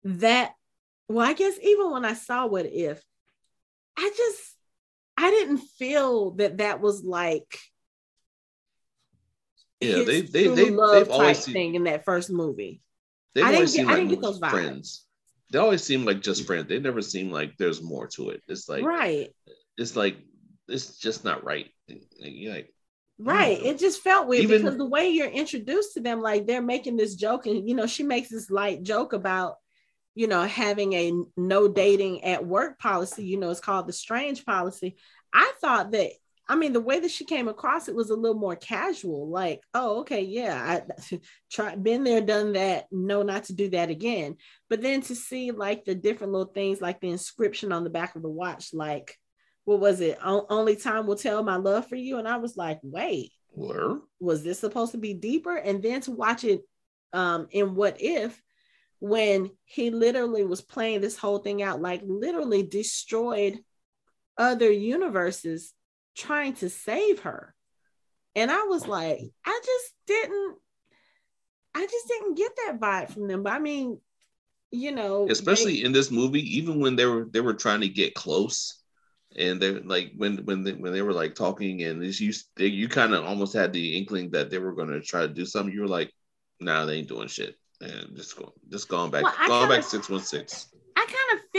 [0.02, 0.54] that
[1.08, 3.00] well, I guess even when I saw What If,
[3.96, 4.42] I just
[5.16, 7.60] I didn't feel that that was like
[9.80, 12.82] yeah, they they they love they've always seen, thing in that first movie.
[13.36, 14.50] I didn't get- I didn't get those vibes.
[14.50, 15.06] friends.
[15.54, 16.66] They always seem like just friends.
[16.68, 18.42] They never seem like there's more to it.
[18.48, 19.28] It's like right,
[19.78, 20.16] it's like
[20.66, 21.70] it's just not right.
[22.18, 22.74] You're like
[23.20, 23.56] right.
[23.60, 23.64] Mm.
[23.66, 26.96] It just felt weird Even- because the way you're introduced to them, like they're making
[26.96, 29.54] this joke, and you know, she makes this light joke about
[30.16, 33.24] you know having a no dating at work policy.
[33.24, 34.96] You know, it's called the strange policy.
[35.32, 36.10] I thought that.
[36.46, 39.28] I mean, the way that she came across it was a little more casual.
[39.28, 41.16] Like, oh, okay, yeah, I
[41.50, 42.86] try been there, done that.
[42.92, 44.36] No, not to do that again.
[44.68, 48.14] But then to see like the different little things, like the inscription on the back
[48.14, 49.16] of the watch, like
[49.64, 50.18] what was it?
[50.22, 52.18] O- Only time will tell my love for you.
[52.18, 53.98] And I was like, wait, where?
[54.20, 55.56] was this supposed to be deeper?
[55.56, 56.62] And then to watch it
[57.12, 58.40] um in What If,
[59.00, 63.60] when he literally was playing this whole thing out, like literally destroyed
[64.36, 65.72] other universes
[66.14, 67.54] trying to save her.
[68.36, 70.56] And I was like, I just didn't,
[71.74, 73.42] I just didn't get that vibe from them.
[73.42, 74.00] But I mean,
[74.70, 77.88] you know, Especially they- in this movie, even when they were they were trying to
[77.88, 78.82] get close,
[79.36, 82.66] and they're like when when they, when they were like talking, and this you they,
[82.66, 85.46] you kind of almost had the inkling that they were going to try to do
[85.46, 85.72] something.
[85.72, 86.12] You were like,
[86.60, 87.56] Nah, they ain't doing shit.
[87.80, 90.68] And just go, just going back, Well, going back six one six.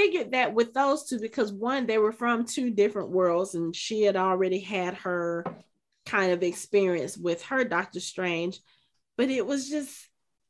[0.06, 4.04] Figured that with those two because one, they were from two different worlds, and she
[4.04, 5.44] had already had her
[6.06, 8.60] kind of experience with her Doctor Strange,
[9.18, 10.08] but it was just,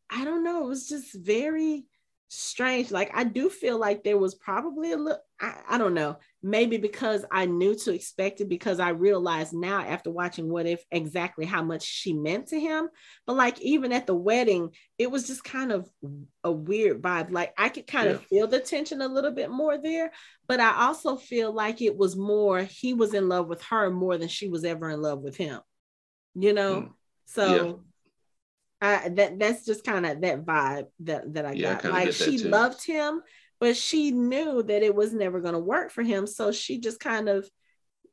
[0.10, 1.86] I don't know, it was just very
[2.28, 2.92] strange.
[2.92, 6.78] Like I do feel like there was probably a little, I, I don't know, maybe
[6.78, 11.46] because I knew to expect it because I realized now after watching What If exactly
[11.46, 12.90] how much she meant to him.
[13.26, 15.90] But like even at the wedding, it was just kind of
[16.44, 17.32] a weird vibe.
[17.32, 20.12] Like I could kind of feel the tension a little bit more there,
[20.48, 24.18] but I also feel like it was more he was in love with her more
[24.18, 25.62] than she was ever in love with him.
[26.34, 26.94] You know, Mm.
[27.26, 27.84] so
[28.86, 31.82] I that that's just kind of that vibe that that I Yeah, got.
[31.82, 32.50] kinda Like she too.
[32.50, 33.22] loved him,
[33.60, 37.00] but she knew that it was never going to work for him, so she just
[37.00, 37.50] kind of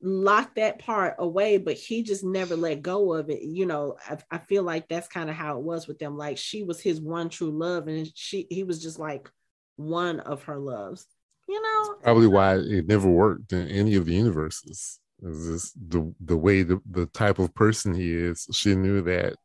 [0.05, 4.19] locked that part away but he just never let go of it you know i,
[4.33, 7.01] I feel like that's kind of how it was with them like she was his
[7.01, 9.31] one true love and she he was just like
[9.77, 11.07] one of her loves
[11.49, 14.99] you know Probably why it never worked in any of the universes.
[15.23, 18.47] Is this the the way the, the type of person he is?
[18.53, 19.37] She knew that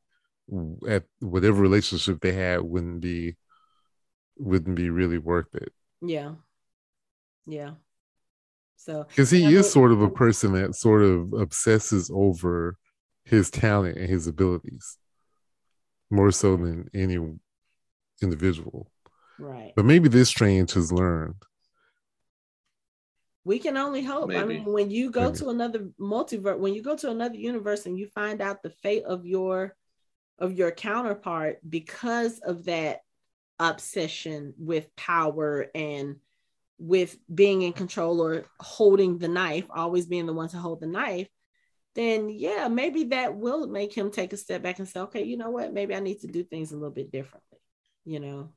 [0.88, 3.36] at whatever relationship they had wouldn't be
[4.38, 5.72] wouldn't be really worth it.
[6.02, 6.36] yeah
[7.48, 7.72] yeah
[8.76, 12.78] so Because he Yeah, is but- sort of a person that sort of obsesses over
[13.26, 14.98] his talent and his abilities
[16.10, 17.18] more so than any
[18.22, 18.90] individual.
[19.40, 21.36] right But maybe this strange has learned.
[23.44, 25.38] we can only hope i mean when you go Maybe.
[25.40, 29.04] to another multiverse when you go to another universe and you find out the fate
[29.06, 29.76] of your
[30.40, 33.00] of your counterpart because of that
[33.60, 36.18] obsession with power and
[36.80, 40.88] with being in control or holding the knife, always being the one to hold the
[40.88, 41.28] knife,
[41.96, 45.38] then yeah, maybe that will make him take a step back and say, okay, you
[45.38, 45.74] know what?
[45.74, 47.60] Maybe I need to do things a little bit differently,
[48.06, 48.54] you know.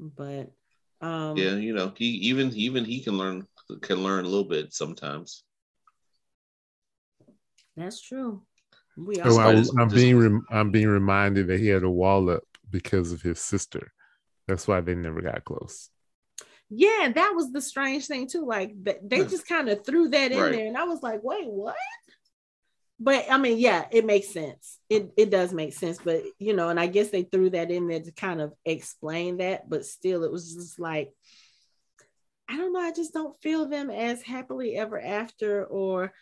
[0.00, 0.50] But
[1.00, 3.46] um yeah, you know, he even even he can learn
[3.80, 5.44] can learn a little bit sometimes.
[7.76, 8.42] That's true.
[8.96, 11.90] We Oh, are I, Just- I'm being rem- I'm being reminded that he had a
[11.90, 13.92] wall up because of his sister.
[14.48, 15.88] That's why they never got close.
[16.68, 18.44] yeah, that was the strange thing too.
[18.46, 19.28] Like th- they hmm.
[19.28, 20.52] just kind of threw that in Right.
[20.52, 21.76] there, and I was like, wait, what?
[22.98, 24.78] But I mean, yeah, it makes sense.
[24.88, 27.88] It it does make sense, but you know, and I guess they threw that in
[27.88, 31.12] there to kind of explain that, but still, it was just like,
[32.48, 32.80] I don't know.
[32.80, 36.12] I just don't feel them as happily ever after or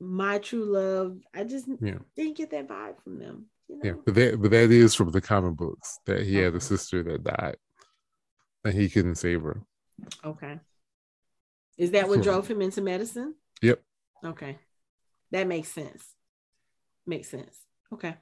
[0.00, 1.18] my true love.
[1.34, 1.98] I just Yeah.
[2.14, 3.46] didn't get that vibe from them.
[3.68, 3.82] You know?
[3.84, 7.02] Yeah, but that but that is from the comic books that he had a sister
[7.02, 7.56] that died,
[8.64, 9.62] and he couldn't save her.
[10.24, 10.60] Okay.
[11.78, 13.34] Is that what drove him into medicine?
[13.62, 13.82] Yep.
[14.24, 14.58] Okay.
[15.30, 16.14] That makes sense.
[17.06, 17.58] Makes sense.
[17.92, 18.14] Okay.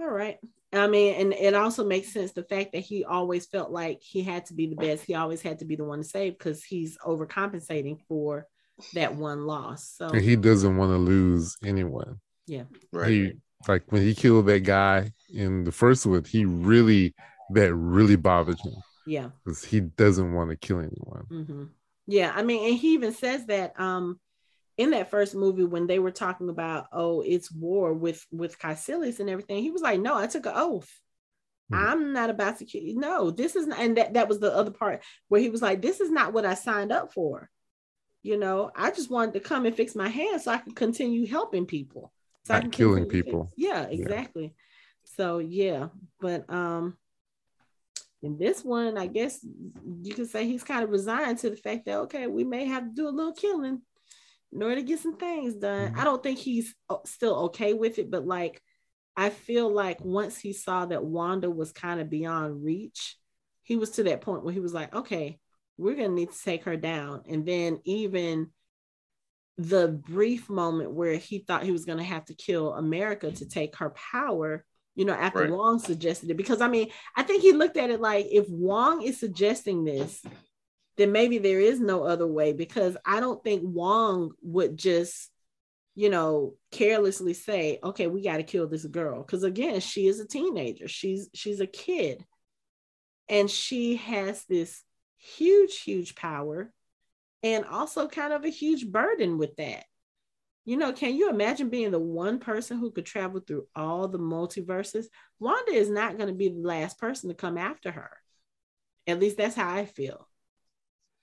[0.00, 0.38] All right.
[0.72, 4.22] I mean, and it also makes sense the fact that he always felt like he
[4.22, 5.04] had to be the best.
[5.04, 8.46] He always had to be the one to save because he's overcompensating for
[8.94, 9.94] that one loss.
[9.96, 12.20] So And he doesn't want to lose anyone.
[12.46, 12.64] Yeah.
[12.92, 13.10] Right.
[13.10, 13.32] He
[13.68, 17.14] like when he killed that guy in the first one, he really
[17.50, 18.74] that really bothered him
[19.06, 19.30] yeah.
[19.44, 21.26] because he doesn't want to kill anyone.
[21.28, 21.64] hmm
[22.06, 24.18] Yeah, I mean, and he even says that um
[24.78, 29.20] in that first movie when they were talking about oh it's war with with Kaecilius
[29.20, 30.90] and everything, he was like, no, I took an oath.
[31.72, 31.78] Mhm.
[31.78, 32.82] I'm not about to kill.
[32.94, 35.82] No, this is not, and that that was the other part where he was like,
[35.82, 37.48] this is not what I signed up for.
[38.22, 41.26] You know, I just wanted to come and fix my hands so I could continue
[41.26, 42.12] helping people.
[42.44, 43.44] So I Not can killing people.
[43.44, 44.54] fix- Yeah, exactly.
[45.04, 45.88] So yeah,
[46.20, 46.96] but um
[48.22, 49.44] in this one, I guess
[50.02, 52.84] you could say he's kind of resigned to the fact that okay, we may have
[52.84, 53.82] to do a little killing
[54.52, 55.92] in order to get some things done.
[55.92, 55.98] Mhm.
[55.98, 58.62] I don't think he's uh, still okay with it, but like
[59.16, 63.18] I feel like once he saw that Wanda was kind of beyond reach,
[63.62, 65.38] he was to that point where he was like, okay,
[65.82, 67.22] we're gonna need to take her down.
[67.28, 68.50] And then even
[69.58, 73.76] the brief moment where he thought he was gonna have to kill America to take
[73.76, 74.64] her power,
[74.94, 75.50] you know, after Right.
[75.50, 76.36] Wong suggested it.
[76.36, 80.24] Because I mean, I think he looked at it like if Wong is suggesting this,
[80.96, 85.30] then maybe there is no other way because I don't think Wong would just,
[85.94, 90.20] you know, carelessly say, "Okay, we got to kill this girl." Because again, she is
[90.20, 90.88] a teenager.
[90.88, 92.24] She's she's a kid,
[93.28, 94.82] and she has this
[95.22, 96.72] huge, huge power,
[97.42, 99.84] and also kind of a huge burden with that.
[100.64, 104.18] You know, can you imagine being the one person who could travel through all the
[104.18, 105.06] multiverses?
[105.40, 108.10] Wanda is not going to be the last person to come after her.
[109.06, 110.28] At least that's how I feel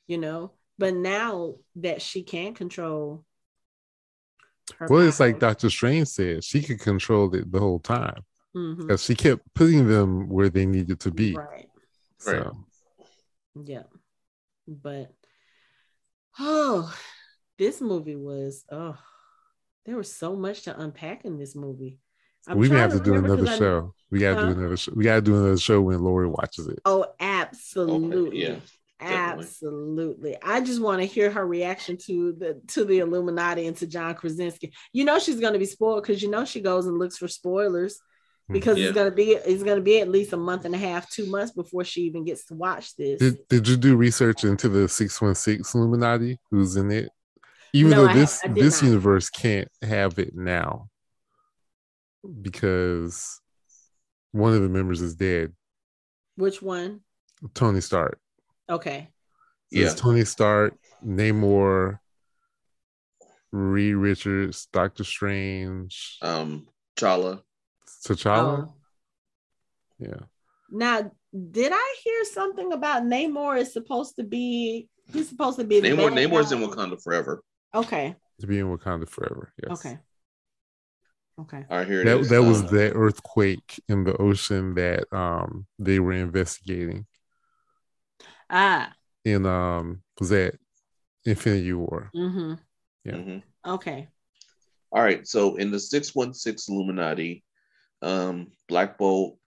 [0.09, 0.51] you know.
[0.77, 3.23] But now that she can control
[4.77, 8.81] her Well, it's like Doctor Strange said, she could control it the whole time mm-hmm.
[8.81, 11.33] because she kept putting them where they needed to be.
[11.35, 11.67] right,
[12.17, 12.57] So
[13.65, 13.83] yeah.
[14.67, 15.13] But
[16.39, 16.93] oh,
[17.57, 18.97] this movie was oh,
[19.85, 21.99] there was so much to unpack in this movie.
[22.47, 23.93] I'm we may trying have to do remember another 'cause I- show.
[24.11, 24.53] We gotta Huh?
[24.53, 24.91] do another show.
[24.95, 26.79] We gotta do another show when Lori watches it.
[26.85, 28.41] Oh, absolutely.
[28.41, 28.47] yeah,
[28.99, 29.43] definitely.
[29.45, 30.37] Absolutely.
[30.41, 34.15] I just want to hear her reaction to the to the Illuminati and to John
[34.15, 34.73] Krasinski.
[34.93, 37.99] You know she's gonna be spoiled because you know she goes and looks for spoilers
[38.51, 38.85] because Yeah.
[38.87, 41.51] it's gonna be it's gonna be at least a month and a half, two months
[41.51, 43.19] before she even gets to watch this.
[43.19, 46.39] Did Did you do research into the six one six Illuminati?
[46.51, 47.09] Who's in it?
[47.73, 48.87] Even No, though I- this I this not.
[48.89, 50.89] universe can't have it now
[52.41, 53.39] because
[54.31, 55.53] one of the members is dead.
[56.35, 57.01] Which one?
[57.53, 58.19] Tony Stark.
[58.69, 59.09] Okay.
[59.71, 59.85] So Yeah.
[59.91, 60.73] it's Tony Stark,
[61.05, 61.99] Namor,
[63.51, 67.43] Reed Richards, Doctor Strange, Um, Chala.
[68.05, 68.67] T'Challa.
[68.69, 68.73] Oh.
[69.99, 70.19] Yeah.
[70.71, 71.11] Now,
[71.51, 75.89] did I hear something about Namor is supposed to be he's supposed to be the
[75.89, 76.09] Namor.
[76.09, 77.43] bad Namor's in Wakanda forever.
[77.73, 78.15] Okay.
[78.39, 79.53] To be in Wakanda forever.
[79.61, 79.79] Yes.
[79.85, 79.97] Okay.
[81.41, 81.65] Okay.
[81.69, 82.29] All right, here that, That is.
[82.29, 87.05] that was the earthquake in the ocean that um they were investigating.
[88.49, 88.93] Ah.
[89.25, 90.55] In um was that
[91.25, 92.09] Infinity War.
[92.15, 92.53] Mm-hmm.
[93.05, 93.11] yeah.
[93.13, 93.43] mhm.
[93.65, 94.07] Okay.
[94.91, 95.27] All right.
[95.27, 97.43] So in the 616 Illuminati,
[98.01, 99.37] um, Black Bolt,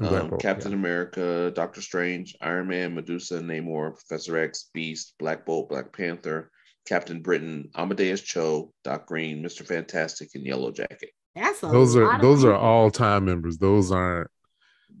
[0.00, 5.44] um, Black Bolt, Captain America, Doctor Strange, Iron Man, Medusa, Namor, Professor X, Beast, Black
[5.44, 6.50] Bolt, Black Panther,
[6.86, 9.66] Captain Britain, Amadeus Cho, Doc Green, Mr.
[9.66, 11.10] Fantastic, and Yellow Jacket.
[11.34, 13.58] That's Those are of those are all time members.
[13.58, 14.28] Those aren't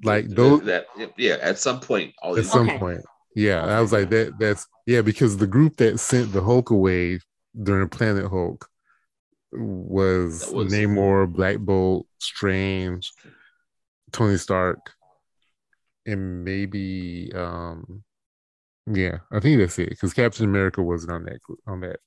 [0.04, 2.78] like those that yeah, at some point, all at some Okay.
[2.78, 3.00] point.
[3.34, 4.38] Yeah, I was like that.
[4.38, 7.20] That's yeah, because the group that sent the Hulk away
[7.60, 8.68] during Planet Hulk
[9.52, 13.12] was, That was- Namor, Black Bolt, Strange,
[14.12, 14.92] Tony Stark,
[16.06, 18.02] and maybe um
[18.90, 19.90] yeah, I think that's it.
[19.90, 22.00] Because Captain America wasn't on that group, on that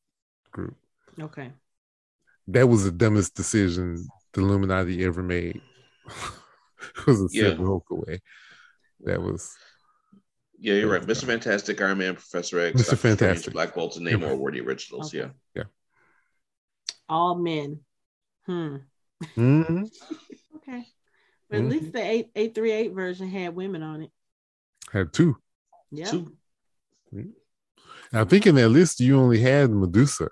[0.52, 0.76] group.
[1.20, 1.52] Okay.
[2.48, 4.04] That was the dumbest decision
[4.34, 5.62] the Illuminati ever made.
[7.06, 7.50] was to Yeah.
[7.50, 8.20] send Hulk away.
[9.02, 9.56] That was
[10.58, 11.02] Yeah, you're right.
[11.04, 11.26] Mr.
[11.26, 12.86] Fantastic, Iron Man, Professor X, Mr.
[12.86, 13.54] Doctor Strange, Fantastic.
[13.54, 15.14] Black Bolt, and Namor were the originals.
[15.14, 15.32] Okay.
[15.56, 15.64] Yeah.
[17.12, 17.82] All men.
[18.46, 18.78] Hmm.
[19.36, 19.92] Mhm.
[20.56, 20.86] Okay.
[21.50, 21.70] But at Mhm.
[21.70, 24.12] least the eight eight three eight version had women on it.
[24.94, 25.38] had two.
[25.92, 26.10] Yeah.
[26.10, 26.38] Two.
[28.14, 30.30] I think in that list you only had Medusa.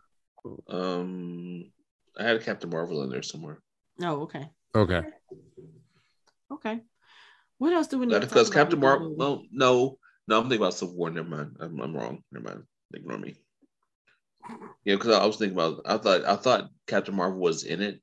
[0.67, 1.71] Um,
[2.17, 3.61] I had a Captain Marvel in there somewhere.
[4.01, 4.49] Oh, okay.
[4.73, 5.03] Okay.
[6.51, 6.81] Okay.
[7.57, 8.21] What else do we need?
[8.21, 9.97] Because Captain Marvel, well, no,
[10.27, 11.09] no, I'm thinking about Civil War.
[11.09, 11.57] Never mind.
[11.59, 12.23] I'm, I'm wrong.
[12.31, 12.63] Never mind.
[12.93, 13.35] Ignore me.
[14.85, 15.81] Yeah, because I was thinking about.
[15.85, 18.01] I thought I thought Captain Marvel was in it.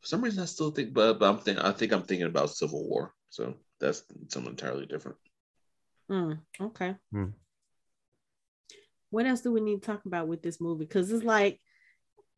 [0.00, 1.64] For some reason, I still think, but, but I'm thinking.
[1.64, 3.14] I think I'm thinking about Civil War.
[3.30, 5.18] So that's something entirely different.
[6.10, 6.96] Mm, okay.
[7.12, 7.26] Hmm.
[9.10, 10.84] What else do we need to talk about with this movie?
[10.84, 11.60] Because it's like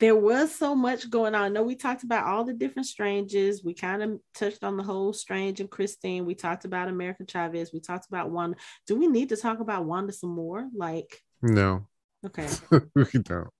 [0.01, 1.43] there was so much going on.
[1.43, 3.63] I know we talked about all the different strangers.
[3.63, 6.25] We kind of touched on the whole Strange and Christine.
[6.25, 7.73] We talked about American Chavez.
[7.73, 8.57] We talked about Wanda.
[8.87, 10.69] Do we need to talk about Wanda some more?
[10.75, 11.87] Like, No,
[12.27, 12.49] okay.
[12.95, 13.51] we don't.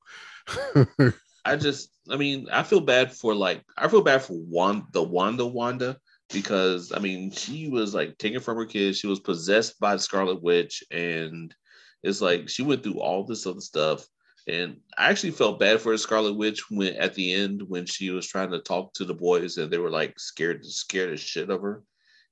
[1.45, 5.03] I just, I mean, I feel bad for like, I feel bad for Wanda, the
[5.03, 5.97] Wanda Wanda,
[6.33, 8.99] because I mean, she was like taken from her kids.
[8.99, 11.55] She was possessed by the Scarlet Witch, and
[12.03, 14.07] it's like she went through all this other stuff.
[14.49, 18.11] And I actually felt bad for the Scarlet Witch when at the end when she
[18.11, 21.51] was trying to talk to the boys and they were like scared, scared as shit
[21.51, 21.83] of her,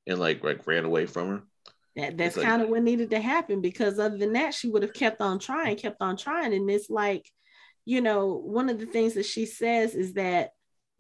[0.06, 1.42] and like like ran away from her.
[1.98, 4.82] That, that's like- kind of what needed to happen because other than that, she would
[4.82, 6.54] have kept on trying, kept on trying.
[6.54, 7.30] And it's like,
[7.84, 10.52] you know, one of the things that she says is that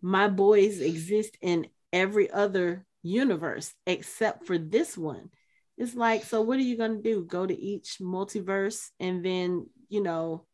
[0.02, 5.30] my boys exist in every other universe except for this one.
[5.76, 7.24] It's like, so what are you going to do?
[7.24, 10.46] Go to each multiverse and then, you know,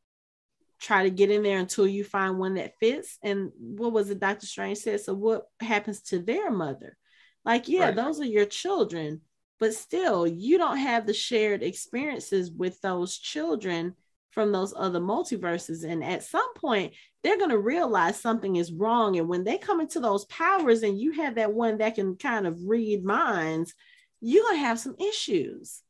[0.81, 3.17] try to get in there until you find one that fits.
[3.23, 5.01] And what was it Doctor Strange said?
[5.01, 6.97] So what happens to their mother?
[7.45, 7.97] Like, yeah, Right.
[7.97, 9.23] those are your children,
[9.61, 13.95] but still, you don't have the shared experiences with those children
[14.31, 15.85] from those other multiverses.
[15.89, 19.17] And at some point, they're going to realize something is wrong.
[19.17, 22.47] And when they come into those powers and you have that one that can kind
[22.47, 23.75] of read minds,
[24.21, 25.83] you're going to have some issues.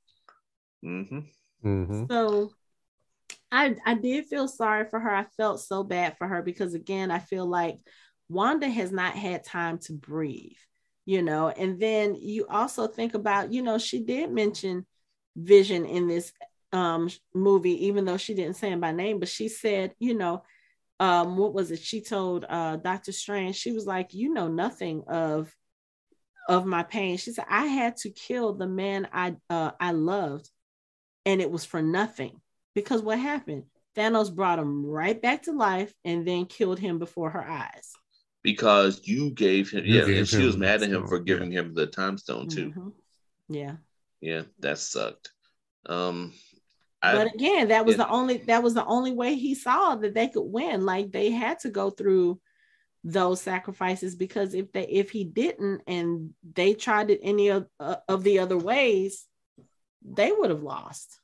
[0.82, 1.20] hmm
[1.64, 2.06] Mhm.
[2.10, 2.52] So
[3.50, 5.14] I I did feel sorry for her.
[5.14, 7.78] I felt so bad for her because again, I feel like
[8.28, 10.56] Wanda has not had time to breathe,
[11.06, 11.48] you know.
[11.48, 14.86] And then you also think about, you know, she did mention
[15.36, 16.32] Vision in this
[16.72, 20.42] um movie, even though she didn't say him by name, but she said, you know,
[21.00, 21.80] um, what was it?
[21.80, 25.54] She told uh Doctor Strange, she was like, you know nothing of
[26.48, 27.16] of my pain.
[27.16, 30.50] She said, I had to kill the man I uh I loved
[31.26, 32.40] and it was for nothing
[32.74, 33.64] because what happened
[33.96, 37.92] thanos brought him right back to life and then killed him before her eyes
[38.44, 41.16] Because you gave him, You yeah, gave and she was mad at him stone, for
[41.16, 41.24] yeah.
[41.24, 42.70] giving him the time stone too.
[42.70, 42.92] Mhm.
[43.48, 43.76] yeah
[44.20, 45.32] Yeah, that sucked.
[45.86, 46.32] Um,
[47.02, 48.04] but again that was yeah.
[48.04, 51.30] the only that was the only way he saw that they could win like they
[51.30, 52.40] had to go through
[53.02, 57.96] those sacrifices because if they if he didn't and they tried it any of, uh,
[58.08, 59.26] of the other ways
[60.02, 61.20] they would have lost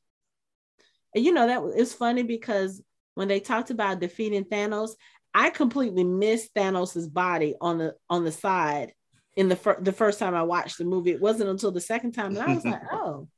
[1.14, 2.82] and you know that was- it's funny because
[3.14, 4.90] when they talked about defeating thanos
[5.34, 8.92] i completely missed thanos's body on the on the side
[9.36, 12.12] in the fir- the first time i watched the movie it wasn't until the second
[12.12, 13.28] time that i was like oh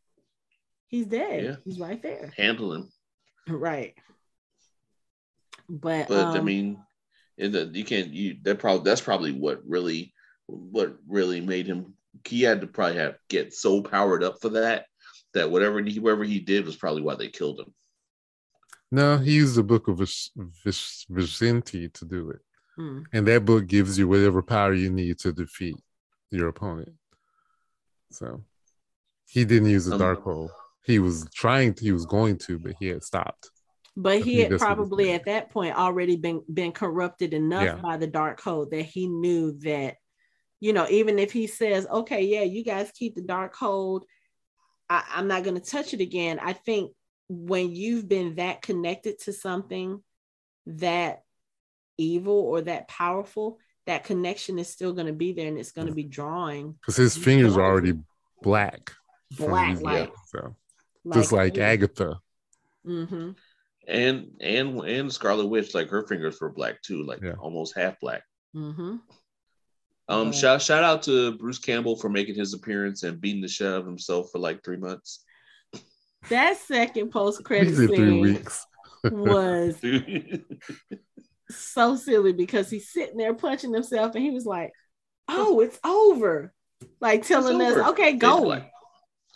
[0.89, 1.57] he's dead Yeah.
[1.65, 2.91] he's right there handle him,
[3.49, 3.95] right
[5.69, 6.79] but, but I um, mean,
[7.39, 8.09] in the, you can't.
[8.09, 10.13] You that probably that's probably what really
[10.47, 11.95] what really made him.
[12.27, 14.87] He had to probably have get so powered up for that
[15.33, 17.73] that whatever he whatever he did was probably why they killed him.
[18.93, 22.41] No, he used the book of Vis- Vis- Vishanti to do it.
[22.77, 25.77] hmm, And that book gives you whatever power you need to defeat
[26.31, 26.93] your opponent.
[28.11, 28.45] So
[29.27, 30.51] he didn't use the Um, Darkhold.
[30.85, 33.51] He was trying to, he was going to, but he had stopped.
[33.97, 37.65] but he had that's what he probably at that point already been been corrupted enough
[37.65, 37.75] Yeah.
[37.77, 39.97] by the Darkhold that he knew that
[40.61, 44.03] you know even if he says okay yeah you guys keep the Darkhold
[44.89, 46.93] I, i'm not going to touch it again i think
[47.33, 50.03] when you've been that connected to something
[50.67, 51.23] that
[51.99, 55.89] evil or that powerful that connection is still going to be there and it's going
[55.89, 57.95] to be drawing Because his fingers are already
[58.43, 58.93] black.
[59.37, 60.57] black using like it, So
[61.13, 62.21] just like Agatha.
[62.87, 63.31] Mm-hmm.
[63.89, 67.35] And and and Scarlet Witch, like her fingers were black too, like Yeah.
[67.41, 68.23] almost half black.
[68.55, 68.97] Mm-hmm.
[70.09, 70.31] Um, Yeah.
[70.33, 73.81] shout shout out to Bruce Campbell for making his appearance and beating the shit out
[73.81, 75.25] of himself for like three months.
[76.29, 78.67] That second post credit said three scene weeks.
[79.05, 79.77] was
[81.51, 84.73] so silly because he's sitting there punching himself and he was like,
[85.29, 85.61] Oh, oh.
[85.61, 86.53] it's over.
[87.01, 88.53] Like telling us, okay, It's go.
[88.53, 88.65] And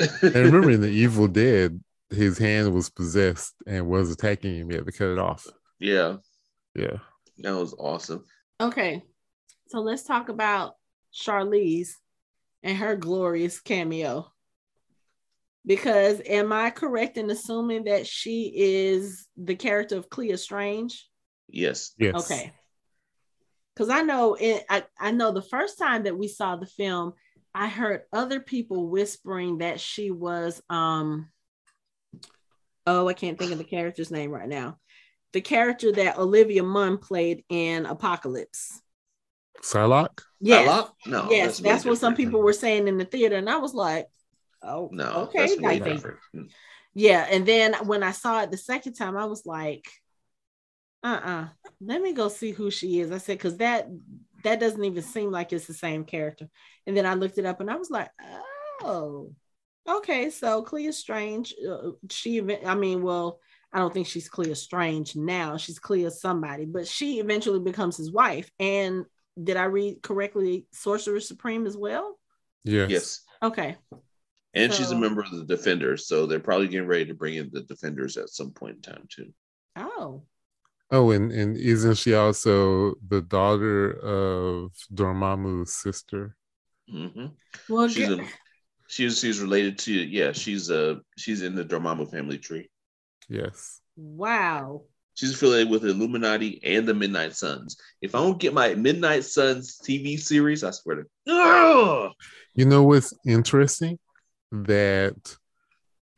[0.23, 1.81] remember in the Evil Dead,
[2.11, 4.71] his hand was possessed and was attacking him.
[4.71, 5.47] He had to cut it off.
[5.79, 6.17] yeah,
[6.75, 6.99] Yeah.
[7.39, 8.25] that was awesome.
[8.61, 9.03] Okay.
[9.69, 10.75] So let's talk about
[11.15, 11.91] Charlize
[12.63, 14.31] and her glorious cameo.
[15.67, 21.09] Because am I correct in assuming that she is the character of Clea Strange?
[21.49, 21.93] Yes.
[21.99, 22.15] Yes.
[22.15, 22.53] Okay.
[23.75, 27.13] Because I know it, I, I know the first time that we saw the film,
[27.55, 31.29] I heard other people whispering that she was um
[32.87, 34.79] oh, I can't think of the character's name right now.
[35.33, 38.81] The character that Olivia Munn played in Apocalypse.
[39.61, 40.23] Psylocke?
[40.41, 40.69] Yes.
[40.69, 40.91] Psylocke?
[41.07, 41.29] No.
[41.31, 44.07] yes, that's, way what some people were saying in the theater, and I was like,
[44.67, 46.19] "Oh, No, okay." that's way different.
[46.95, 49.87] yeah, and then when I saw it the second time, I was like,
[51.03, 51.49] "Uh-uh,
[51.81, 53.89] let me go see who she is." I said, "Cause that
[54.45, 56.49] that doesn't even seem like it's the same character."
[56.87, 58.11] And then I looked it up, and I was like,
[58.83, 59.33] "Oh,
[59.89, 63.41] okay." So Clea Strange, uh, she, even- I mean, well,
[63.73, 65.57] I don't think she's Clea Strange now.
[65.57, 68.51] She's Clea somebody, but she eventually becomes his wife.
[68.59, 69.05] And
[69.43, 70.67] did I read correctly?
[70.73, 72.19] Sorcerer Supreme as well.
[72.65, 72.91] Yes.
[72.91, 73.21] Yes.
[73.43, 73.77] Okay.
[74.57, 77.51] And she's a member of the Defenders, so they're probably getting ready to bring in
[77.53, 79.33] the Defenders at some point in time too.
[79.77, 80.25] Oh,
[80.91, 86.37] Oh, and, and isn't she also the daughter of Dormammu's sister?
[86.89, 87.27] hmm
[87.69, 88.21] well, She's good.
[88.21, 88.25] a,
[88.89, 92.69] she's she's related to yeah she's uh she's in the Dormammu family tree.
[93.29, 93.81] Yes.
[93.97, 94.83] wow.
[95.15, 97.79] She's affiliated with the Illuminati and the Midnight Suns.
[98.03, 100.97] If I don't get my Midnight Suns TV series, I swear
[101.27, 102.13] to Ugh!
[102.55, 103.99] You know what's interesting?
[104.53, 105.37] That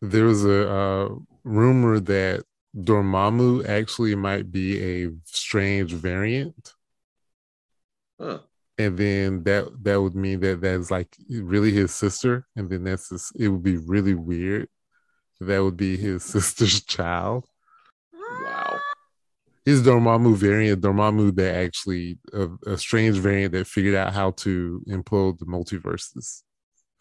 [0.03, 1.09] there was a uh,
[1.45, 2.45] rumor that
[2.77, 6.75] Dormammu actually might be a strange variant,
[8.21, 8.41] Huh.
[8.77, 13.09] and then that that would mean that that's like really his sister, and then that's
[13.09, 14.69] just, it would be really weird.
[15.41, 17.47] That would be his sister's child.
[18.13, 18.79] Wow.
[19.65, 24.83] His Dormammu variant, Dormammu that actually a, a strange variant that figured out how to
[24.89, 26.43] implode the multiverses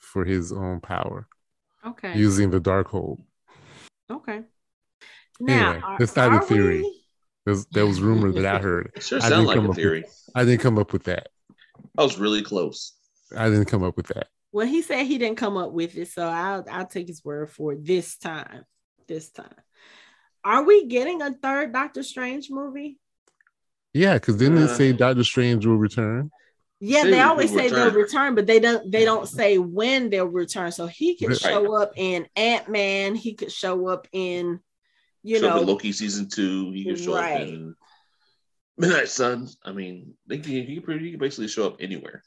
[0.07, 1.27] for his own power
[1.85, 2.17] Okay.
[2.17, 3.19] using the Darkhold.
[4.09, 4.41] okay.
[5.39, 6.81] Now, Anyway, are- that's not a theory.
[6.81, 7.03] we-
[7.45, 8.91] That was, that was rumor that I heard.
[8.95, 10.05] It sure I sounds didn't like come a up with- theory.
[10.35, 11.27] I didn't come up with that.
[11.97, 12.93] I was really close.
[13.35, 14.27] I didn't come up with that.
[14.51, 17.49] Well, he said he didn't come up with it, so I'll I'll take his word
[17.51, 18.65] for it this time.
[19.07, 19.53] This time.
[20.43, 22.97] Are we getting a third Doctor Strange movie?
[23.93, 26.31] Yeah, because didn't it Uh, say Doctor Strange will return?
[26.79, 27.95] Yeah, Say they always say they'll return.
[28.01, 30.71] return, but they don't they don't say when they'll return.
[30.71, 31.39] So he could Right.
[31.39, 34.59] show up in Ant-Man, he could show up in
[35.23, 36.71] you show up know in Loki season two.
[36.71, 37.41] He could show Right.
[37.41, 37.75] up in
[38.77, 39.57] Midnight Suns.
[39.65, 42.23] I mean, they can, he, could, pretty- he could basically show up anywhere.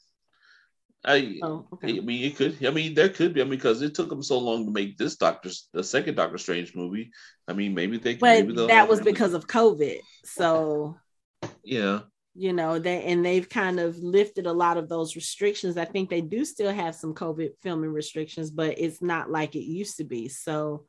[1.03, 2.63] I, oh, I mean, it could.
[2.63, 3.41] I mean, there could be.
[3.41, 6.37] I mean, because it took them so long to make this Doctor, the second Doctor
[6.37, 7.09] Strange movie.
[7.47, 8.13] I mean, maybe they.
[8.15, 9.97] Could maybe But they'll that was because of COVID.
[10.25, 10.97] So
[11.63, 12.01] Yeah,
[12.33, 15.77] you know they and they've kind of lifted a lot of those restrictions.
[15.77, 19.65] I think they do still have some covid filming restrictions but it's not like it
[19.65, 20.29] used to be.
[20.29, 20.85] So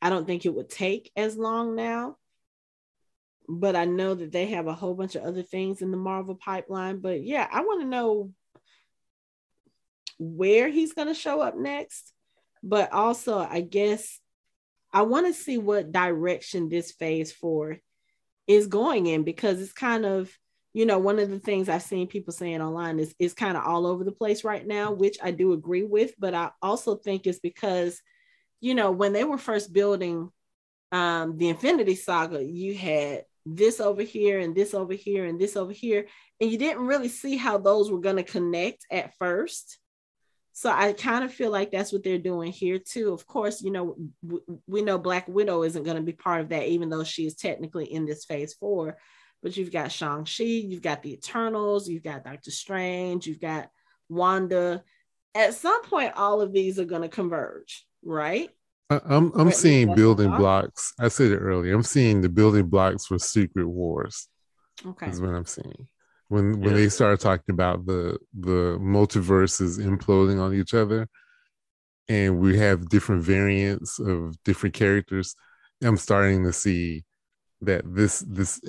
[0.00, 2.16] i don't think it would take as long now.
[3.48, 6.34] But i know that they have a whole bunch of other things in the marvel
[6.34, 7.00] pipeline.
[7.00, 8.32] But yeah i want to know
[10.18, 12.12] where he's going to show up next.
[12.62, 14.18] But also i guess
[14.90, 17.78] i want to see what direction this phase four
[18.46, 20.32] is going in because it's kind of
[20.74, 23.64] you know one of the things i've seen people saying online is is kind of
[23.64, 27.26] all over the place right now which i do agree with but i also think
[27.26, 28.00] it's because
[28.60, 30.30] you know when they were first building
[30.92, 33.24] um the infinity saga you had
[33.56, 36.06] this over here and this over here and this over here
[36.40, 39.78] and you didn't really see how those were going to connect at first.
[40.52, 43.12] So i kind of feel like that's what they're doing here too.
[43.12, 43.96] Of course you know
[44.26, 47.26] w- we know black widow isn't going to be part of that even though she
[47.26, 48.98] is technically in this phase four
[49.42, 53.70] but you've got Shang-Chi, you've got the Eternals, you've got Doctor Strange, you've got
[54.08, 54.82] Wanda.
[55.34, 58.50] At some point, all of these are going to converge, right?
[58.90, 60.94] I, I'm I'm seeing building blocks.
[60.98, 61.74] I said it earlier.
[61.74, 64.28] I'm seeing the building blocks for Secret Wars.
[64.84, 65.10] Okay.
[65.10, 65.88] Is what I'm seeing.
[66.28, 66.76] When when Yeah.
[66.76, 71.08] they start talking about the the multiverses imploding on each other,
[72.08, 75.34] and we have different variants of different characters,
[75.82, 77.04] I'm starting to see
[77.60, 78.60] that this this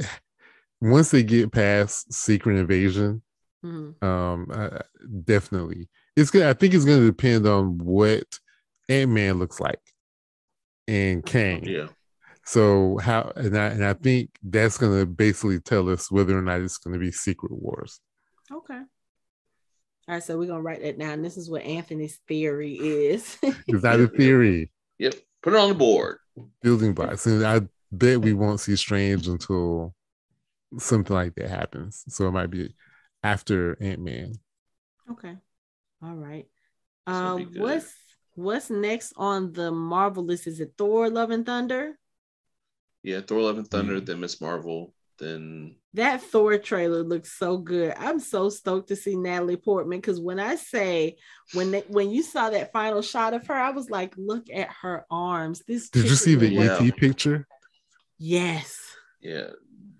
[0.81, 3.21] once they get past Secret Invasion,
[3.63, 4.01] Mhm.
[4.03, 4.79] um, uh,
[5.25, 6.49] definitely it's gonna.
[6.49, 8.23] I think it's gonna depend on what
[8.87, 9.79] Ant Man looks like
[10.87, 11.63] and Kang.
[11.65, 11.87] Yeah.
[12.45, 16.61] So how and I and I think that's gonna basically tell us whether or not
[16.61, 17.99] it's gonna be Secret Wars.
[18.51, 18.79] Okay.
[18.79, 21.21] All right, so we're gonna write that down.
[21.21, 23.37] This is what Anthony's theory is.
[23.67, 25.15] is that a theory, Yep.
[25.43, 26.17] Put it on the board.
[26.63, 27.61] building blocks, and I
[27.91, 29.93] bet we won't see Strange until
[30.77, 32.03] something like that happens.
[32.09, 32.73] So it might be
[33.23, 34.33] after Ant Man.
[35.11, 35.35] okay.
[36.03, 36.45] All right.
[37.07, 37.93] This Uh, what's
[38.35, 40.47] what's next on the Marvel list?
[40.47, 41.97] Is it Thor: Love and Thunder?
[43.03, 43.21] Yeah.
[43.21, 44.05] Thor: Love and Thunder, Mhm.
[44.05, 47.95] then Miss Marvel, then That Thor trailer looks so good.
[47.97, 51.17] I'm so stoked to see Natalie Portman because when I say
[51.53, 54.69] when they, when you saw that final shot of her, I was like, look at
[54.81, 55.63] her arms.
[55.67, 56.77] This Did you see the Yeah.
[56.79, 57.47] ET picture?
[58.19, 58.77] Yes,
[59.19, 59.47] yeah,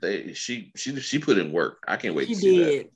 [0.01, 1.83] they she she she put in work.
[1.87, 2.89] I can't wait she to see did.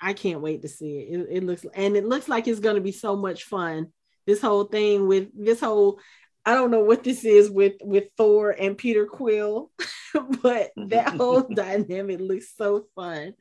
[0.00, 1.20] I can't wait to see it.
[1.20, 1.28] it.
[1.30, 3.88] It looks and it looks like it's going to be so much fun.
[4.26, 6.00] This whole thing with this whole
[6.46, 9.72] I don't know what this is with with Thor and Peter Quill,
[10.42, 13.34] but that whole dynamic looks so fun.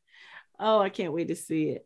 [0.60, 1.86] Oh, I can't wait to see it.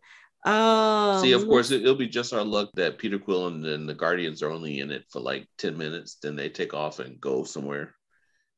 [0.49, 1.19] Um.
[1.19, 3.93] See, of course, it, it'll be just our luck that Peter Quill and, then the
[3.93, 6.15] Guardians are only in it for like ten minutes.
[6.21, 7.95] Then they take off and go somewhere,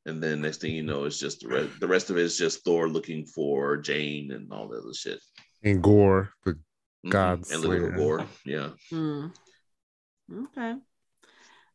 [0.06, 1.80] and then next thing you know, it's just the rest.
[1.80, 5.20] The rest of it is just Thor looking for Jane and all the other shit.
[5.62, 6.58] And Gorr, the.
[7.08, 7.96] God and Little Slayer.
[7.96, 8.26] Gorr.
[8.44, 9.26] Yeah, Hmm.
[10.32, 10.76] Okay.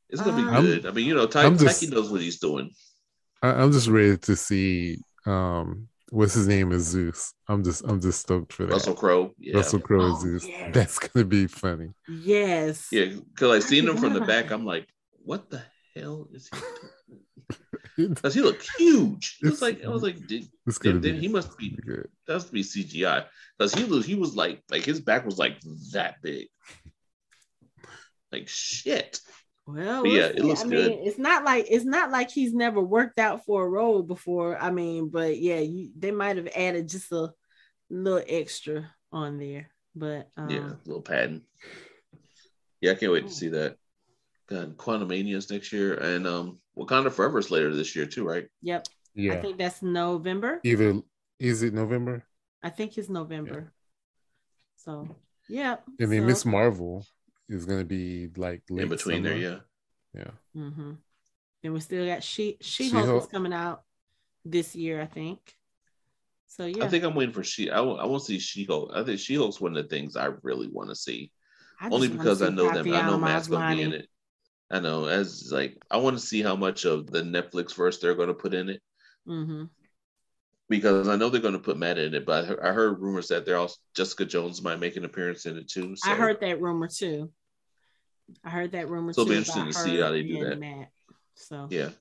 [0.09, 0.85] it's gonna be Um, good.
[0.85, 2.71] I mean, you know, Ty- I'm just- Taika knows what he's doing.
[3.41, 7.33] I, I'm just ready to see um what's his name is Zeus.
[7.49, 8.71] I'm just I'm just stoked for that.
[8.71, 9.33] Russell Crowe.
[9.37, 10.47] Yeah, Russell Crowe Oh, is Zeus.
[10.47, 10.73] yes.
[10.73, 11.89] That's gonna be funny.
[12.07, 12.87] Yes.
[12.91, 13.05] yeah.
[13.33, 14.49] Because I seen him from the back.
[14.51, 14.87] I'm like,
[15.23, 15.61] what the
[15.93, 16.57] hell is he?
[16.57, 16.91] doing?
[17.97, 19.39] Because he looked huge.
[19.41, 20.47] It was like I was like, did,
[20.81, 22.09] did, did he must be pretty good.
[22.27, 23.25] that must be CGI
[23.57, 25.57] because he was he was like like his back was like
[25.93, 26.47] that big,
[28.31, 29.19] like shit.
[29.65, 31.07] Well, we'll yeah, it looks I mean, good.
[31.07, 34.57] it's not like it's not like he's never worked out for a role before.
[34.57, 37.33] I mean, but yeah, you, they might have added just a
[37.89, 39.69] little extra on there.
[39.95, 41.41] But um, yeah, little padding.
[42.79, 43.75] Yeah, I can't wait to see that.
[44.47, 48.47] God, Quantumania's next year, and um, Wakanda Forever's later this year too, right?
[48.61, 49.33] yep, Yeah.
[49.33, 50.59] I think that's November.
[50.63, 51.01] Either
[51.39, 52.23] is it November?
[52.63, 53.71] I think it's November.
[54.77, 55.15] So,
[55.49, 55.77] yeah.
[55.99, 57.05] And then so, Miss Marvel
[57.49, 59.63] is gonna be like late In between there, summer.
[60.13, 60.31] yeah.
[60.55, 60.61] Yeah.
[60.61, 60.91] hmm
[61.63, 63.83] And we still got She She Hulk is coming out
[64.45, 65.39] this year, I think.
[66.47, 67.69] So yeah, I think I'm waiting for She.
[67.69, 67.99] I want.
[67.99, 68.91] I want to see She Hulk.
[68.93, 71.31] I think She Hulk's one of the things I really want to see.
[71.79, 72.91] I Only because I know them.
[72.93, 74.07] I know Matt's gonna be in it.
[74.69, 78.15] I know as like I want to see how much of the Netflix verse they're
[78.15, 78.81] going to put in it
[79.27, 79.69] Mhm.
[80.69, 82.25] because I know they're going to put Matt in it.
[82.25, 85.45] But I heard, I heard rumors that they're also Jessica Jones might make an appearance
[85.45, 85.95] in it too.
[85.95, 87.31] So I heard that rumor too.
[88.43, 89.31] I heard that rumor So too.
[89.31, 90.59] it'll be interesting to see how they do that.
[90.59, 90.89] Matt.
[91.35, 91.91] So yeah,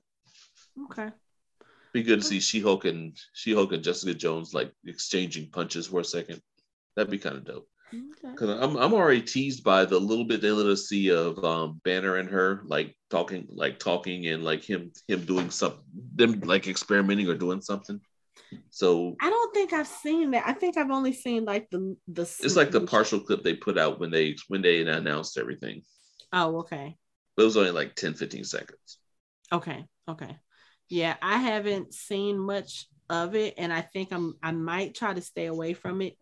[0.91, 1.09] okay.
[1.93, 5.87] be good to see She Hulk and She Hulk and Jessica Jones like exchanging punches
[5.87, 6.41] for a second.
[6.95, 7.69] That'd be kind of dope.
[7.93, 8.35] Okay.
[8.35, 11.79] Cause I'm I'm already teased by the little bit they let us see of um
[11.83, 15.81] Banner and her like talking like talking and like him him doing something
[16.15, 17.99] them like experimenting or doing something.
[18.69, 20.43] So I don't think I've seen that.
[20.45, 22.21] I think I've only seen like the the.
[22.21, 25.81] it's like the partial clip they put out when they when they announced everything.
[26.33, 26.97] Oh, okay.
[27.35, 28.99] But it was only like 10, 15 seconds.
[29.51, 29.85] Okay.
[30.09, 30.37] Okay.
[30.89, 35.21] Yeah, I haven't seen much of it, and I think I'm I might try to
[35.21, 36.17] stay away from it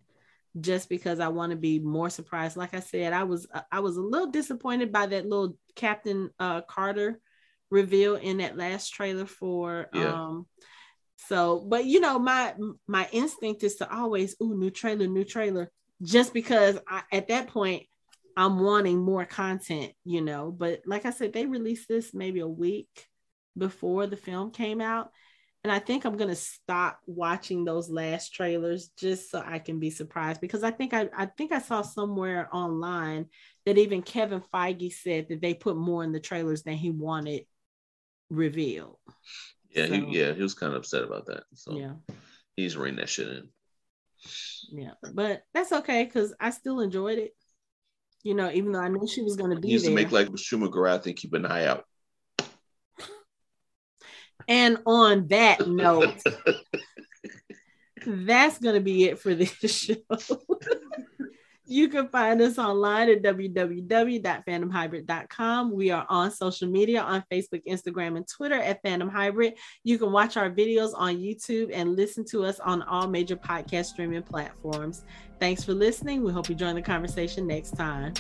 [0.60, 2.57] just because I want to be more surprised.
[2.57, 6.61] Like I said, I was I was a little disappointed by that little Captain uh,
[6.61, 7.19] Carter
[7.69, 10.14] reveal in that last trailer for Yeah.
[10.14, 10.45] um
[11.18, 12.53] so but you know my
[12.88, 15.72] my instinct is to always ooh new trailer new trailer
[16.03, 17.84] just because I, at that point
[18.38, 20.52] I'm wanting more content, you know.
[20.52, 23.07] But like I said, they released this maybe a week
[23.57, 25.11] before the film came out.
[25.66, 29.90] And I think I'm gonna stop watching those last trailers just so I can be
[29.90, 33.26] surprised because I think I, I think I saw somewhere online
[33.66, 37.48] that even Kevin Feige said that they put more in the trailers than he wanted
[38.30, 39.00] revealed.
[39.72, 41.46] Yeah, So- he, yeah, he was kind of upset about that.
[41.56, 41.94] So Yeah,
[42.56, 43.50] he's reining that shit in.
[44.70, 44.92] yeah.
[45.16, 47.32] But that's okay because I still enjoyed it.
[48.22, 49.90] You know, even though I knew she was gonna He be used there.
[49.90, 51.86] to make like Shuma-Gorath and keep an eye out.
[54.48, 56.22] And on that note,
[58.06, 59.95] that's going to be it for this show.
[61.68, 65.72] You can find us online at www.fandomhybrid.com.
[65.72, 69.56] We are on social media on Facebook, Instagram, and Twitter at Fandom Hybrid.
[69.84, 73.86] You can watch our videos on YouTube and listen to us on all major podcast
[73.86, 75.06] streaming platforms.
[75.40, 76.24] Thanks for listening.
[76.24, 78.14] We hope you join the conversation next time.